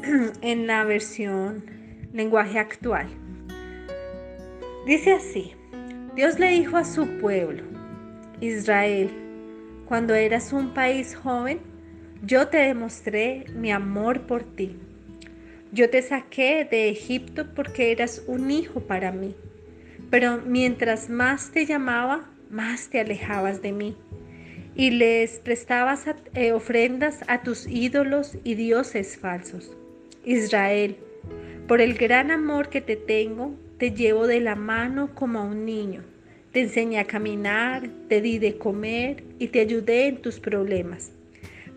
en 0.42 0.66
la 0.66 0.84
versión 0.84 1.64
lenguaje 2.12 2.58
actual. 2.58 3.21
Dice 4.86 5.14
así, 5.14 5.52
Dios 6.16 6.40
le 6.40 6.50
dijo 6.50 6.76
a 6.76 6.84
su 6.84 7.06
pueblo, 7.20 7.62
Israel, 8.40 9.12
cuando 9.86 10.16
eras 10.16 10.54
un 10.54 10.74
país 10.74 11.16
joven, 11.16 11.60
yo 12.24 12.48
te 12.48 12.58
demostré 12.58 13.46
mi 13.56 13.72
amor 13.72 14.22
por 14.22 14.44
ti. 14.44 14.76
Yo 15.72 15.90
te 15.92 16.02
saqué 16.02 16.68
de 16.70 16.90
Egipto 16.90 17.54
porque 17.54 17.92
eras 17.92 18.24
un 18.26 18.50
hijo 18.50 18.80
para 18.80 19.12
mí. 19.12 19.36
Pero 20.10 20.42
mientras 20.46 21.10
más 21.10 21.52
te 21.52 21.68
llamaba, 21.68 22.28
más 22.50 22.90
te 22.90 23.00
alejabas 23.00 23.62
de 23.62 23.74
mí. 23.74 23.96
Y 24.76 24.90
les 24.90 25.38
prestabas 25.38 26.06
eh, 26.34 26.54
ofrendas 26.54 27.20
a 27.28 27.44
tus 27.44 27.68
ídolos 27.68 28.36
y 28.44 28.56
dioses 28.56 29.16
falsos. 29.16 29.78
Israel, 30.26 30.98
por 31.68 31.82
el 31.82 31.94
gran 31.94 32.32
amor 32.32 32.70
que 32.70 32.82
te 32.82 32.96
tengo, 32.96 33.54
te 33.82 33.90
llevo 33.90 34.28
de 34.28 34.40
la 34.40 34.54
mano 34.54 35.16
como 35.16 35.40
a 35.40 35.42
un 35.42 35.66
niño. 35.66 36.04
Te 36.52 36.62
enseñé 36.62 37.00
a 37.00 37.06
caminar, 37.06 37.90
te 38.10 38.22
di 38.22 38.38
de 38.38 38.56
comer 38.60 39.24
y 39.40 39.48
te 39.48 39.60
ayudé 39.60 40.06
en 40.06 40.22
tus 40.22 40.40
problemas. 40.40 41.12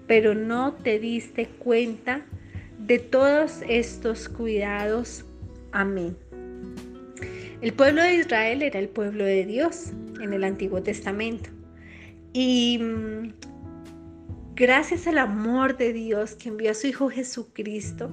Pero 0.06 0.34
no 0.34 0.74
te 0.74 0.98
diste 0.98 1.46
cuenta 1.46 2.26
de 2.78 2.98
todos 2.98 3.62
estos 3.66 4.28
cuidados 4.28 5.24
a 5.72 5.86
mí. 5.86 6.14
El 7.62 7.72
pueblo 7.72 8.02
de 8.02 8.16
Israel 8.16 8.60
era 8.60 8.80
el 8.80 8.90
pueblo 8.90 9.24
de 9.24 9.46
Dios 9.46 9.92
en 10.20 10.34
el 10.34 10.44
Antiguo 10.44 10.82
Testamento. 10.82 11.48
Y 12.34 12.80
mm, 12.82 13.32
gracias 14.56 15.06
al 15.06 15.16
amor 15.16 15.78
de 15.78 15.94
Dios 15.94 16.34
que 16.34 16.50
envió 16.50 16.70
a 16.70 16.74
su 16.74 16.86
Hijo 16.86 17.08
Jesucristo, 17.08 18.10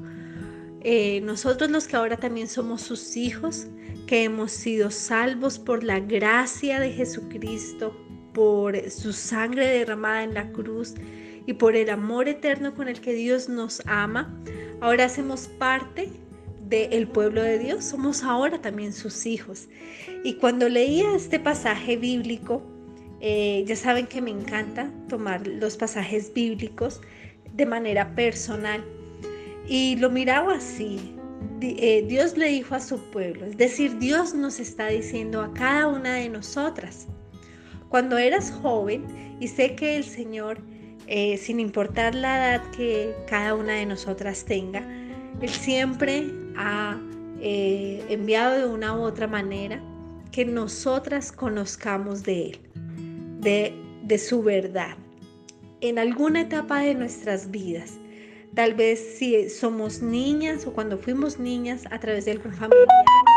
eh, 0.83 1.21
nosotros 1.21 1.69
los 1.69 1.87
que 1.87 1.95
ahora 1.95 2.17
también 2.17 2.47
somos 2.47 2.81
sus 2.81 3.15
hijos, 3.15 3.67
que 4.07 4.23
hemos 4.23 4.51
sido 4.51 4.91
salvos 4.91 5.59
por 5.59 5.83
la 5.83 5.99
gracia 5.99 6.79
de 6.79 6.91
Jesucristo, 6.91 7.95
por 8.33 8.89
su 8.89 9.13
sangre 9.13 9.67
derramada 9.67 10.23
en 10.23 10.33
la 10.33 10.51
cruz 10.51 10.95
y 11.45 11.53
por 11.53 11.75
el 11.75 11.89
amor 11.89 12.27
eterno 12.27 12.73
con 12.73 12.87
el 12.87 12.99
que 12.99 13.13
Dios 13.13 13.47
nos 13.47 13.81
ama, 13.85 14.33
ahora 14.79 15.05
hacemos 15.05 15.47
parte 15.47 16.09
del 16.67 17.07
pueblo 17.07 17.43
de 17.43 17.59
Dios, 17.59 17.83
somos 17.83 18.23
ahora 18.23 18.59
también 18.61 18.93
sus 18.93 19.25
hijos. 19.25 19.67
Y 20.23 20.35
cuando 20.35 20.69
leía 20.69 21.15
este 21.15 21.39
pasaje 21.39 21.97
bíblico, 21.97 22.63
eh, 23.19 23.63
ya 23.67 23.75
saben 23.75 24.07
que 24.07 24.21
me 24.21 24.31
encanta 24.31 24.89
tomar 25.09 25.45
los 25.45 25.77
pasajes 25.77 26.33
bíblicos 26.33 27.01
de 27.53 27.65
manera 27.65 28.15
personal 28.15 28.83
y 29.67 29.95
lo 29.97 30.09
miraba 30.09 30.55
así. 30.55 31.15
Eh, 31.61 32.05
Dios 32.07 32.37
le 32.37 32.47
dijo 32.47 32.73
a 32.73 32.79
su 32.79 32.99
pueblo, 33.11 33.45
es 33.45 33.57
decir, 33.57 33.97
Dios 33.99 34.33
nos 34.33 34.59
está 34.59 34.87
diciendo 34.87 35.41
a 35.41 35.53
cada 35.53 35.87
una 35.87 36.15
de 36.15 36.27
nosotras, 36.27 37.07
cuando 37.89 38.17
eras 38.17 38.51
joven, 38.51 39.05
y 39.39 39.47
sé 39.47 39.75
que 39.75 39.95
el 39.95 40.03
Señor, 40.03 40.59
eh, 41.07 41.37
sin 41.37 41.59
importar 41.59 42.15
la 42.15 42.37
edad 42.37 42.71
que 42.71 43.13
cada 43.27 43.53
una 43.53 43.73
de 43.73 43.85
nosotras 43.85 44.43
tenga, 44.45 44.83
Él 45.39 45.49
siempre 45.49 46.31
ha 46.57 46.99
eh, 47.39 48.03
enviado 48.09 48.57
de 48.57 48.73
una 48.73 48.97
u 48.97 49.01
otra 49.01 49.27
manera 49.27 49.81
que 50.31 50.45
nosotras 50.45 51.31
conozcamos 51.31 52.23
de 52.23 52.51
Él, 52.51 52.59
de, 53.39 53.73
de 54.03 54.17
su 54.17 54.41
verdad, 54.41 54.95
en 55.81 55.99
alguna 55.99 56.41
etapa 56.41 56.79
de 56.81 56.95
nuestras 56.95 57.51
vidas. 57.51 58.00
Tal 58.55 58.73
vez 58.73 58.99
si 59.17 59.49
somos 59.49 60.01
niñas 60.01 60.67
o 60.67 60.73
cuando 60.73 60.97
fuimos 60.97 61.39
niñas 61.39 61.83
a 61.89 61.99
través 61.99 62.25
de 62.25 62.31
algún 62.31 62.53
familiar 62.53 62.87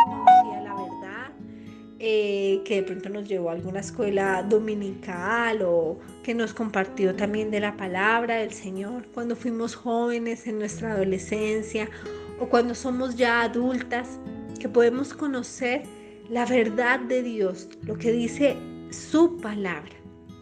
conocía 0.06 0.60
la 0.60 0.74
verdad, 0.74 1.32
eh, 2.00 2.60
que 2.64 2.76
de 2.76 2.82
pronto 2.82 3.08
nos 3.10 3.28
llevó 3.28 3.50
a 3.50 3.52
alguna 3.52 3.78
escuela 3.78 4.42
dominical 4.42 5.62
o 5.62 6.00
que 6.24 6.34
nos 6.34 6.52
compartió 6.52 7.14
también 7.14 7.52
de 7.52 7.60
la 7.60 7.76
palabra 7.76 8.38
del 8.38 8.52
Señor. 8.52 9.06
Cuando 9.14 9.36
fuimos 9.36 9.76
jóvenes 9.76 10.48
en 10.48 10.58
nuestra 10.58 10.94
adolescencia 10.94 11.88
o 12.40 12.46
cuando 12.48 12.74
somos 12.74 13.14
ya 13.14 13.42
adultas, 13.42 14.18
que 14.58 14.68
podemos 14.68 15.14
conocer 15.14 15.82
la 16.28 16.44
verdad 16.44 16.98
de 16.98 17.22
Dios, 17.22 17.68
lo 17.82 17.96
que 17.96 18.10
dice 18.10 18.56
su 18.90 19.36
palabra, 19.36 19.92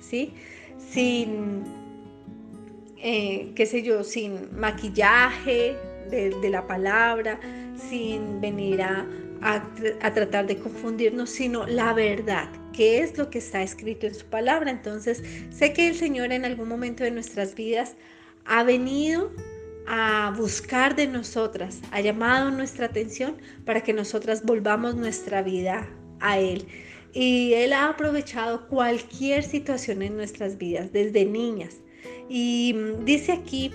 ¿sí? 0.00 0.32
Sin 0.78 1.81
eh, 3.02 3.52
qué 3.56 3.66
sé 3.66 3.82
yo, 3.82 4.04
sin 4.04 4.56
maquillaje 4.56 5.76
de, 6.08 6.50
la 6.50 6.66
palabra, 6.66 7.40
sin 7.88 8.40
venir 8.40 8.80
a, 8.80 9.06
a, 9.40 10.14
tratar 10.14 10.46
de 10.46 10.56
confundirnos, 10.58 11.30
sino 11.30 11.66
la 11.66 11.92
verdad, 11.94 12.48
que 12.72 13.00
es 13.00 13.18
lo 13.18 13.28
que 13.28 13.38
está 13.38 13.62
escrito 13.62 14.06
en 14.06 14.14
su 14.14 14.24
palabra. 14.26 14.70
Entonces, 14.70 15.22
sé 15.50 15.72
que 15.72 15.88
el 15.88 15.96
Señor 15.96 16.32
en 16.32 16.44
algún 16.44 16.68
momento 16.68 17.02
de 17.02 17.10
nuestras 17.10 17.54
vidas 17.56 17.96
ha 18.44 18.62
venido 18.62 19.32
a 19.86 20.32
buscar 20.36 20.94
de 20.94 21.08
nosotras, 21.08 21.80
ha 21.90 22.00
llamado 22.00 22.50
nuestra 22.50 22.86
atención 22.86 23.36
para 23.64 23.80
que 23.80 23.92
nosotras 23.92 24.44
volvamos 24.44 24.94
nuestra 24.94 25.42
vida 25.42 25.88
a 26.20 26.38
Él. 26.38 26.66
Y 27.12 27.52
Él 27.54 27.72
ha 27.72 27.88
aprovechado 27.88 28.68
cualquier 28.68 29.42
situación 29.42 30.02
en 30.02 30.16
nuestras 30.16 30.56
vidas, 30.56 30.92
desde 30.92 31.24
niñas, 31.24 31.80
y 32.28 32.74
mm, 32.74 33.04
dice 33.04 33.32
aquí, 33.32 33.70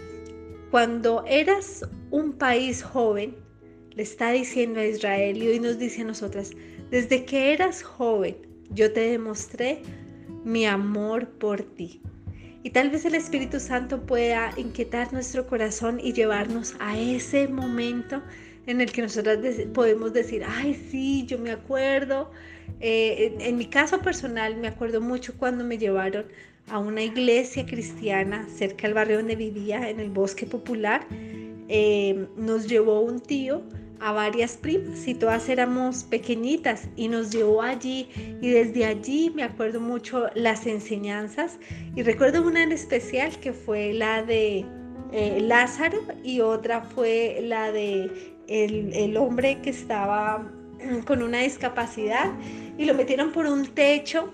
cuando 0.72 1.24
eras 1.26 1.86
un 2.12 2.34
país 2.34 2.84
joven, 2.84 3.36
le 3.96 4.04
está 4.04 4.32
diciendo 4.32 4.80
a 4.80 4.86
Israel 4.86 5.42
y 5.42 5.48
hoy 5.48 5.60
nos 5.60 5.80
dice 5.80 6.02
a 6.02 6.06
nosotras, 6.06 6.52
desde 6.92 7.26
que 7.26 7.54
eras 7.54 7.82
joven, 7.84 8.38
yo 8.72 8.92
te 8.92 9.02
demostré 9.02 9.82
mi 10.44 10.66
amor 10.66 11.28
por 11.28 11.64
ti. 11.64 12.02
Y 12.64 12.72
tal 12.72 12.90
vez 12.90 13.06
el 13.06 13.16
Espíritu 13.16 13.60
Santo 13.60 14.06
pueda 14.06 14.52
inquietar 14.58 15.14
nuestro 15.14 15.48
corazón 15.48 16.00
y 16.02 16.14
llevarnos 16.14 16.76
a 16.80 16.98
ese 16.98 17.48
momento 17.48 18.22
en 18.66 18.82
el 18.82 18.92
que 18.92 19.02
nosotras 19.02 19.40
podemos 19.74 20.14
decir, 20.14 20.44
ay, 20.46 20.74
sí, 20.74 21.26
yo 21.26 21.38
me 21.40 21.52
acuerdo. 21.52 22.30
Eh, 22.82 23.36
en 23.40 23.58
mi 23.58 23.68
caso 23.68 24.00
personal, 24.00 24.58
me 24.58 24.68
acuerdo 24.68 25.00
mucho 25.00 25.34
cuando 25.38 25.64
me 25.64 25.78
llevaron 25.78 26.26
a 26.70 26.80
una 26.80 27.02
iglesia 27.02 27.66
cristiana 27.66 28.48
cerca 28.50 28.88
del 28.88 28.94
barrio 28.94 29.18
donde 29.18 29.36
vivía, 29.36 29.90
en 29.90 30.00
el 30.00 30.10
bosque 30.10 30.46
popular. 30.46 31.06
Eh, 31.70 32.28
nos 32.36 32.68
llevó 32.68 33.02
un 33.02 33.20
tío 33.20 33.62
a 34.00 34.12
varias 34.12 34.58
primas 34.58 35.08
y 35.08 35.16
todas 35.16 35.50
éramos 35.50 36.04
pequeñitas 36.04 36.88
y 36.96 37.08
nos 37.08 37.32
llevó 37.32 37.62
allí 37.62 38.08
y 38.42 38.50
desde 38.50 38.86
allí 38.86 39.32
me 39.34 39.44
acuerdo 39.44 39.82
mucho 39.82 40.28
las 40.36 40.68
enseñanzas 40.68 41.58
y 41.96 42.04
recuerdo 42.04 42.44
una 42.44 42.64
en 42.64 42.72
especial 42.72 43.38
que 43.40 43.54
fue 43.54 43.94
la 43.94 44.22
de 44.22 44.66
eh, 45.12 45.40
Lázaro 45.42 46.00
y 46.24 46.42
otra 46.42 46.82
fue 46.82 47.40
la 47.42 47.72
de 47.72 48.36
el, 48.48 48.94
el 48.94 49.18
hombre 49.18 49.62
que 49.62 49.72
estaba 49.72 50.48
con 51.06 51.24
una 51.24 51.40
discapacidad 51.40 52.32
y 52.78 52.86
lo 52.86 52.94
metieron 52.94 53.32
por 53.32 53.48
un 53.48 53.66
techo 53.66 54.32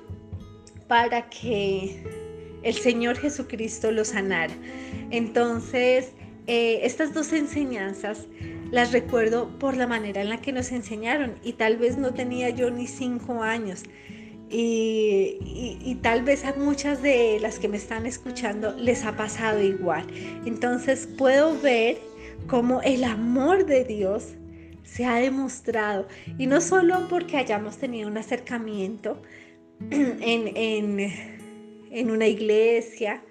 para 0.88 1.30
que 1.30 2.23
el 2.63 2.73
Señor 2.73 3.17
Jesucristo 3.17 3.91
lo 3.91 4.06
sanara. 4.06 4.54
Entonces, 5.12 6.12
eh, 6.47 6.82
estas 6.84 7.13
dos 7.13 7.32
enseñanzas 7.32 8.28
las 8.71 8.91
recuerdo 8.91 9.49
por 9.60 9.78
la 9.78 9.88
manera 9.88 10.21
en 10.21 10.30
la 10.30 10.41
que 10.41 10.52
nos 10.52 10.71
enseñaron 10.71 11.36
y 11.43 11.54
tal 11.54 11.78
vez 11.78 11.97
no 11.97 12.13
tenía 12.13 12.49
yo 12.49 12.71
ni 12.71 12.88
cinco 12.88 13.43
años. 13.43 13.84
Y, 14.49 15.97
tal 16.04 16.23
vez 16.23 16.43
a 16.43 16.54
muchas 16.54 17.02
de 17.02 17.39
las 17.41 17.60
que 17.60 17.67
me 17.67 17.78
están 17.78 18.06
escuchando 18.06 18.76
les 18.78 19.04
ha 19.06 19.15
pasado 19.15 19.62
igual. 19.62 20.06
Entonces 20.45 21.08
puedo 21.17 21.60
ver 21.60 21.97
cómo 22.47 22.82
el 22.82 23.04
amor 23.04 23.65
de 23.65 23.84
Dios 23.84 24.36
se 24.84 25.06
ha 25.06 25.15
demostrado. 25.15 26.08
Y 26.38 26.45
no 26.45 26.62
solo 26.62 27.08
porque 27.10 27.38
hayamos 27.38 27.78
tenido 27.78 28.08
un 28.10 28.17
acercamiento 28.17 29.21
en, 29.89 30.52
en 30.56 30.99
una 32.01 32.27
iglesia, 32.27 33.23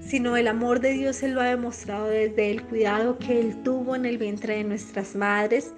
sino 0.00 0.36
el 0.36 0.48
amor 0.48 0.80
de 0.80 0.92
Dios 0.92 1.22
Él 1.22 1.34
lo 1.34 1.40
ha 1.40 1.46
demostrado 1.46 2.08
desde 2.08 2.50
el 2.50 2.62
cuidado 2.64 3.18
que 3.18 3.38
Él 3.40 3.62
tuvo 3.62 3.94
en 3.94 4.06
el 4.06 4.18
vientre 4.18 4.56
de 4.56 4.64
nuestras 4.64 5.14
madres, 5.14 5.72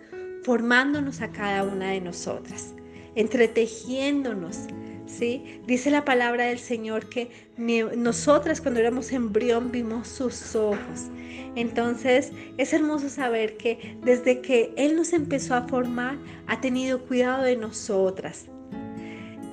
formándonos 0.45 1.21
a 1.21 1.31
cada 1.31 1.65
una 1.65 1.91
de 1.91 2.01
nosotras, 2.01 2.75
entretejiéndonos. 3.15 4.69
¿sí? 5.07 5.61
Dice 5.67 5.91
la 5.91 6.05
palabra 6.05 6.45
del 6.45 6.59
Señor 6.59 7.09
que 7.09 7.31
nosotras 7.59 8.61
cuando 8.61 8.81
éramos 8.81 9.13
embrión 9.13 9.71
vimos 9.71 10.09
sus 10.09 10.55
ojos. 10.55 11.11
Entonces 11.57 12.33
es 12.57 12.73
hermoso 12.73 13.09
saber 13.09 13.57
que 13.57 13.99
desde 14.03 14.41
que 14.41 14.73
Él 14.77 14.97
nos 14.97 15.13
empezó 15.13 15.55
a 15.55 15.67
formar, 15.67 16.17
ha 16.47 16.61
tenido 16.61 17.05
cuidado 17.07 17.43
de 17.43 17.57
nosotras, 17.57 18.47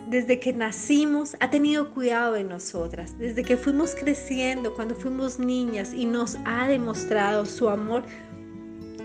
desde 0.08 0.39
que 0.39 0.54
nacimos 0.54 1.36
ha 1.39 1.50
tenido 1.50 1.93
cuidado 1.93 2.34
de 2.34 2.43
nosotras, 2.43 3.17
desde 3.17 3.43
que 3.43 3.58
fuimos 3.58 3.93
creciendo, 3.93 4.74
cuando 4.74 4.96
fuimos 4.96 5.38
niñas 5.38 5.93
y 5.93 6.06
nos 6.06 6.38
ha 6.46 6.67
demostrado 6.67 7.46
su 7.46 7.67
amor 7.67 8.04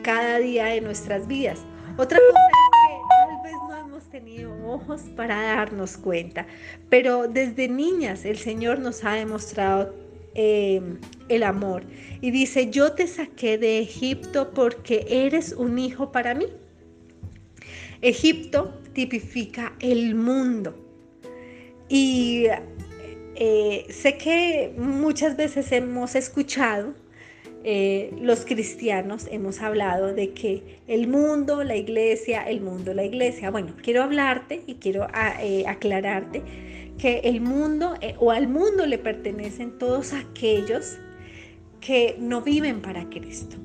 cada 0.03 0.39
día 0.39 0.67
de 0.67 0.81
nuestras 0.81 1.27
vidas. 1.27 1.61
Otra 1.99 2.19
cosa 2.19 2.41
es 2.41 2.89
que 2.89 3.17
tal 3.27 3.43
vez 3.43 3.55
no 3.69 3.77
hemos 3.77 4.05
tenido 4.11 4.67
ojos 4.67 5.03
para 5.17 5.43
darnos 5.43 5.97
cuenta, 5.97 6.47
pero 6.89 7.27
desde 7.27 7.69
niñas 7.69 8.25
el 8.25 8.39
Señor 8.39 8.79
nos 8.79 9.05
ha 9.05 9.15
demostrado 9.15 9.95
em, 10.35 10.99
el 11.29 11.43
amor 11.43 11.83
y 12.21 12.31
dice, 12.31 12.71
yo 12.71 12.93
te 12.93 13.09
saqué 13.09 13.59
de 13.59 13.81
Egipto 13.81 14.53
porque 14.55 15.05
eres 15.09 15.53
un 15.53 15.79
hijo 15.79 16.13
para 16.13 16.35
mí. 16.35 16.47
Egipto 18.01 18.73
tipifica 18.93 19.75
el 19.81 20.15
mundo. 20.15 20.82
Y 21.95 22.47
eh, 23.35 23.85
sé 23.91 24.17
que 24.17 24.73
muchas 24.79 25.37
veces 25.37 25.71
hemos 25.73 26.15
escuchado, 26.15 26.95
eh, 27.65 28.17
los 28.19 28.47
cristianos 28.47 29.29
hemos 29.31 29.61
hablado 29.61 30.15
de 30.15 30.33
que 30.33 30.81
el 30.89 31.07
mundo, 31.07 31.63
la 31.63 31.77
iglesia, 31.77 32.45
el 32.49 32.63
mundo, 32.63 32.95
la 32.95 33.05
iglesia. 33.05 33.51
Bueno, 33.51 33.75
quiero 33.83 34.03
hablarte 34.03 34.63
y 34.67 34.77
quiero 34.77 35.07
ah, 35.13 35.35
eh, 35.43 35.65
aclararte 35.67 36.43
que 36.97 37.19
el 37.25 37.43
mundo 37.43 37.93
o 38.21 38.31
al 38.31 38.49
mundo 38.49 38.87
le 38.87 38.97
pertenecen 38.97 39.77
todos 39.79 40.15
aquellos 40.15 40.97
que 41.83 42.17
no 42.19 42.41
viven 42.41 42.81
para 42.81 43.11
Cristo, 43.11 43.59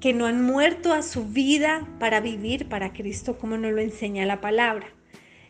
que 0.00 0.14
no 0.14 0.24
han 0.24 0.42
muerto 0.42 0.94
a 0.94 1.02
su 1.02 1.26
vida 1.26 1.86
para 2.00 2.20
vivir 2.20 2.70
para 2.70 2.94
Cristo 2.94 3.36
como 3.36 3.58
nos 3.58 3.72
lo 3.72 3.82
enseña 3.82 4.24
la 4.24 4.40
palabra. 4.40 4.86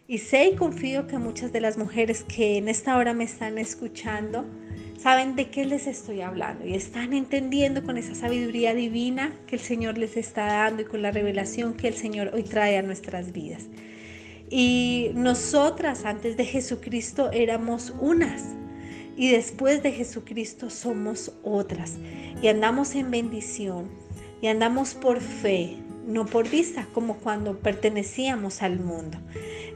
Y 0.07 0.19
sé 0.19 0.49
y 0.49 0.57
confío 0.57 1.07
que 1.07 1.17
muchas 1.17 1.51
de 1.51 1.63
las 1.63 1.79
mujeres 1.79 2.25
que 2.25 2.59
en 2.59 2.69
esta 2.69 2.99
hora 2.99 3.15
me 3.15 3.25
están 3.25 3.57
escuchando 3.57 4.45
saben 5.01 5.35
de 5.35 5.49
qué 5.49 5.65
les 5.65 5.87
estoy 5.87 6.21
hablando 6.21 6.67
y 6.67 6.75
están 6.75 7.15
entendiendo 7.15 7.83
con 7.83 7.97
esa 7.97 8.15
sabiduría 8.15 8.75
divina 8.75 9.33
que 9.47 9.57
el 9.57 9.63
Señor 9.63 9.97
les 9.97 10.19
está 10.19 10.45
dando 10.45 10.83
y 10.83 10.85
con 10.85 11.01
la 11.01 11.11
revelación 11.11 11.73
que 11.73 11.89
el 11.89 11.95
Señor 11.95 12.33
hoy 12.35 12.43
trae 12.43 12.77
a 12.77 12.83
nuestras 12.83 13.33
vidas. 13.33 13.65
Y 14.51 15.11
nosotras 15.15 16.05
antes 16.05 16.37
de 16.37 16.45
Jesucristo 16.45 17.31
éramos 17.33 17.95
unas 17.99 18.55
y 19.17 19.31
después 19.31 19.83
de 19.83 19.93
Jesucristo 19.93 20.69
somos 20.69 21.33
otras 21.43 21.95
y 22.43 22.49
andamos 22.49 22.95
en 22.95 23.11
bendición 23.11 23.89
y 24.43 24.49
andamos 24.49 24.95
por 24.95 25.21
fe, 25.21 25.79
no 26.07 26.27
por 26.27 26.49
vista, 26.49 26.87
como 26.93 27.17
cuando 27.17 27.59
pertenecíamos 27.59 28.63
al 28.63 28.81
mundo. 28.81 29.19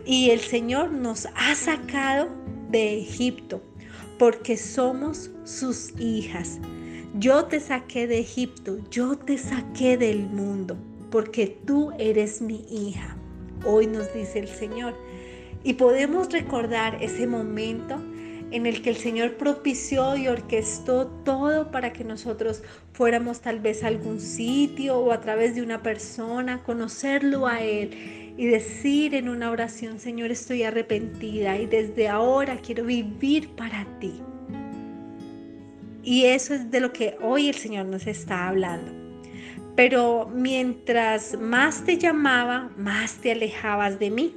Y 0.04 0.30
el 0.30 0.40
Señor 0.40 0.90
nos 0.92 1.26
ha 1.34 1.54
sacado 1.54 2.28
de 2.70 2.98
Egipto 2.98 3.62
porque 4.18 4.56
somos 4.56 5.30
sus 5.44 5.98
hijas. 5.98 6.58
Yo 7.14 7.44
te 7.46 7.60
saqué 7.60 8.06
de 8.06 8.18
Egipto, 8.18 8.78
yo 8.90 9.16
te 9.16 9.38
saqué 9.38 9.96
del 9.96 10.28
mundo, 10.28 10.76
porque 11.10 11.46
tú 11.64 11.92
eres 11.98 12.42
mi 12.42 12.66
hija. 12.70 13.16
Hoy 13.64 13.86
nos 13.86 14.12
dice 14.12 14.40
el 14.40 14.48
Señor. 14.48 14.94
Y 15.64 15.74
podemos 15.74 16.30
recordar 16.30 17.02
ese 17.02 17.26
momento 17.26 17.96
en 18.50 18.66
el 18.66 18.80
que 18.82 18.90
el 18.90 18.96
Señor 18.96 19.34
propició 19.34 20.16
y 20.16 20.28
orquestó 20.28 21.06
todo 21.24 21.70
para 21.70 21.92
que 21.92 22.04
nosotros 22.04 22.62
fuéramos 22.92 23.40
tal 23.40 23.60
vez 23.60 23.82
a 23.82 23.88
algún 23.88 24.20
sitio 24.20 24.98
o 24.98 25.12
a 25.12 25.20
través 25.20 25.54
de 25.54 25.62
una 25.62 25.82
persona, 25.82 26.62
conocerlo 26.62 27.46
a 27.46 27.62
Él 27.62 28.34
y 28.36 28.46
decir 28.46 29.14
en 29.14 29.28
una 29.28 29.50
oración, 29.50 29.98
Señor, 29.98 30.30
estoy 30.30 30.62
arrepentida 30.62 31.58
y 31.58 31.66
desde 31.66 32.08
ahora 32.08 32.56
quiero 32.58 32.84
vivir 32.84 33.50
para 33.50 33.86
ti. 33.98 34.14
Y 36.02 36.24
eso 36.24 36.54
es 36.54 36.70
de 36.70 36.80
lo 36.80 36.92
que 36.92 37.16
hoy 37.20 37.48
el 37.48 37.54
Señor 37.54 37.86
nos 37.86 38.06
está 38.06 38.48
hablando. 38.48 38.92
Pero 39.76 40.30
mientras 40.34 41.38
más 41.38 41.84
te 41.84 41.98
llamaba, 41.98 42.70
más 42.78 43.14
te 43.16 43.32
alejabas 43.32 43.98
de 43.98 44.10
mí. 44.10 44.36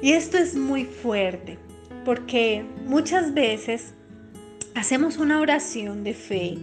Y 0.00 0.12
esto 0.12 0.38
es 0.38 0.54
muy 0.54 0.84
fuerte 0.84 1.58
porque 2.06 2.64
muchas 2.86 3.34
veces 3.34 3.92
hacemos 4.76 5.18
una 5.18 5.40
oración 5.40 6.04
de 6.04 6.14
fe, 6.14 6.56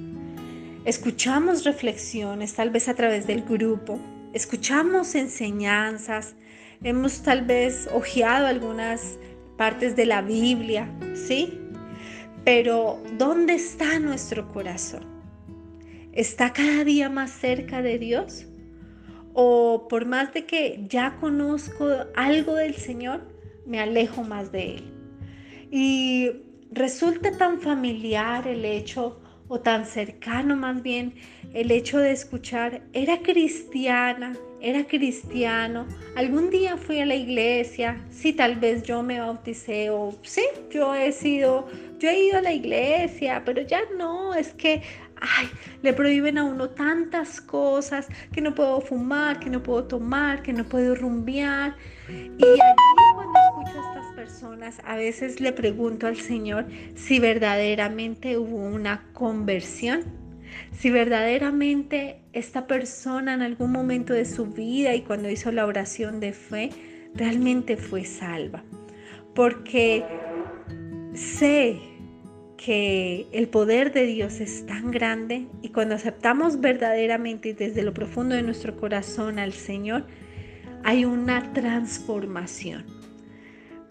escuchamos 0.86 1.66
reflexiones, 1.66 2.54
tal 2.54 2.70
vez 2.70 2.88
a 2.88 2.94
través 2.94 3.28
del 3.28 3.42
grupo, 3.42 4.00
escuchamos 4.32 5.16
enseñanzas, 5.16 6.36
hemos 6.82 7.24
tal 7.24 7.44
vez 7.44 7.90
hojeado 7.94 8.48
algunas 8.48 9.20
partes 9.58 9.98
de 9.98 10.06
la 10.06 10.22
Biblia, 10.22 10.90
¿sí? 11.14 11.60
Pero 12.46 13.04
¿dónde 13.18 13.56
está 13.56 14.00
nuestro 14.00 14.48
corazón? 14.48 15.04
¿Está 16.14 16.54
cada 16.54 16.86
día 16.86 17.10
más 17.10 17.32
cerca 17.32 17.82
de 17.82 18.00
Dios? 18.00 18.46
¿O 19.34 19.90
por 19.90 20.06
más 20.06 20.34
de 20.34 20.46
que 20.46 20.86
ya 20.88 21.18
conozco 21.20 21.90
algo 22.16 22.56
del 22.56 22.76
Señor, 22.76 23.28
me 23.66 23.82
alejo 23.82 24.24
más 24.24 24.50
de 24.54 24.76
Él? 24.76 25.03
Y 25.76 26.30
resulta 26.72 27.32
tan 27.32 27.60
familiar 27.60 28.48
el 28.48 28.64
hecho, 28.64 29.20
o 29.48 29.60
tan 29.60 29.88
cercano 29.88 30.56
más 30.56 30.84
bien, 30.84 31.16
el 31.56 31.72
hecho 31.72 31.98
de 31.98 32.12
escuchar, 32.12 32.84
era 32.94 33.24
cristiana, 33.24 34.34
era 34.62 34.86
cristiano, 34.86 35.88
algún 36.16 36.52
día 36.52 36.78
fui 36.78 37.00
a 37.00 37.08
la 37.08 37.16
iglesia, 37.16 38.06
sí, 38.12 38.34
tal 38.34 38.58
vez 38.58 38.84
yo 38.84 39.02
me 39.02 39.20
bauticé 39.20 39.90
o 39.90 40.14
sí, 40.22 40.44
yo 40.70 40.94
he 40.94 41.12
sido, 41.12 41.68
yo 41.98 42.08
he 42.08 42.28
ido 42.28 42.38
a 42.38 42.42
la 42.42 42.54
iglesia, 42.54 43.42
pero 43.44 43.64
ya 43.64 43.80
no, 43.98 44.36
es 44.36 44.54
que 44.54 44.84
ay, 45.22 45.50
le 45.82 45.94
prohíben 45.94 46.38
a 46.38 46.44
uno 46.44 46.70
tantas 46.70 47.42
cosas, 47.42 48.10
que 48.32 48.42
no 48.42 48.54
puedo 48.54 48.80
fumar, 48.80 49.40
que 49.40 49.50
no 49.50 49.64
puedo 49.64 49.86
tomar, 49.86 50.44
que 50.44 50.54
no 50.54 50.66
puedo 50.66 50.94
rumbear. 50.94 51.76
Y 52.10 52.44
allí 52.44 52.60
cuando 53.16 53.40
escucho 53.66 53.93
personas, 54.24 54.78
a 54.86 54.96
veces 54.96 55.42
le 55.42 55.52
pregunto 55.52 56.08
al 56.08 56.16
Señor 56.16 56.66
si 56.96 57.20
verdaderamente 57.20 58.38
hubo 58.38 58.56
una 58.56 59.04
conversión, 59.12 60.06
si 60.72 60.90
verdaderamente 60.90 62.22
esta 62.32 62.66
persona 62.66 63.34
en 63.34 63.42
algún 63.42 63.74
momento 63.74 64.14
de 64.14 64.24
su 64.24 64.46
vida 64.46 64.96
y 64.96 65.02
cuando 65.02 65.30
hizo 65.30 65.52
la 65.52 65.66
oración 65.66 66.22
de 66.22 66.32
fe, 66.32 66.70
realmente 67.14 67.76
fue 67.76 68.06
salva. 68.06 68.64
Porque 69.36 70.06
sé 71.14 71.82
que 72.56 73.28
el 73.34 73.50
poder 73.50 73.92
de 73.92 74.06
Dios 74.06 74.40
es 74.40 74.66
tan 74.66 74.90
grande 74.90 75.48
y 75.62 75.70
cuando 75.70 75.96
aceptamos 75.96 76.62
verdaderamente 76.62 77.50
y 77.50 77.54
desde 77.54 77.84
lo 77.84 77.94
profundo 77.94 78.36
de 78.36 78.44
nuestro 78.44 78.78
corazón 78.78 79.38
al 79.38 79.52
Señor, 79.52 80.06
hay 80.86 81.04
una 81.04 81.52
transformación. 81.52 83.03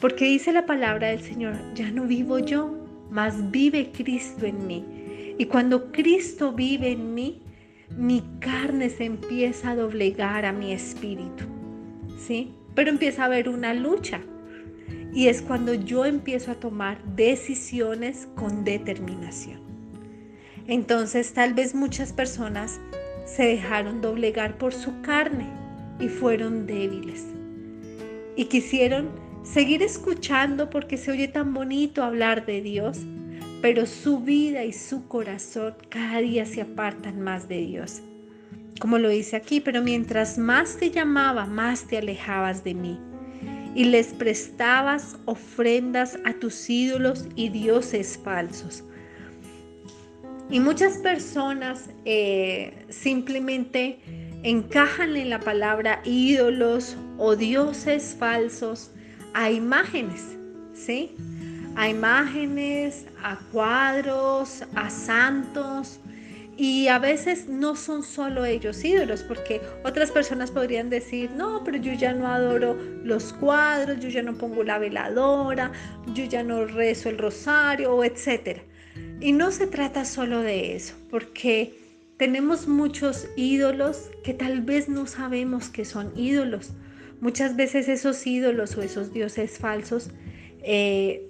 Porque 0.03 0.25
dice 0.25 0.53
la 0.53 0.67
palabra 0.67 1.11
del 1.11 1.21
Señor, 1.21 1.55
ya 1.77 1.89
no 1.93 2.09
vivo 2.09 2.41
yo, 2.41 2.77
mas 3.09 3.53
vive 3.53 3.93
Cristo 3.93 4.47
en 4.47 4.67
mí. 4.67 4.85
Y 5.39 5.45
cuando 5.45 5.93
Cristo 5.93 6.53
vive 6.53 6.91
en 6.91 7.15
mí, 7.15 7.41
mi 7.97 8.21
carne 8.41 8.91
se 8.91 9.05
empieza 9.05 9.71
a 9.71 9.77
doblegar 9.77 10.45
a 10.45 10.53
mi 10.53 10.73
espíritu. 10.73 11.45
¿Sí? 12.19 12.53
Pero 12.75 12.91
empieza 12.91 13.23
a 13.23 13.27
haber 13.27 13.49
una 13.49 13.75
lucha 13.75 14.21
y 15.15 15.29
es 15.29 15.41
cuando 15.41 15.73
yo 15.73 16.05
empiezo 16.05 16.51
a 16.51 16.57
tomar 16.57 17.01
decisiones 17.15 18.27
con 18.35 18.65
determinación. 18.65 19.61
Entonces 20.67 21.33
tal 21.33 21.55
vez 21.55 21.77
muchas 21.77 22.13
personas 22.13 22.81
se 23.25 23.45
dejaron 23.45 24.01
doblegar 24.01 24.59
por 24.59 24.75
su 24.75 25.01
carne 25.03 25.47
y 26.01 26.09
fueron 26.09 26.67
débiles. 26.67 27.25
Y 28.35 28.47
quisieron 28.47 29.22
seguir 29.43 29.83
escuchando 29.83 30.71
porque 30.71 30.97
se 30.97 31.11
oye 31.11 31.29
tan 31.29 31.55
bonito 31.55 32.03
hablar 32.03 32.47
de 32.47 32.63
Dios, 32.63 32.99
pero 33.61 33.87
su 33.87 34.21
vida 34.21 34.65
y 34.65 34.73
su 34.73 35.07
corazón 35.09 35.75
cada 35.89 36.19
día 36.19 36.47
se 36.47 36.63
apartan 36.63 37.21
más 37.21 37.49
de 37.49 37.59
Dios. 37.59 38.03
Como 38.81 38.99
lo 38.99 39.09
dice 39.09 39.37
aquí, 39.37 39.61
pero 39.61 39.83
mientras 39.83 40.39
más 40.39 40.77
te 40.77 40.91
llamaba, 40.91 41.47
más 41.47 41.87
te 41.87 41.99
alejabas 41.99 42.65
de 42.65 42.75
mí 42.75 42.99
y 43.75 43.85
les 43.85 44.09
prestabas 44.09 45.17
ofrendas 45.25 46.19
a 46.25 46.35
tus 46.35 46.69
ídolos 46.69 47.27
y 47.37 47.49
dioses 47.49 48.19
falsos. 48.23 48.85
Y 50.51 50.61
muchas 50.61 50.99
personas 50.99 51.89
eh, 52.05 52.85
simplemente 52.91 54.01
encajan 54.43 55.17
en 55.17 55.31
la 55.31 55.41
palabra 55.41 56.03
ídolos 56.05 56.97
o 57.17 57.37
dioses 57.37 58.17
falsos 58.19 58.92
a 59.35 59.51
imágenes, 59.51 60.37
¿sí? 60.75 61.15
A 61.77 61.89
imágenes, 61.89 63.07
a 63.23 63.39
cuadros, 63.53 64.65
a 64.75 64.91
santos. 64.91 66.01
Y 66.57 66.89
a 66.89 66.99
veces 66.99 67.49
no 67.49 67.75
son 67.75 68.03
solo 68.03 68.45
ellos 68.45 68.85
ídolos, 68.85 69.23
porque 69.23 69.63
otras 69.85 70.11
personas 70.11 70.51
podrían 70.51 70.91
decir, 70.91 71.31
no, 71.31 71.65
pero 71.65 71.79
yo 71.79 71.95
ya 71.95 72.13
no 72.13 72.29
adoro 72.29 72.77
los 73.03 73.33
cuadros, 73.33 74.01
yo 74.01 74.11
ya 74.11 74.23
no 74.23 74.35
pongo 74.35 74.63
la 74.63 74.79
veladora, 74.79 75.73
yo 76.15 76.25
ya 76.27 76.43
no 76.43 76.67
rezo 76.67 77.09
el 77.09 77.17
rosario, 77.19 78.05
etc. 78.05 78.61
Y 79.21 79.33
no 79.33 79.51
se 79.51 79.67
trata 79.67 80.05
solo 80.05 80.41
de 80.41 80.77
eso, 80.77 80.95
porque 81.11 81.75
tenemos 82.19 82.69
muchos 82.69 83.27
ídolos 83.35 84.11
que 84.23 84.35
tal 84.35 84.61
vez 84.61 84.89
no 84.89 85.07
sabemos 85.07 85.69
que 85.71 85.85
son 85.85 86.13
ídolos. 86.17 86.71
Muchas 87.23 87.55
veces 87.55 87.89
esos 87.89 88.27
ídolos 88.27 88.77
o 88.77 88.83
esos 88.83 89.13
dioses 89.13 89.57
falsos 89.57 90.11
eh, 90.65 91.25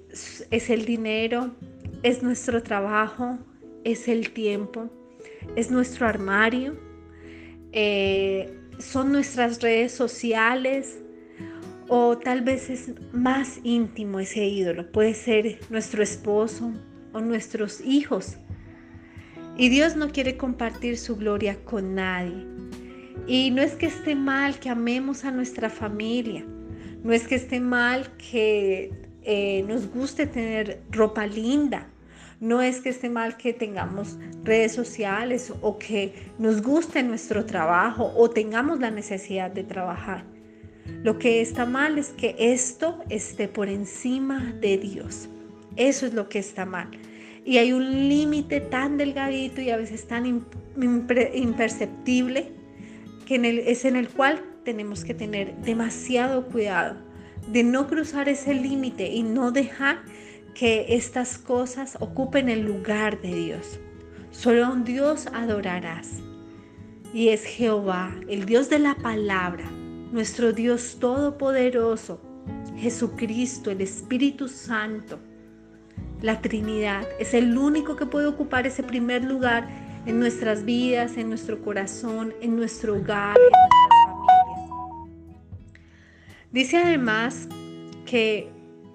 es 0.51 0.71
el 0.71 0.87
dinero, 0.87 1.55
es 2.03 2.23
nuestro 2.23 2.63
trabajo, 2.63 3.39
es 3.85 4.09
el 4.09 4.31
tiempo, 4.31 4.89
es 5.55 5.71
nuestro 5.71 6.07
armario, 6.07 6.79
eh, 7.73 8.59
son 8.79 9.13
nuestras 9.13 9.61
redes 9.61 9.93
sociales 9.93 10.99
o 11.89 12.17
tal 12.17 12.41
vez 12.41 12.71
es 12.71 12.93
más 13.13 13.61
íntimo 13.63 14.19
ese 14.19 14.47
ídolo. 14.47 14.91
Puede 14.93 15.13
ser 15.13 15.59
nuestro 15.69 16.03
esposo 16.03 16.73
o 17.13 17.21
nuestros 17.21 17.83
hijos. 17.83 18.39
Y 19.59 19.69
Dios 19.69 19.95
no 19.95 20.11
quiere 20.11 20.39
compartir 20.39 20.97
su 20.97 21.17
gloria 21.17 21.63
con 21.67 21.95
nadie. 21.95 22.62
Y 23.27 23.51
no 23.51 23.63
es 23.63 23.75
que 23.75 23.87
esté 23.87 24.15
mal 24.15 24.59
que 24.59 24.69
amemos 24.69 25.25
a 25.25 25.31
nuestra 25.31 25.71
familia, 25.71 26.45
no 27.03 27.13
es 27.13 27.27
que 27.27 27.37
esté 27.37 27.61
mal 27.61 28.11
que 28.17 28.93
eh, 29.23 29.65
nos 29.69 29.89
guste 29.93 30.27
tener 30.27 30.83
ropa 30.91 31.27
linda, 31.27 31.87
no 32.41 32.61
es 32.61 32.81
que 32.81 32.89
esté 32.89 33.09
mal 33.09 33.37
que 33.37 33.53
tengamos 33.53 34.19
redes 34.43 34.73
sociales 34.73 35.53
o 35.61 35.79
que 35.79 36.13
nos 36.39 36.61
guste 36.63 37.03
nuestro 37.03 37.45
trabajo 37.45 38.13
o 38.17 38.29
tengamos 38.29 38.81
la 38.81 38.91
necesidad 38.91 39.51
de 39.51 39.63
trabajar. 39.63 40.25
Lo 41.05 41.19
que 41.19 41.41
está 41.41 41.65
mal 41.65 41.99
es 41.99 42.09
que 42.11 42.35
esto 42.39 43.05
esté 43.09 43.47
por 43.47 43.69
encima 43.69 44.53
de 44.61 44.79
Dios. 44.79 45.29
Eso 45.77 46.07
es 46.07 46.15
lo 46.15 46.29
que 46.29 46.41
está 46.41 46.67
mal 46.67 46.89
y 47.45 47.59
hay 47.59 47.73
un 47.73 48.09
límite 48.09 48.61
tan 48.61 48.97
delgadito 48.97 49.61
y 49.61 49.71
a 49.71 49.77
veces 49.77 50.07
tan 50.07 50.45
imperceptible 51.35 52.53
que 53.27 53.65
es 53.67 53.85
en 53.85 53.97
el 53.97 54.09
cual 54.09 54.43
tenemos 54.65 55.05
que 55.05 55.15
tener 55.15 55.57
demasiado 55.63 56.47
cuidado 56.47 56.97
de 57.49 57.65
no 57.65 57.89
cruzar 57.89 58.29
ese 58.29 58.55
límite 58.55 59.09
y 59.09 59.23
no 59.23 59.51
dejar 59.51 60.03
que 60.55 60.87
estas 60.91 61.39
cosas 61.39 61.97
ocupen 62.01 62.49
el 62.49 62.61
lugar 62.61 63.21
de 63.21 63.35
Dios. 63.35 63.81
Solo 64.31 64.67
a 64.67 64.71
un 64.71 64.85
Dios 64.85 65.27
adorarás. 65.33 66.21
Y 67.13 67.29
es 67.29 67.45
Jehová, 67.45 68.15
el 68.29 68.47
Dios 68.47 68.71
de 68.71 68.79
la 68.79 68.95
palabra, 68.95 69.65
nuestro 70.13 70.53
Dios 70.53 70.97
todopoderoso, 70.99 72.21
Jesucristo, 72.77 73.71
el 73.71 73.83
Espíritu 73.83 74.49
Santo 74.49 75.19
la 76.23 76.41
Trinidad. 76.41 77.07
Es 77.19 77.35
el 77.35 77.59
único 77.59 77.97
que 77.97 78.07
puede 78.07 78.27
ocupar 78.27 78.67
ese 78.67 78.83
primer 78.83 79.25
lugar 79.25 79.69
en 80.07 80.19
nuestras 80.19 80.65
vidas, 80.65 81.17
en 81.17 81.29
nuestro 81.29 81.63
corazón, 81.63 82.35
en 82.41 82.57
nuestro 82.57 82.97
hogar, 82.97 83.37
en 83.37 83.43
nuestras 83.43 84.05
familias. 84.07 85.13
Dice 86.51 86.77
además 86.79 87.49
que 88.05 88.51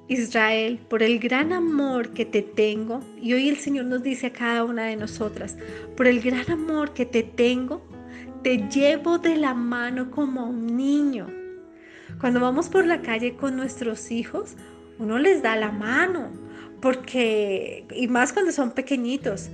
Israel, 0.09 0.79
por 0.89 1.03
el 1.03 1.19
gran 1.19 1.51
amor 1.53 2.09
que 2.09 2.25
te 2.25 2.41
tengo, 2.41 3.01
y 3.21 3.33
hoy 3.33 3.49
el 3.49 3.57
Señor 3.57 3.85
nos 3.85 4.03
dice 4.03 4.27
a 4.27 4.33
cada 4.33 4.63
una 4.63 4.85
de 4.85 4.95
nosotras, 4.95 5.57
por 5.95 6.07
el 6.07 6.21
gran 6.21 6.49
amor 6.51 6.93
que 6.93 7.05
te 7.05 7.23
tengo, 7.23 7.81
te 8.43 8.57
llevo 8.69 9.17
de 9.17 9.35
la 9.35 9.53
mano 9.53 10.11
como 10.11 10.45
un 10.45 10.77
niño. 10.77 11.27
Cuando 12.19 12.39
vamos 12.39 12.69
por 12.69 12.85
la 12.85 13.01
calle 13.01 13.35
con 13.35 13.55
nuestros 13.55 14.11
hijos, 14.11 14.55
uno 14.99 15.17
les 15.17 15.41
da 15.41 15.55
la 15.55 15.71
mano, 15.71 16.31
porque, 16.81 17.85
y 17.93 18.07
más 18.07 18.33
cuando 18.33 18.51
son 18.51 18.71
pequeñitos, 18.71 19.49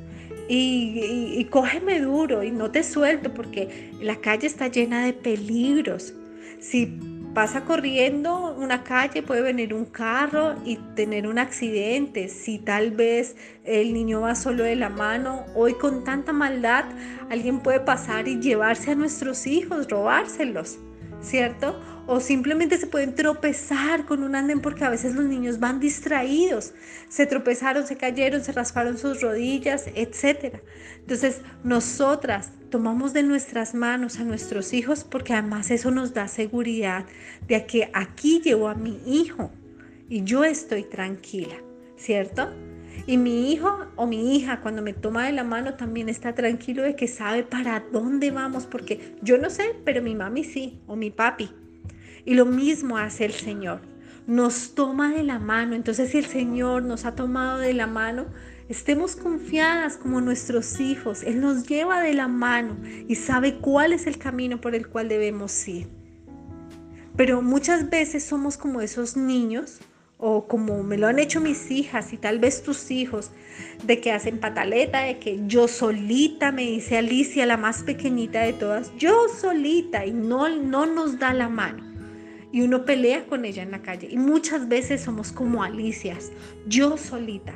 y, 0.47 1.45
cógeme 1.49 1.99
duro 1.99 2.43
y 2.43 2.51
no 2.51 2.71
te 2.71 2.83
suelto 2.83 3.33
porque 3.33 3.91
la 4.01 4.17
calle 4.17 4.47
está 4.47 4.67
llena 4.67 5.05
de 5.05 5.13
peligros. 5.13 6.13
Si 6.59 6.99
pasa 7.33 7.65
corriendo 7.65 8.55
una 8.57 8.83
calle 8.83 9.23
puede 9.23 9.41
venir 9.41 9.73
un 9.73 9.85
carro 9.85 10.55
y 10.65 10.77
tener 10.95 11.27
un 11.27 11.39
accidente. 11.39 12.29
Si 12.29 12.59
tal 12.59 12.91
vez 12.91 13.35
el 13.63 13.93
niño 13.93 14.21
va 14.21 14.35
solo 14.35 14.63
de 14.63 14.75
la 14.75 14.89
mano, 14.89 15.45
hoy 15.55 15.73
con 15.73 16.03
tanta 16.03 16.31
maldad 16.31 16.85
alguien 17.29 17.59
puede 17.59 17.79
pasar 17.79 18.27
y 18.27 18.39
llevarse 18.39 18.91
a 18.91 18.95
nuestros 18.95 19.47
hijos, 19.47 19.89
robárselos, 19.89 20.77
¿cierto? 21.21 21.79
O 22.05 22.19
simplemente 22.19 22.77
se 22.77 22.87
pueden 22.87 23.15
tropezar 23.15 24.05
con 24.05 24.23
un 24.23 24.35
andén 24.35 24.61
porque 24.61 24.83
a 24.83 24.89
veces 24.89 25.15
los 25.15 25.25
niños 25.25 25.59
van 25.59 25.79
distraídos, 25.79 26.73
se 27.09 27.25
tropezaron, 27.25 27.87
se 27.87 27.97
cayeron, 27.97 28.43
se 28.43 28.51
rasparon 28.51 28.97
sus 28.97 29.21
rodillas, 29.21 29.85
etc. 29.95 30.59
Entonces, 30.99 31.41
nosotras 31.63 32.51
tomamos 32.69 33.13
de 33.13 33.23
nuestras 33.23 33.73
manos 33.73 34.19
a 34.19 34.23
nuestros 34.23 34.73
hijos 34.73 35.03
porque 35.03 35.33
además 35.33 35.71
eso 35.71 35.91
nos 35.91 36.13
da 36.13 36.27
seguridad 36.27 37.05
de 37.47 37.65
que 37.65 37.89
aquí 37.93 38.41
llevo 38.43 38.67
a 38.67 38.75
mi 38.75 38.99
hijo 39.05 39.51
y 40.09 40.23
yo 40.23 40.43
estoy 40.43 40.83
tranquila, 40.83 41.55
¿cierto? 41.95 42.51
Y 43.05 43.17
mi 43.17 43.51
hijo 43.51 43.85
o 43.95 44.07
mi 44.07 44.35
hija 44.35 44.61
cuando 44.61 44.81
me 44.81 44.93
toma 44.93 45.25
de 45.25 45.33
la 45.33 45.43
mano 45.43 45.75
también 45.75 46.09
está 46.09 46.33
tranquilo 46.35 46.83
de 46.83 46.95
que 46.95 47.07
sabe 47.07 47.43
para 47.43 47.83
dónde 47.91 48.31
vamos, 48.31 48.65
porque 48.65 49.15
yo 49.21 49.37
no 49.37 49.49
sé, 49.49 49.75
pero 49.83 50.01
mi 50.01 50.15
mami 50.15 50.43
sí, 50.43 50.79
o 50.87 50.95
mi 50.95 51.11
papi. 51.11 51.62
Y 52.25 52.35
lo 52.35 52.45
mismo 52.45 52.97
hace 52.97 53.25
el 53.25 53.33
Señor. 53.33 53.81
Nos 54.27 54.75
toma 54.75 55.13
de 55.13 55.23
la 55.23 55.39
mano. 55.39 55.75
Entonces 55.75 56.11
si 56.11 56.17
el 56.17 56.25
Señor 56.25 56.83
nos 56.83 57.05
ha 57.05 57.15
tomado 57.15 57.59
de 57.59 57.73
la 57.73 57.87
mano, 57.87 58.25
estemos 58.69 59.15
confiadas 59.15 59.97
como 59.97 60.21
nuestros 60.21 60.79
hijos. 60.79 61.23
Él 61.23 61.41
nos 61.41 61.67
lleva 61.67 62.01
de 62.01 62.13
la 62.13 62.27
mano 62.27 62.77
y 63.07 63.15
sabe 63.15 63.55
cuál 63.55 63.91
es 63.91 64.07
el 64.07 64.17
camino 64.17 64.61
por 64.61 64.75
el 64.75 64.87
cual 64.87 65.09
debemos 65.09 65.67
ir. 65.67 65.87
Pero 67.17 67.41
muchas 67.41 67.89
veces 67.89 68.23
somos 68.23 68.57
como 68.57 68.81
esos 68.81 69.17
niños 69.17 69.79
o 70.17 70.47
como 70.47 70.83
me 70.83 70.97
lo 70.97 71.07
han 71.07 71.19
hecho 71.19 71.41
mis 71.41 71.69
hijas 71.69 72.13
y 72.13 72.17
tal 72.17 72.39
vez 72.39 72.63
tus 72.63 72.91
hijos, 72.91 73.31
de 73.85 73.99
que 73.99 74.13
hacen 74.13 74.39
pataleta, 74.39 75.01
de 75.01 75.19
que 75.19 75.41
yo 75.47 75.67
solita, 75.67 76.53
me 76.53 76.61
dice 76.61 76.97
Alicia, 76.97 77.45
la 77.45 77.57
más 77.57 77.83
pequeñita 77.83 78.41
de 78.41 78.53
todas, 78.53 78.95
yo 78.97 79.27
solita 79.27 80.05
y 80.05 80.11
no, 80.11 80.47
no 80.47 80.85
nos 80.85 81.19
da 81.19 81.33
la 81.33 81.49
mano 81.49 81.92
y 82.53 82.61
uno 82.61 82.85
pelea 82.85 83.25
con 83.25 83.43
ella 83.45 83.63
en 83.63 83.71
la 83.71 83.81
calle. 83.81 84.07
Y 84.09 84.15
muchas 84.15 84.69
veces 84.69 85.01
somos 85.01 85.31
como 85.31 85.63
Alicias, 85.63 86.31
yo 86.67 86.97
solita. 86.97 87.55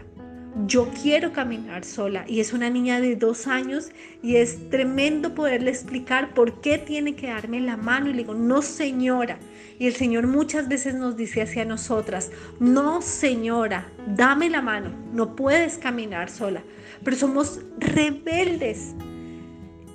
Yo 0.66 0.90
quiero 1.04 1.34
caminar 1.34 1.86
sola 1.86 2.26
y 2.28 2.40
es 2.40 2.52
una 2.52 2.72
niña 2.72 3.00
de 3.00 3.16
dos 3.16 3.46
años 3.46 3.92
y 4.24 4.38
es 4.38 4.72
tremendo 4.72 5.36
poderle 5.36 5.70
explicar 5.70 6.34
por 6.34 6.62
qué 6.62 6.80
tiene 6.80 7.16
que 7.16 7.28
darme 7.28 7.62
la 7.62 7.78
mano 7.78 8.10
y 8.10 8.14
le 8.14 8.18
digo, 8.20 8.34
no 8.34 8.64
señora. 8.64 9.38
Y 9.78 9.86
el 9.86 9.94
Señor 9.94 10.26
muchas 10.26 10.68
veces 10.68 10.96
nos 10.96 11.16
dice 11.16 11.44
hacia 11.44 11.64
nosotras, 11.64 12.32
no 12.60 13.04
señora, 13.04 13.92
dame 14.16 14.50
la 14.50 14.64
mano, 14.64 14.90
no 15.14 15.36
puedes 15.36 15.78
caminar 15.78 16.32
sola. 16.32 16.64
Pero 17.04 17.16
somos 17.16 17.62
rebeldes 17.78 18.96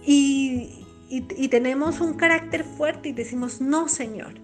y, 0.07 0.87
y 1.09 1.49
tenemos 1.49 2.01
un 2.01 2.15
carácter 2.15 2.63
fuerte 2.63 3.09
y 3.09 3.13
decimos, 3.13 3.61
no 3.61 3.89
Señor, 3.89 4.42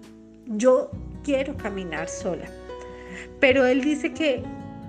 yo 0.48 0.90
quiero 1.22 1.56
caminar 1.56 2.08
sola. 2.08 2.46
Pero 3.40 3.66
Él 3.66 3.82
dice 3.82 4.12
que 4.12 4.42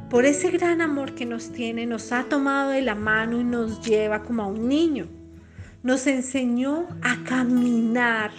por 0.10 0.26
ese 0.26 0.49
gran 0.49 0.82
amor 0.82 1.14
que 1.14 1.26
nos 1.26 1.51
tiene, 1.51 1.86
nos 1.86 2.12
ha 2.12 2.24
tomado 2.24 2.72
de 2.72 2.82
la 2.82 2.95
mano 2.95 3.39
y 3.39 3.43
nos 3.43 3.86
lleva 3.86 4.24
como 4.24 4.43
a 4.43 4.47
un 4.47 4.68
niño. 4.68 5.07
Nos 5.84 6.07
enseñó 6.07 6.88
a 7.03 7.24
caminar. 7.24 8.32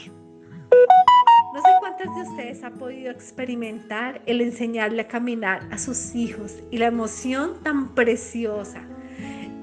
No 1.55 1.63
sé 1.63 1.69
¿Cuántas 1.81 2.15
de 2.15 2.23
ustedes 2.23 2.65
ha 2.65 2.71
podido 2.71 3.11
experimentar 3.11 4.21
el 4.27 4.41
enseñarle 4.41 5.03
a 5.03 5.09
caminar 5.09 5.69
a 5.71 5.79
sus 5.79 6.15
hijos 6.15 6.57
y 6.71 6.79
la 6.79 6.87
emoción 6.87 7.63
tan 7.63 7.95
preciosa? 7.95 8.83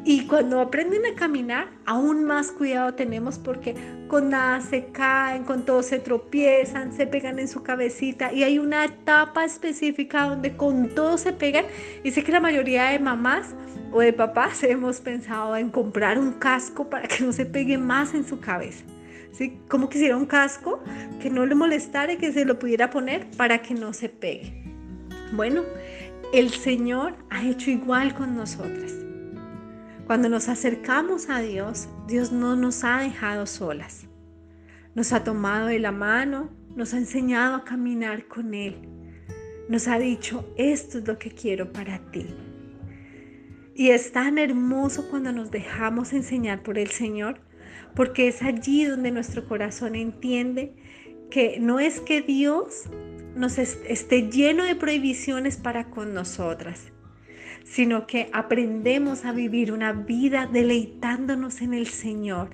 Y 0.10 0.26
cuando 0.26 0.62
aprenden 0.62 1.06
a 1.06 1.16
caminar, 1.16 1.68
aún 1.86 2.24
más 2.24 2.54
cuidado 2.54 2.94
tenemos 2.94 3.38
porque 3.38 3.76
con 4.08 4.30
nada 4.30 4.62
se 4.62 4.86
caen, 4.86 5.44
con 5.44 5.66
todo 5.66 5.84
se 5.84 6.00
tropiezan, 6.00 6.94
se 6.94 7.06
pegan 7.06 7.40
en 7.40 7.50
su 7.50 7.62
cabecita 7.62 8.32
y 8.32 8.44
hay 8.44 8.58
una 8.58 8.86
etapa 8.86 9.44
específica 9.44 10.30
donde 10.30 10.56
con 10.56 10.96
todo 10.96 11.18
se 11.18 11.34
pegan. 11.34 11.66
Y 12.06 12.12
sé 12.12 12.24
que 12.24 12.32
la 12.32 12.40
mayoría 12.40 12.86
de 12.86 13.00
mamás 13.00 13.54
o 13.92 14.00
de 14.00 14.14
papás 14.14 14.64
hemos 14.64 15.02
pensado 15.02 15.58
en 15.58 15.70
comprar 15.72 16.18
un 16.18 16.32
casco 16.32 16.90
para 16.90 17.06
que 17.10 17.26
no 17.26 17.34
se 17.34 17.46
pegue 17.46 17.78
más 17.78 18.14
en 18.14 18.26
su 18.26 18.40
cabeza. 18.40 18.86
¿Sí? 19.34 19.60
Como 19.68 19.90
quisiera 19.90 20.16
un 20.16 20.26
casco 20.26 20.82
que 21.22 21.30
no 21.30 21.46
le 21.46 21.54
molestara 21.54 22.14
y 22.14 22.18
que 22.18 22.32
se 22.32 22.46
lo 22.46 22.58
pudiera 22.58 22.90
poner 22.90 23.28
para 23.32 23.62
que 23.62 23.74
no 23.74 23.92
se 23.92 24.08
pegue. 24.08 24.64
Bueno, 25.34 25.64
el 26.32 26.52
Señor 26.52 27.14
ha 27.30 27.44
hecho 27.44 27.72
igual 27.72 28.16
con 28.16 28.38
nosotras. 28.38 29.07
Cuando 30.08 30.30
nos 30.30 30.48
acercamos 30.48 31.30
a 31.30 31.42
Dios, 31.42 31.90
Dios 32.08 32.32
no 32.32 32.56
nos 32.56 32.86
ha 32.86 33.02
dejado 33.02 33.46
solas. 33.46 34.08
Nos 34.96 35.12
ha 35.12 35.26
tomado 35.26 35.68
de 35.68 35.80
la 35.80 35.92
mano, 35.92 36.50
nos 36.78 36.94
ha 36.94 36.98
enseñado 36.98 37.56
a 37.56 37.66
caminar 37.66 38.26
con 38.30 38.54
Él. 38.54 38.88
Nos 39.68 39.90
ha 39.90 40.00
dicho, 40.00 40.50
esto 40.56 41.00
es 41.00 41.08
lo 41.10 41.20
que 41.20 41.32
quiero 41.32 41.74
para 41.74 42.00
ti. 42.12 42.26
Y 43.76 43.90
es 43.90 44.14
tan 44.14 44.38
hermoso 44.38 45.10
cuando 45.10 45.34
nos 45.34 45.52
dejamos 45.52 46.14
enseñar 46.14 46.64
por 46.64 46.78
el 46.78 46.88
Señor, 46.88 47.42
porque 47.94 48.30
es 48.30 48.42
allí 48.42 48.86
donde 48.86 49.12
nuestro 49.12 49.46
corazón 49.46 49.94
entiende 49.94 50.74
que 51.30 51.60
no 51.60 51.82
es 51.82 52.00
que 52.00 52.22
Dios 52.22 52.84
nos 53.36 53.58
esté 53.58 54.30
lleno 54.30 54.64
de 54.64 54.76
prohibiciones 54.76 55.58
para 55.58 55.90
con 55.90 56.14
nosotras, 56.14 56.94
sino 57.70 58.08
que 58.08 58.30
aprendemos 58.34 59.26
a 59.26 59.32
vivir 59.32 59.72
una 59.72 59.92
vida 59.92 60.48
deleitándonos 60.52 61.62
en 61.62 61.74
el 61.74 61.88
Señor, 61.88 62.50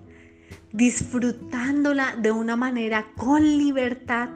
disfrutándola 0.71 2.15
de 2.15 2.31
una 2.31 2.55
manera 2.55 3.07
con 3.15 3.43
libertad, 3.43 4.29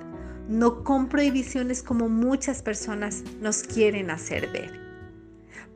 no 0.48 0.84
con 0.84 1.10
prohibiciones 1.10 1.82
como 1.82 2.10
muchas 2.10 2.62
personas 2.62 3.24
nos 3.42 3.64
quieren 3.64 4.12
hacer 4.12 4.52
ver. 4.52 4.80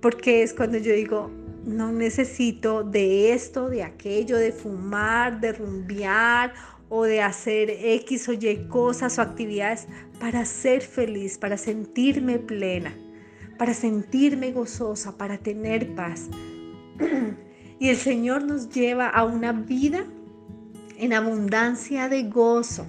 Porque 0.01 0.43
es 0.43 0.53
cuando 0.53 0.77
yo 0.77 0.93
digo, 0.93 1.31
no 1.65 1.91
necesito 1.91 2.83
de 2.83 3.33
esto, 3.33 3.69
de 3.69 3.83
aquello, 3.83 4.37
de 4.37 4.51
fumar, 4.51 5.41
de 5.41 5.53
rumbear 5.53 6.53
o 6.89 7.03
de 7.03 7.21
hacer 7.21 7.69
X 7.69 8.29
o 8.29 8.33
Y 8.33 8.67
cosas 8.69 9.17
o 9.17 9.21
actividades 9.21 9.87
para 10.19 10.45
ser 10.45 10.81
feliz, 10.81 11.37
para 11.37 11.57
sentirme 11.57 12.39
plena 12.39 12.93
para 13.61 13.75
sentirme 13.75 14.51
gozosa, 14.53 15.15
para 15.19 15.37
tener 15.37 15.93
paz. 15.93 16.29
y 17.79 17.89
el 17.89 17.95
Señor 17.95 18.43
nos 18.43 18.69
lleva 18.69 19.07
a 19.07 19.23
una 19.23 19.51
vida 19.51 20.03
en 20.97 21.13
abundancia 21.13 22.09
de 22.09 22.23
gozo, 22.23 22.87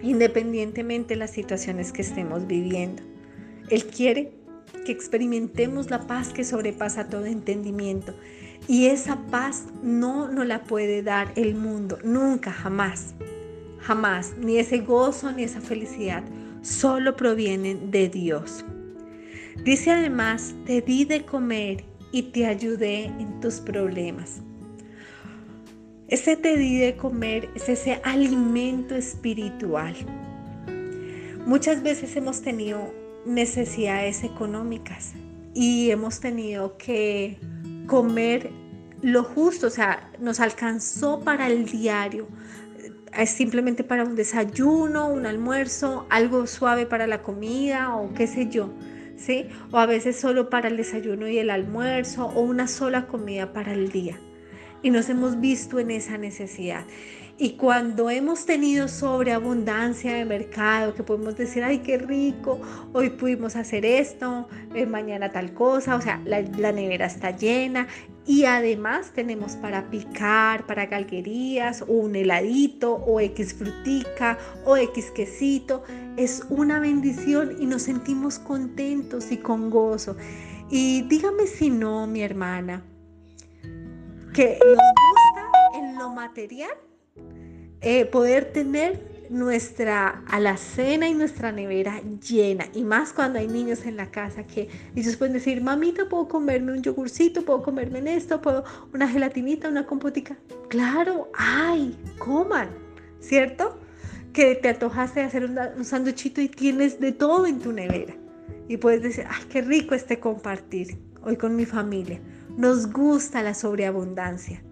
independientemente 0.00 1.14
de 1.14 1.16
las 1.16 1.32
situaciones 1.32 1.90
que 1.90 2.02
estemos 2.02 2.46
viviendo. 2.46 3.02
Él 3.68 3.84
quiere 3.86 4.32
que 4.86 4.92
experimentemos 4.92 5.90
la 5.90 6.06
paz 6.06 6.28
que 6.28 6.44
sobrepasa 6.44 7.08
todo 7.08 7.26
entendimiento. 7.26 8.14
Y 8.68 8.86
esa 8.86 9.16
paz 9.32 9.64
no 9.82 10.28
nos 10.28 10.46
la 10.46 10.62
puede 10.62 11.02
dar 11.02 11.32
el 11.34 11.56
mundo, 11.56 11.98
nunca, 12.04 12.52
jamás. 12.52 13.12
Jamás. 13.80 14.34
Ni 14.38 14.58
ese 14.58 14.78
gozo 14.78 15.32
ni 15.32 15.42
esa 15.42 15.60
felicidad 15.60 16.22
solo 16.62 17.16
provienen 17.16 17.90
de 17.90 18.08
Dios. 18.08 18.64
Dice 19.64 19.92
además, 19.92 20.54
te 20.66 20.80
di 20.80 21.04
de 21.04 21.24
comer 21.24 21.84
y 22.10 22.22
te 22.22 22.46
ayudé 22.46 23.04
en 23.04 23.38
tus 23.40 23.60
problemas. 23.60 24.42
Ese 26.08 26.36
te 26.36 26.56
di 26.56 26.78
de 26.78 26.96
comer 26.96 27.48
es 27.54 27.68
ese 27.68 28.00
alimento 28.02 28.96
espiritual. 28.96 29.94
Muchas 31.46 31.82
veces 31.82 32.14
hemos 32.16 32.42
tenido 32.42 32.92
necesidades 33.24 34.24
económicas 34.24 35.12
y 35.54 35.90
hemos 35.90 36.18
tenido 36.18 36.76
que 36.76 37.38
comer 37.86 38.50
lo 39.00 39.22
justo, 39.22 39.68
o 39.68 39.70
sea, 39.70 40.10
nos 40.18 40.40
alcanzó 40.40 41.20
para 41.20 41.46
el 41.46 41.66
diario, 41.66 42.26
simplemente 43.26 43.84
para 43.84 44.04
un 44.04 44.16
desayuno, 44.16 45.08
un 45.08 45.24
almuerzo, 45.24 46.06
algo 46.10 46.48
suave 46.48 46.84
para 46.84 47.06
la 47.06 47.22
comida 47.22 47.94
o 47.96 48.12
qué 48.12 48.26
sé 48.26 48.48
yo. 48.48 48.70
O 49.70 49.78
a 49.78 49.86
veces 49.86 50.18
solo 50.18 50.50
para 50.50 50.68
el 50.68 50.76
desayuno 50.76 51.28
y 51.28 51.38
el 51.38 51.50
almuerzo 51.50 52.26
o 52.26 52.40
una 52.40 52.66
sola 52.66 53.06
comida 53.06 53.52
para 53.52 53.72
el 53.72 53.90
día. 53.90 54.18
Y 54.82 54.90
nos 54.90 55.08
hemos 55.08 55.40
visto 55.40 55.78
en 55.78 55.90
esa 55.90 56.18
necesidad. 56.18 56.84
Y 57.42 57.54
cuando 57.54 58.08
hemos 58.08 58.46
tenido 58.46 58.86
sobreabundancia 58.86 60.14
de 60.14 60.24
mercado, 60.24 60.94
que 60.94 61.02
podemos 61.02 61.36
decir, 61.36 61.64
ay, 61.64 61.80
qué 61.80 61.98
rico, 61.98 62.60
hoy 62.92 63.10
pudimos 63.10 63.56
hacer 63.56 63.84
esto, 63.84 64.46
eh, 64.76 64.86
mañana 64.86 65.32
tal 65.32 65.52
cosa, 65.52 65.96
o 65.96 66.00
sea, 66.00 66.22
la, 66.24 66.40
la, 66.40 66.70
nevera 66.70 67.06
está 67.06 67.36
llena 67.36 67.88
y 68.24 68.44
además 68.44 69.10
tenemos 69.12 69.56
para 69.56 69.90
picar, 69.90 70.66
para 70.66 70.86
galguerías, 70.86 71.82
o 71.82 71.86
un 71.86 72.14
heladito, 72.14 72.94
o 72.94 73.18
X 73.18 73.54
frutica, 73.54 74.38
o 74.64 74.76
X 74.76 75.10
quesito. 75.10 75.82
Es 76.16 76.46
una 76.48 76.78
bendición 76.78 77.56
y 77.58 77.66
nos 77.66 77.82
sentimos 77.82 78.38
contentos 78.38 79.32
y 79.32 79.38
con 79.38 79.68
gozo. 79.68 80.16
Y 80.70 81.02
dígame 81.08 81.48
si 81.48 81.70
no, 81.70 82.06
mi 82.06 82.22
hermana, 82.22 82.84
que 84.32 84.60
nos 84.64 84.76
gusta 84.76 85.80
en 85.80 85.98
lo 85.98 86.10
material 86.10 86.70
eh, 87.82 88.04
poder 88.06 88.52
tener 88.52 89.12
nuestra 89.32 90.22
alacena 90.28 91.08
y 91.08 91.14
nuestra 91.14 91.52
nevera 91.52 92.00
llena. 92.20 92.66
Y 92.74 92.84
más 92.84 93.12
cuando 93.12 93.38
hay 93.38 93.48
niños 93.48 93.86
en 93.86 93.96
la 93.96 94.10
casa 94.10 94.46
que 94.46 94.68
ellos 94.94 95.16
pueden 95.16 95.32
decir, 95.32 95.62
mamita, 95.62 96.08
¿puedo 96.08 96.28
comerme 96.28 96.72
un 96.72 96.82
yogurcito? 96.82 97.42
¿Puedo 97.42 97.62
comerme 97.62 98.00
en 98.00 98.08
esto? 98.08 98.42
¿Puedo 98.42 98.64
una 98.92 99.08
gelatinita, 99.08 99.68
una 99.68 99.86
compotica? 99.86 100.36
Claro, 100.68 101.30
ay, 101.34 101.96
coman, 102.18 102.68
¿cierto? 103.20 103.78
Que 104.34 104.54
te 104.54 104.68
antojaste 104.68 105.20
de 105.20 105.26
hacer 105.26 105.44
un, 105.44 105.58
un 105.76 105.84
sanduchito 105.84 106.42
y 106.42 106.48
tienes 106.48 107.00
de 107.00 107.12
todo 107.12 107.46
en 107.46 107.58
tu 107.58 107.72
nevera. 107.72 108.14
Y 108.68 108.76
puedes 108.76 109.02
decir, 109.02 109.24
ay, 109.28 109.44
qué 109.50 109.62
rico 109.62 109.94
este 109.94 110.20
compartir 110.20 110.98
hoy 111.22 111.36
con 111.36 111.56
mi 111.56 111.64
familia. 111.64 112.20
Nos 112.56 112.92
gusta 112.92 113.42
la 113.42 113.54
sobreabundancia. 113.54 114.62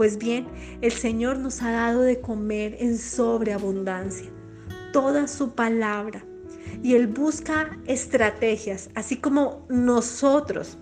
Pues 0.00 0.16
bien, 0.16 0.46
el 0.80 0.92
Señor 0.92 1.36
nos 1.40 1.60
ha 1.60 1.72
dado 1.72 2.00
de 2.00 2.22
comer 2.22 2.74
en 2.80 2.96
sobreabundancia, 2.96 4.30
toda 4.94 5.28
su 5.28 5.54
palabra. 5.54 6.24
Y 6.82 6.94
Él 6.94 7.06
busca 7.06 7.78
estrategias, 7.84 8.88
así 8.94 9.18
como 9.18 9.66
nosotros. 9.68 10.78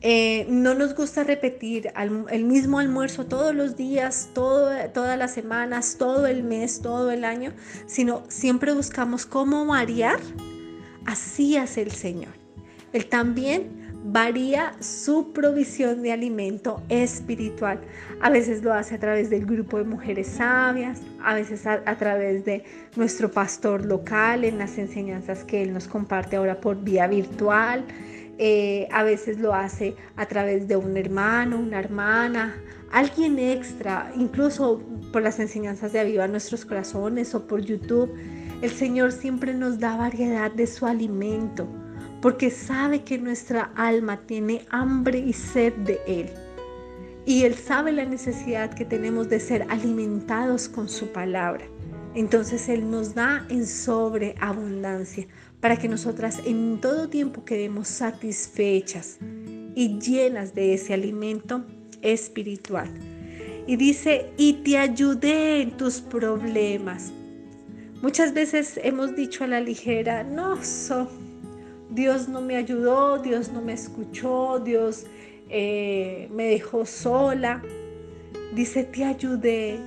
Eh, 0.00 0.46
no 0.48 0.76
nos 0.76 0.94
gusta 0.94 1.24
repetir 1.24 1.90
el 2.30 2.44
mismo 2.44 2.78
almuerzo 2.78 3.26
todos 3.26 3.52
los 3.52 3.76
días, 3.76 4.28
todas 4.32 5.18
las 5.18 5.34
semanas, 5.34 5.96
todo 5.98 6.28
el 6.28 6.44
mes, 6.44 6.80
todo 6.80 7.10
el 7.10 7.24
año, 7.24 7.52
sino 7.88 8.22
siempre 8.28 8.74
buscamos 8.74 9.26
cómo 9.26 9.66
variar. 9.66 10.20
Así 11.04 11.56
hace 11.56 11.82
el 11.82 11.90
Señor. 11.90 12.34
Él 12.92 13.06
también 13.06 13.77
varía 14.04 14.72
su 14.80 15.32
provisión 15.32 16.02
de 16.02 16.12
alimento 16.12 16.82
espiritual. 16.88 17.80
A 18.20 18.30
veces 18.30 18.62
lo 18.62 18.72
hace 18.72 18.94
a 18.94 18.98
través 18.98 19.30
del 19.30 19.44
grupo 19.44 19.78
de 19.78 19.84
mujeres 19.84 20.28
sabias, 20.28 21.02
a 21.22 21.34
veces 21.34 21.66
a, 21.66 21.82
través 21.96 22.44
de 22.44 22.64
nuestro 22.96 23.30
pastor 23.30 23.84
local 23.84 24.44
en 24.44 24.58
las 24.58 24.78
enseñanzas 24.78 25.44
que 25.44 25.62
él 25.62 25.72
nos 25.72 25.88
comparte 25.88 26.36
ahora 26.36 26.60
por 26.60 26.82
vía 26.82 27.06
virtual. 27.06 27.84
Eh, 28.38 28.88
a 28.92 29.02
veces 29.02 29.38
lo 29.40 29.52
hace 29.52 29.96
a 30.16 30.26
través 30.26 30.68
de 30.68 30.76
un 30.76 30.96
hermano, 30.96 31.58
una 31.58 31.80
hermana, 31.80 32.54
alguien 32.92 33.38
extra, 33.38 34.12
incluso 34.16 34.80
por 35.12 35.22
las 35.22 35.40
enseñanzas 35.40 35.92
de 35.92 36.00
Aviva 36.00 36.28
Nuestros 36.28 36.64
Corazones 36.64 37.34
o 37.34 37.46
por 37.46 37.62
YouTube. 37.62 38.14
El 38.62 38.70
Señor 38.70 39.10
siempre 39.12 39.54
nos 39.54 39.80
da 39.80 39.96
variedad 39.96 40.52
de 40.52 40.66
su 40.68 40.86
alimento 40.86 41.68
porque 42.20 42.50
sabe 42.50 43.02
que 43.02 43.18
nuestra 43.18 43.70
alma 43.76 44.20
tiene 44.26 44.64
hambre 44.70 45.18
y 45.18 45.32
sed 45.32 45.72
de 45.74 46.00
Él. 46.06 46.30
Y 47.24 47.44
Él 47.44 47.54
sabe 47.54 47.92
la 47.92 48.04
necesidad 48.04 48.74
que 48.74 48.84
tenemos 48.84 49.28
de 49.28 49.38
ser 49.38 49.66
alimentados 49.68 50.68
con 50.68 50.88
su 50.88 51.08
palabra. 51.12 51.64
Entonces 52.14 52.68
Él 52.68 52.90
nos 52.90 53.14
da 53.14 53.46
en 53.48 53.66
sobreabundancia 53.66 55.26
para 55.60 55.76
que 55.76 55.88
nosotras 55.88 56.40
en 56.46 56.80
todo 56.80 57.08
tiempo 57.08 57.44
quedemos 57.44 57.88
satisfechas 57.88 59.18
y 59.74 59.98
llenas 59.98 60.54
de 60.54 60.74
ese 60.74 60.94
alimento 60.94 61.64
espiritual. 62.02 62.88
Y 63.66 63.76
dice, 63.76 64.30
y 64.38 64.54
te 64.64 64.78
ayudé 64.78 65.60
en 65.60 65.76
tus 65.76 66.00
problemas. 66.00 67.12
Muchas 68.00 68.32
veces 68.32 68.80
hemos 68.82 69.14
dicho 69.14 69.44
a 69.44 69.48
la 69.48 69.60
ligera, 69.60 70.24
no, 70.24 70.56
Dios 71.90 72.28
no 72.28 72.40
me 72.40 72.56
ayudó, 72.56 73.18
Dios 73.18 73.50
no 73.50 73.62
me 73.62 73.72
escuchó, 73.72 74.58
Dios 74.58 75.06
eh, 75.48 76.28
me 76.32 76.48
dejó 76.48 76.84
sola. 76.84 77.62
Dice, 78.54 78.84
te 78.84 79.04
ayudé. 79.04 79.78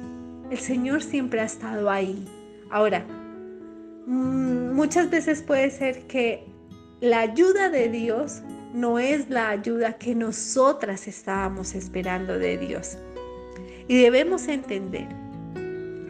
El 0.49 0.57
Señor 0.57 1.03
siempre 1.03 1.41
ha 1.41 1.45
estado 1.45 1.89
ahí. 1.89 2.25
Ahora, 2.69 3.05
mm, 4.07 4.73
muchas 4.73 5.09
veces 5.09 5.43
puede 5.43 5.69
ser 5.69 6.07
que 6.07 6.45
la 7.01 7.19
ayuda 7.21 7.69
de 7.69 7.89
Dios 7.89 8.41
no 8.73 8.97
es 8.97 9.29
la 9.29 9.49
ayuda 9.49 9.97
que 9.97 10.15
nosotras 10.15 11.07
estábamos 11.07 11.75
esperando 11.75 12.39
de 12.39 12.57
Dios. 12.57 12.97
Y 13.87 14.01
debemos 14.01 14.47
entender 14.47 15.07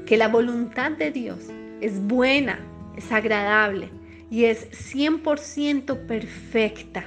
que 0.06 0.18
la 0.18 0.28
voluntad 0.28 0.92
de 0.92 1.12
Dios 1.12 1.40
es 1.82 2.00
buena, 2.08 2.60
es 2.96 3.12
agradable 3.12 3.90
y 4.32 4.46
es 4.46 4.72
100% 4.72 6.08
perfecta. 6.08 7.06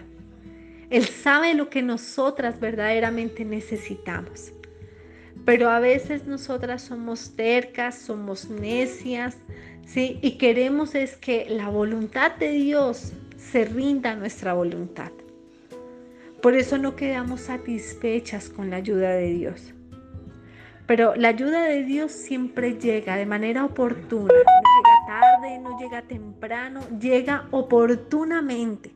Él 0.91 1.07
sabe 1.07 1.55
lo 1.55 1.71
que 1.71 1.83
nosotras 1.83 2.61
verdaderamente 2.61 3.45
necesitamos. 3.45 4.53
Pero 5.45 5.71
a 5.71 5.81
veces 5.81 6.27
nosotras 6.27 6.83
somos 6.83 7.35
tercas, 7.35 7.99
somos 7.99 8.49
necias, 8.51 9.39
¿sí? 9.87 10.19
Y 10.23 10.33
queremos 10.33 10.95
es 10.95 11.17
que 11.17 11.47
la 11.49 11.69
voluntad 11.71 12.37
de 12.37 12.51
Dios 12.51 13.13
se 13.37 13.65
rinda 13.65 14.13
a 14.13 14.17
nuestra 14.17 14.53
voluntad. 14.53 15.11
Por 16.43 16.55
eso 16.55 16.77
no 16.77 16.95
quedamos 16.95 17.41
satisfechas 17.41 18.51
con 18.51 18.69
la 18.69 18.77
ayuda 18.77 19.11
de 19.13 19.33
Dios. 19.33 19.73
Pero 20.87 21.15
la 21.17 21.29
ayuda 21.29 21.65
de 21.65 21.85
Dios 21.85 22.13
siempre 22.13 22.79
llega 22.79 23.17
de 23.17 23.25
manera 23.25 23.65
oportuna. 23.65 24.35
No 25.61 25.79
llega 25.79 26.03
temprano, 26.03 26.81
llega 26.99 27.49
oportunamente 27.51 28.95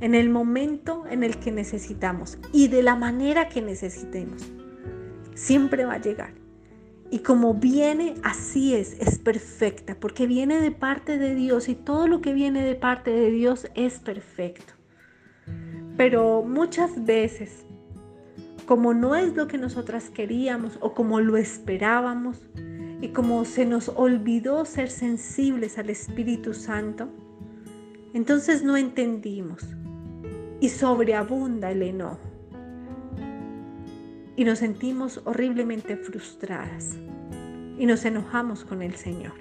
en 0.00 0.14
el 0.14 0.28
momento 0.28 1.04
en 1.08 1.22
el 1.22 1.38
que 1.38 1.52
necesitamos 1.52 2.38
y 2.52 2.68
de 2.68 2.82
la 2.82 2.96
manera 2.96 3.48
que 3.48 3.62
necesitemos. 3.62 4.50
Siempre 5.34 5.84
va 5.84 5.94
a 5.94 6.00
llegar. 6.00 6.34
Y 7.10 7.20
como 7.20 7.54
viene, 7.54 8.14
así 8.24 8.74
es, 8.74 8.98
es 8.98 9.18
perfecta, 9.18 9.96
porque 10.00 10.26
viene 10.26 10.60
de 10.60 10.72
parte 10.72 11.16
de 11.16 11.34
Dios 11.34 11.68
y 11.68 11.76
todo 11.76 12.08
lo 12.08 12.20
que 12.20 12.32
viene 12.32 12.64
de 12.64 12.74
parte 12.74 13.12
de 13.12 13.30
Dios 13.30 13.68
es 13.74 14.00
perfecto. 14.00 14.72
Pero 15.96 16.42
muchas 16.42 17.04
veces, 17.04 17.66
como 18.66 18.94
no 18.94 19.14
es 19.14 19.36
lo 19.36 19.46
que 19.46 19.58
nosotras 19.58 20.10
queríamos 20.10 20.76
o 20.80 20.92
como 20.92 21.20
lo 21.20 21.36
esperábamos, 21.36 22.40
y 23.00 23.08
como 23.08 23.44
se 23.44 23.66
nos 23.66 23.88
olvidó 23.88 24.64
ser 24.64 24.90
sensibles 24.90 25.78
al 25.78 25.90
Espíritu 25.90 26.54
Santo, 26.54 27.08
entonces 28.12 28.62
no 28.62 28.76
entendimos 28.76 29.62
y 30.60 30.68
sobreabunda 30.68 31.70
el 31.70 31.82
enojo. 31.82 32.20
Y 34.36 34.44
nos 34.44 34.60
sentimos 34.60 35.20
horriblemente 35.24 35.96
frustradas 35.96 36.96
y 37.78 37.86
nos 37.86 38.04
enojamos 38.04 38.64
con 38.64 38.82
el 38.82 38.94
Señor. 38.94 39.32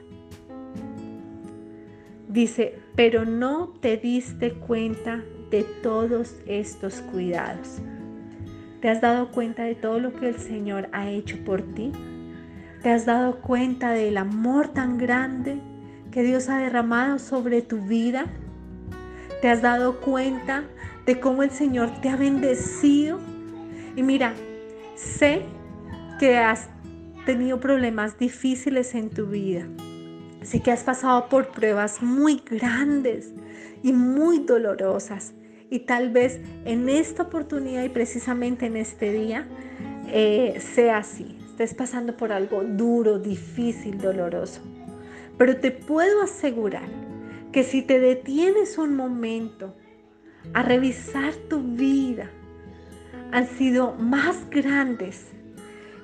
Dice, 2.28 2.80
pero 2.96 3.26
no 3.26 3.74
te 3.80 3.98
diste 3.98 4.54
cuenta 4.54 5.24
de 5.52 5.64
todos 5.84 6.36
estos 6.48 6.96
cuidados. 7.12 7.78
¿Te 8.82 8.90
has 8.90 9.02
dado 9.02 9.32
cuenta 9.32 9.64
de 9.64 9.76
todo 9.76 10.00
lo 10.00 10.14
que 10.14 10.30
el 10.30 10.40
Señor 10.40 10.90
ha 10.92 11.10
hecho 11.12 11.38
por 11.46 11.62
ti? 11.62 11.92
¿Te 12.84 12.92
has 12.92 13.06
dado 13.06 13.40
cuenta 13.40 13.92
del 13.92 14.18
amor 14.18 14.68
tan 14.68 14.98
grande 14.98 15.58
que 16.12 16.22
Dios 16.22 16.50
ha 16.50 16.58
derramado 16.58 17.18
sobre 17.18 17.62
tu 17.62 17.78
vida? 17.78 18.26
¿Te 19.42 19.48
has 19.48 19.62
dado 19.62 20.02
cuenta 20.02 20.66
de 21.06 21.18
cómo 21.18 21.44
el 21.44 21.52
Señor 21.52 21.90
te 22.02 22.10
ha 22.10 22.18
bendecido? 22.18 23.20
Y 23.96 24.04
mira, 24.04 24.34
sé 24.96 25.44
que 26.20 26.38
has 26.38 26.68
tenido 27.26 27.62
problemas 27.62 28.20
difíciles 28.20 28.96
en 28.96 29.10
tu 29.10 29.28
vida. 29.28 29.66
Sé 30.42 30.62
que 30.62 30.72
has 30.72 30.84
pasado 30.84 31.30
por 31.30 31.52
pruebas 31.52 32.02
muy 32.02 32.44
grandes 32.46 33.32
y 33.82 33.94
muy 33.94 34.40
dolorosas. 34.40 35.34
Y 35.70 35.80
tal 35.80 36.10
vez 36.10 36.42
en 36.66 36.90
esta 36.90 37.24
oportunidad 37.24 37.86
y 37.86 37.90
precisamente 37.90 38.66
en 38.66 38.76
este 38.76 39.14
día 39.14 39.48
eh, 40.10 40.60
sea 40.60 40.98
así. 40.98 41.43
Estés 41.54 41.76
pasando 41.76 42.18
por 42.18 42.32
algo 42.32 42.64
duro, 42.64 43.20
difícil, 43.20 44.00
doloroso. 44.00 44.60
Pero 45.38 45.58
te 45.58 45.70
puedo 45.70 46.24
asegurar 46.24 46.90
que 47.52 47.64
si 47.64 47.84
te 47.84 48.00
detienes 48.00 48.80
un 48.80 48.96
momento 48.96 49.76
a 50.56 50.64
revisar 50.64 51.36
tu 51.52 51.62
vida, 51.62 52.28
han 53.32 53.46
sido 53.46 53.94
más 53.94 54.50
grandes 54.50 55.28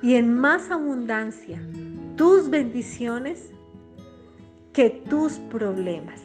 y 0.04 0.14
en 0.14 0.36
más 0.36 0.70
abundancia 0.70 1.60
tus 2.16 2.52
bendiciones 2.52 3.50
que 4.72 4.92
tus 4.92 5.40
problemas 5.40 6.22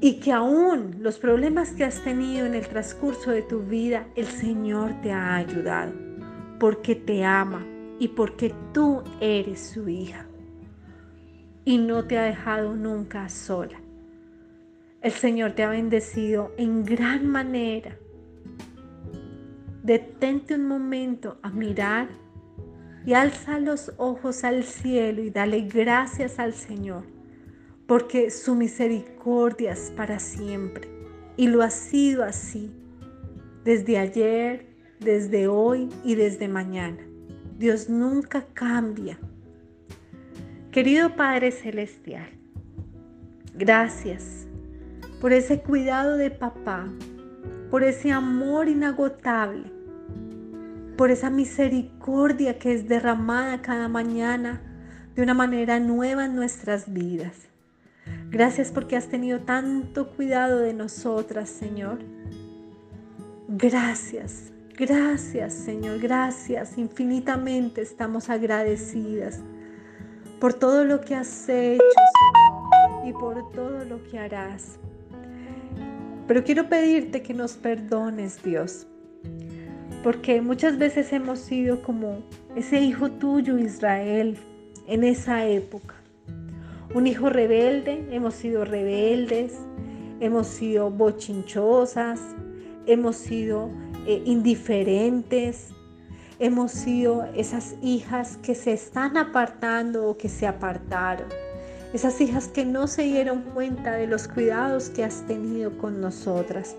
y 0.00 0.20
que 0.20 0.30
aún 0.30 0.98
los 1.00 1.18
problemas 1.18 1.72
que 1.72 1.82
has 1.82 2.00
tenido 2.04 2.46
en 2.46 2.54
el 2.54 2.68
transcurso 2.68 3.32
de 3.32 3.42
tu 3.42 3.58
vida, 3.58 4.06
el 4.14 4.26
Señor 4.26 4.92
te 5.02 5.10
ha 5.10 5.34
ayudado, 5.34 5.92
porque 6.60 6.94
te 6.94 7.24
ama 7.24 7.66
y 8.04 8.08
porque 8.08 8.52
tú 8.74 9.02
eres 9.18 9.60
su 9.60 9.88
hija 9.88 10.26
y 11.64 11.78
no 11.78 12.04
te 12.06 12.18
ha 12.18 12.24
dejado 12.24 12.76
nunca 12.76 13.30
sola. 13.30 13.80
El 15.00 15.12
Señor 15.12 15.52
te 15.52 15.62
ha 15.62 15.70
bendecido 15.70 16.52
en 16.58 16.84
gran 16.84 17.26
manera. 17.26 17.96
Detente 19.82 20.54
un 20.54 20.68
momento 20.68 21.38
a 21.40 21.48
mirar 21.48 22.08
y 23.06 23.14
alza 23.14 23.58
los 23.58 23.94
ojos 23.96 24.44
al 24.44 24.64
cielo 24.64 25.22
y 25.22 25.30
dale 25.30 25.62
gracias 25.62 26.38
al 26.38 26.52
Señor 26.52 27.04
porque 27.86 28.30
su 28.30 28.54
misericordia 28.54 29.72
es 29.72 29.90
para 29.96 30.18
siempre. 30.18 30.90
Y 31.38 31.48
lo 31.48 31.62
ha 31.62 31.70
sido 31.70 32.22
así, 32.22 32.70
desde 33.64 33.96
ayer, 33.96 34.66
desde 35.00 35.48
hoy 35.48 35.88
y 36.04 36.16
desde 36.16 36.48
mañana. 36.48 37.13
Dios 37.58 37.88
nunca 37.88 38.44
cambia. 38.52 39.18
Querido 40.72 41.14
Padre 41.14 41.52
Celestial, 41.52 42.28
gracias 43.54 44.48
por 45.20 45.32
ese 45.32 45.60
cuidado 45.60 46.16
de 46.16 46.32
papá, 46.32 46.88
por 47.70 47.84
ese 47.84 48.10
amor 48.10 48.68
inagotable, 48.68 49.70
por 50.96 51.12
esa 51.12 51.30
misericordia 51.30 52.58
que 52.58 52.74
es 52.74 52.88
derramada 52.88 53.62
cada 53.62 53.88
mañana 53.88 54.60
de 55.14 55.22
una 55.22 55.34
manera 55.34 55.78
nueva 55.78 56.24
en 56.24 56.34
nuestras 56.34 56.92
vidas. 56.92 57.46
Gracias 58.30 58.72
porque 58.72 58.96
has 58.96 59.08
tenido 59.08 59.40
tanto 59.40 60.10
cuidado 60.10 60.58
de 60.58 60.74
nosotras, 60.74 61.48
Señor. 61.48 62.00
Gracias, 63.46 64.52
gracias, 64.76 65.52
Señor, 65.54 65.98
gracias. 65.98 66.78
Infinitamente 66.78 67.82
estamos 67.82 68.30
agradecidas 68.30 69.40
por 70.40 70.54
todo 70.54 70.84
lo 70.84 71.00
que 71.00 71.14
has 71.14 71.48
hecho, 71.48 71.82
y 73.04 73.12
por 73.12 73.50
todo 73.52 73.84
lo 73.84 74.02
que 74.04 74.18
harás. 74.18 74.78
Pero 76.26 76.42
quiero 76.42 76.68
pedirte 76.68 77.22
que 77.22 77.34
nos 77.34 77.54
perdones, 77.54 78.42
Dios, 78.42 78.86
porque 80.02 80.40
muchas 80.40 80.78
veces 80.78 81.12
hemos 81.12 81.38
sido 81.38 81.82
como 81.82 82.22
ese 82.56 82.80
hijo 82.80 83.10
tuyo, 83.10 83.58
Israel, 83.58 84.36
en 84.86 85.04
esa 85.04 85.46
época 85.46 85.94
un 86.94 87.08
hijo 87.08 87.28
rebelde, 87.28 88.06
hemos 88.12 88.34
sido 88.34 88.64
rebeldes, 88.64 89.58
hemos 90.20 90.46
sido 90.46 90.90
bochinchosas, 90.90 92.20
hemos 92.86 93.16
sido 93.16 93.68
eh, 94.06 94.22
indiferentes, 94.24 95.68
hemos 96.38 96.72
sido 96.72 97.24
esas 97.34 97.74
hijas 97.82 98.36
que 98.38 98.54
se 98.54 98.72
están 98.72 99.16
apartando 99.16 100.08
o 100.08 100.16
que 100.16 100.28
se 100.28 100.46
apartaron, 100.46 101.28
esas 101.92 102.20
hijas 102.20 102.48
que 102.48 102.64
no 102.64 102.86
se 102.86 103.02
dieron 103.02 103.42
cuenta 103.54 103.92
de 103.92 104.06
los 104.06 104.26
cuidados 104.26 104.90
que 104.90 105.04
has 105.04 105.26
tenido 105.26 105.78
con 105.78 106.00
nosotras. 106.00 106.76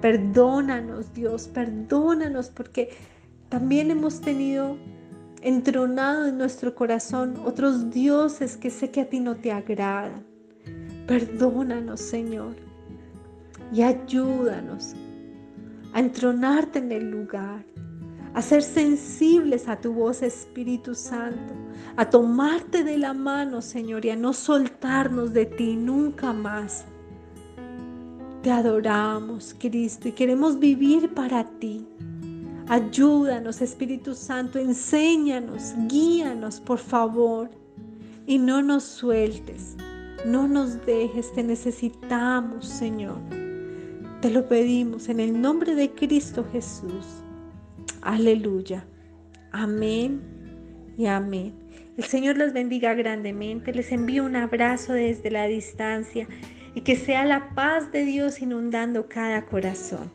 Perdónanos, 0.00 1.12
Dios, 1.12 1.48
perdónanos 1.48 2.48
porque 2.50 2.90
también 3.48 3.90
hemos 3.90 4.20
tenido 4.20 4.76
entronado 5.42 6.26
en 6.26 6.38
nuestro 6.38 6.74
corazón 6.74 7.34
otros 7.44 7.90
dioses 7.90 8.56
que 8.56 8.70
sé 8.70 8.90
que 8.90 9.00
a 9.00 9.08
ti 9.08 9.18
no 9.20 9.36
te 9.36 9.50
agradan. 9.50 10.24
Perdónanos, 11.06 12.00
Señor, 12.00 12.54
y 13.72 13.82
ayúdanos 13.82 14.94
a 15.92 16.00
entronarte 16.00 16.78
en 16.78 16.92
el 16.92 17.10
lugar, 17.10 17.64
a 18.34 18.42
ser 18.42 18.62
sensibles 18.62 19.68
a 19.68 19.76
tu 19.80 19.92
voz, 19.92 20.22
Espíritu 20.22 20.94
Santo, 20.94 21.54
a 21.96 22.08
tomarte 22.08 22.84
de 22.84 22.98
la 22.98 23.14
mano, 23.14 23.62
Señor, 23.62 24.04
y 24.04 24.10
a 24.10 24.16
no 24.16 24.32
soltarnos 24.32 25.32
de 25.32 25.46
ti 25.46 25.76
nunca 25.76 26.32
más. 26.32 26.84
Te 28.42 28.50
adoramos, 28.50 29.56
Cristo, 29.58 30.08
y 30.08 30.12
queremos 30.12 30.58
vivir 30.58 31.12
para 31.14 31.44
ti. 31.58 31.86
Ayúdanos, 32.68 33.62
Espíritu 33.62 34.14
Santo, 34.14 34.58
enséñanos, 34.58 35.74
guíanos, 35.88 36.60
por 36.60 36.78
favor, 36.78 37.50
y 38.26 38.38
no 38.38 38.62
nos 38.62 38.84
sueltes, 38.84 39.74
no 40.26 40.46
nos 40.46 40.84
dejes, 40.84 41.32
te 41.32 41.42
necesitamos, 41.42 42.66
Señor. 42.66 43.47
Te 44.20 44.30
lo 44.30 44.48
pedimos 44.48 45.08
en 45.08 45.20
el 45.20 45.40
nombre 45.40 45.76
de 45.76 45.90
Cristo 45.92 46.44
Jesús. 46.50 47.06
Aleluya. 48.02 48.84
Amén 49.52 50.20
y 50.96 51.06
amén. 51.06 51.54
El 51.96 52.02
Señor 52.02 52.36
los 52.36 52.52
bendiga 52.52 52.94
grandemente. 52.94 53.72
Les 53.72 53.92
envío 53.92 54.24
un 54.24 54.34
abrazo 54.34 54.92
desde 54.92 55.30
la 55.30 55.46
distancia 55.46 56.26
y 56.74 56.80
que 56.80 56.96
sea 56.96 57.24
la 57.26 57.54
paz 57.54 57.92
de 57.92 58.04
Dios 58.04 58.42
inundando 58.42 59.08
cada 59.08 59.46
corazón. 59.46 60.10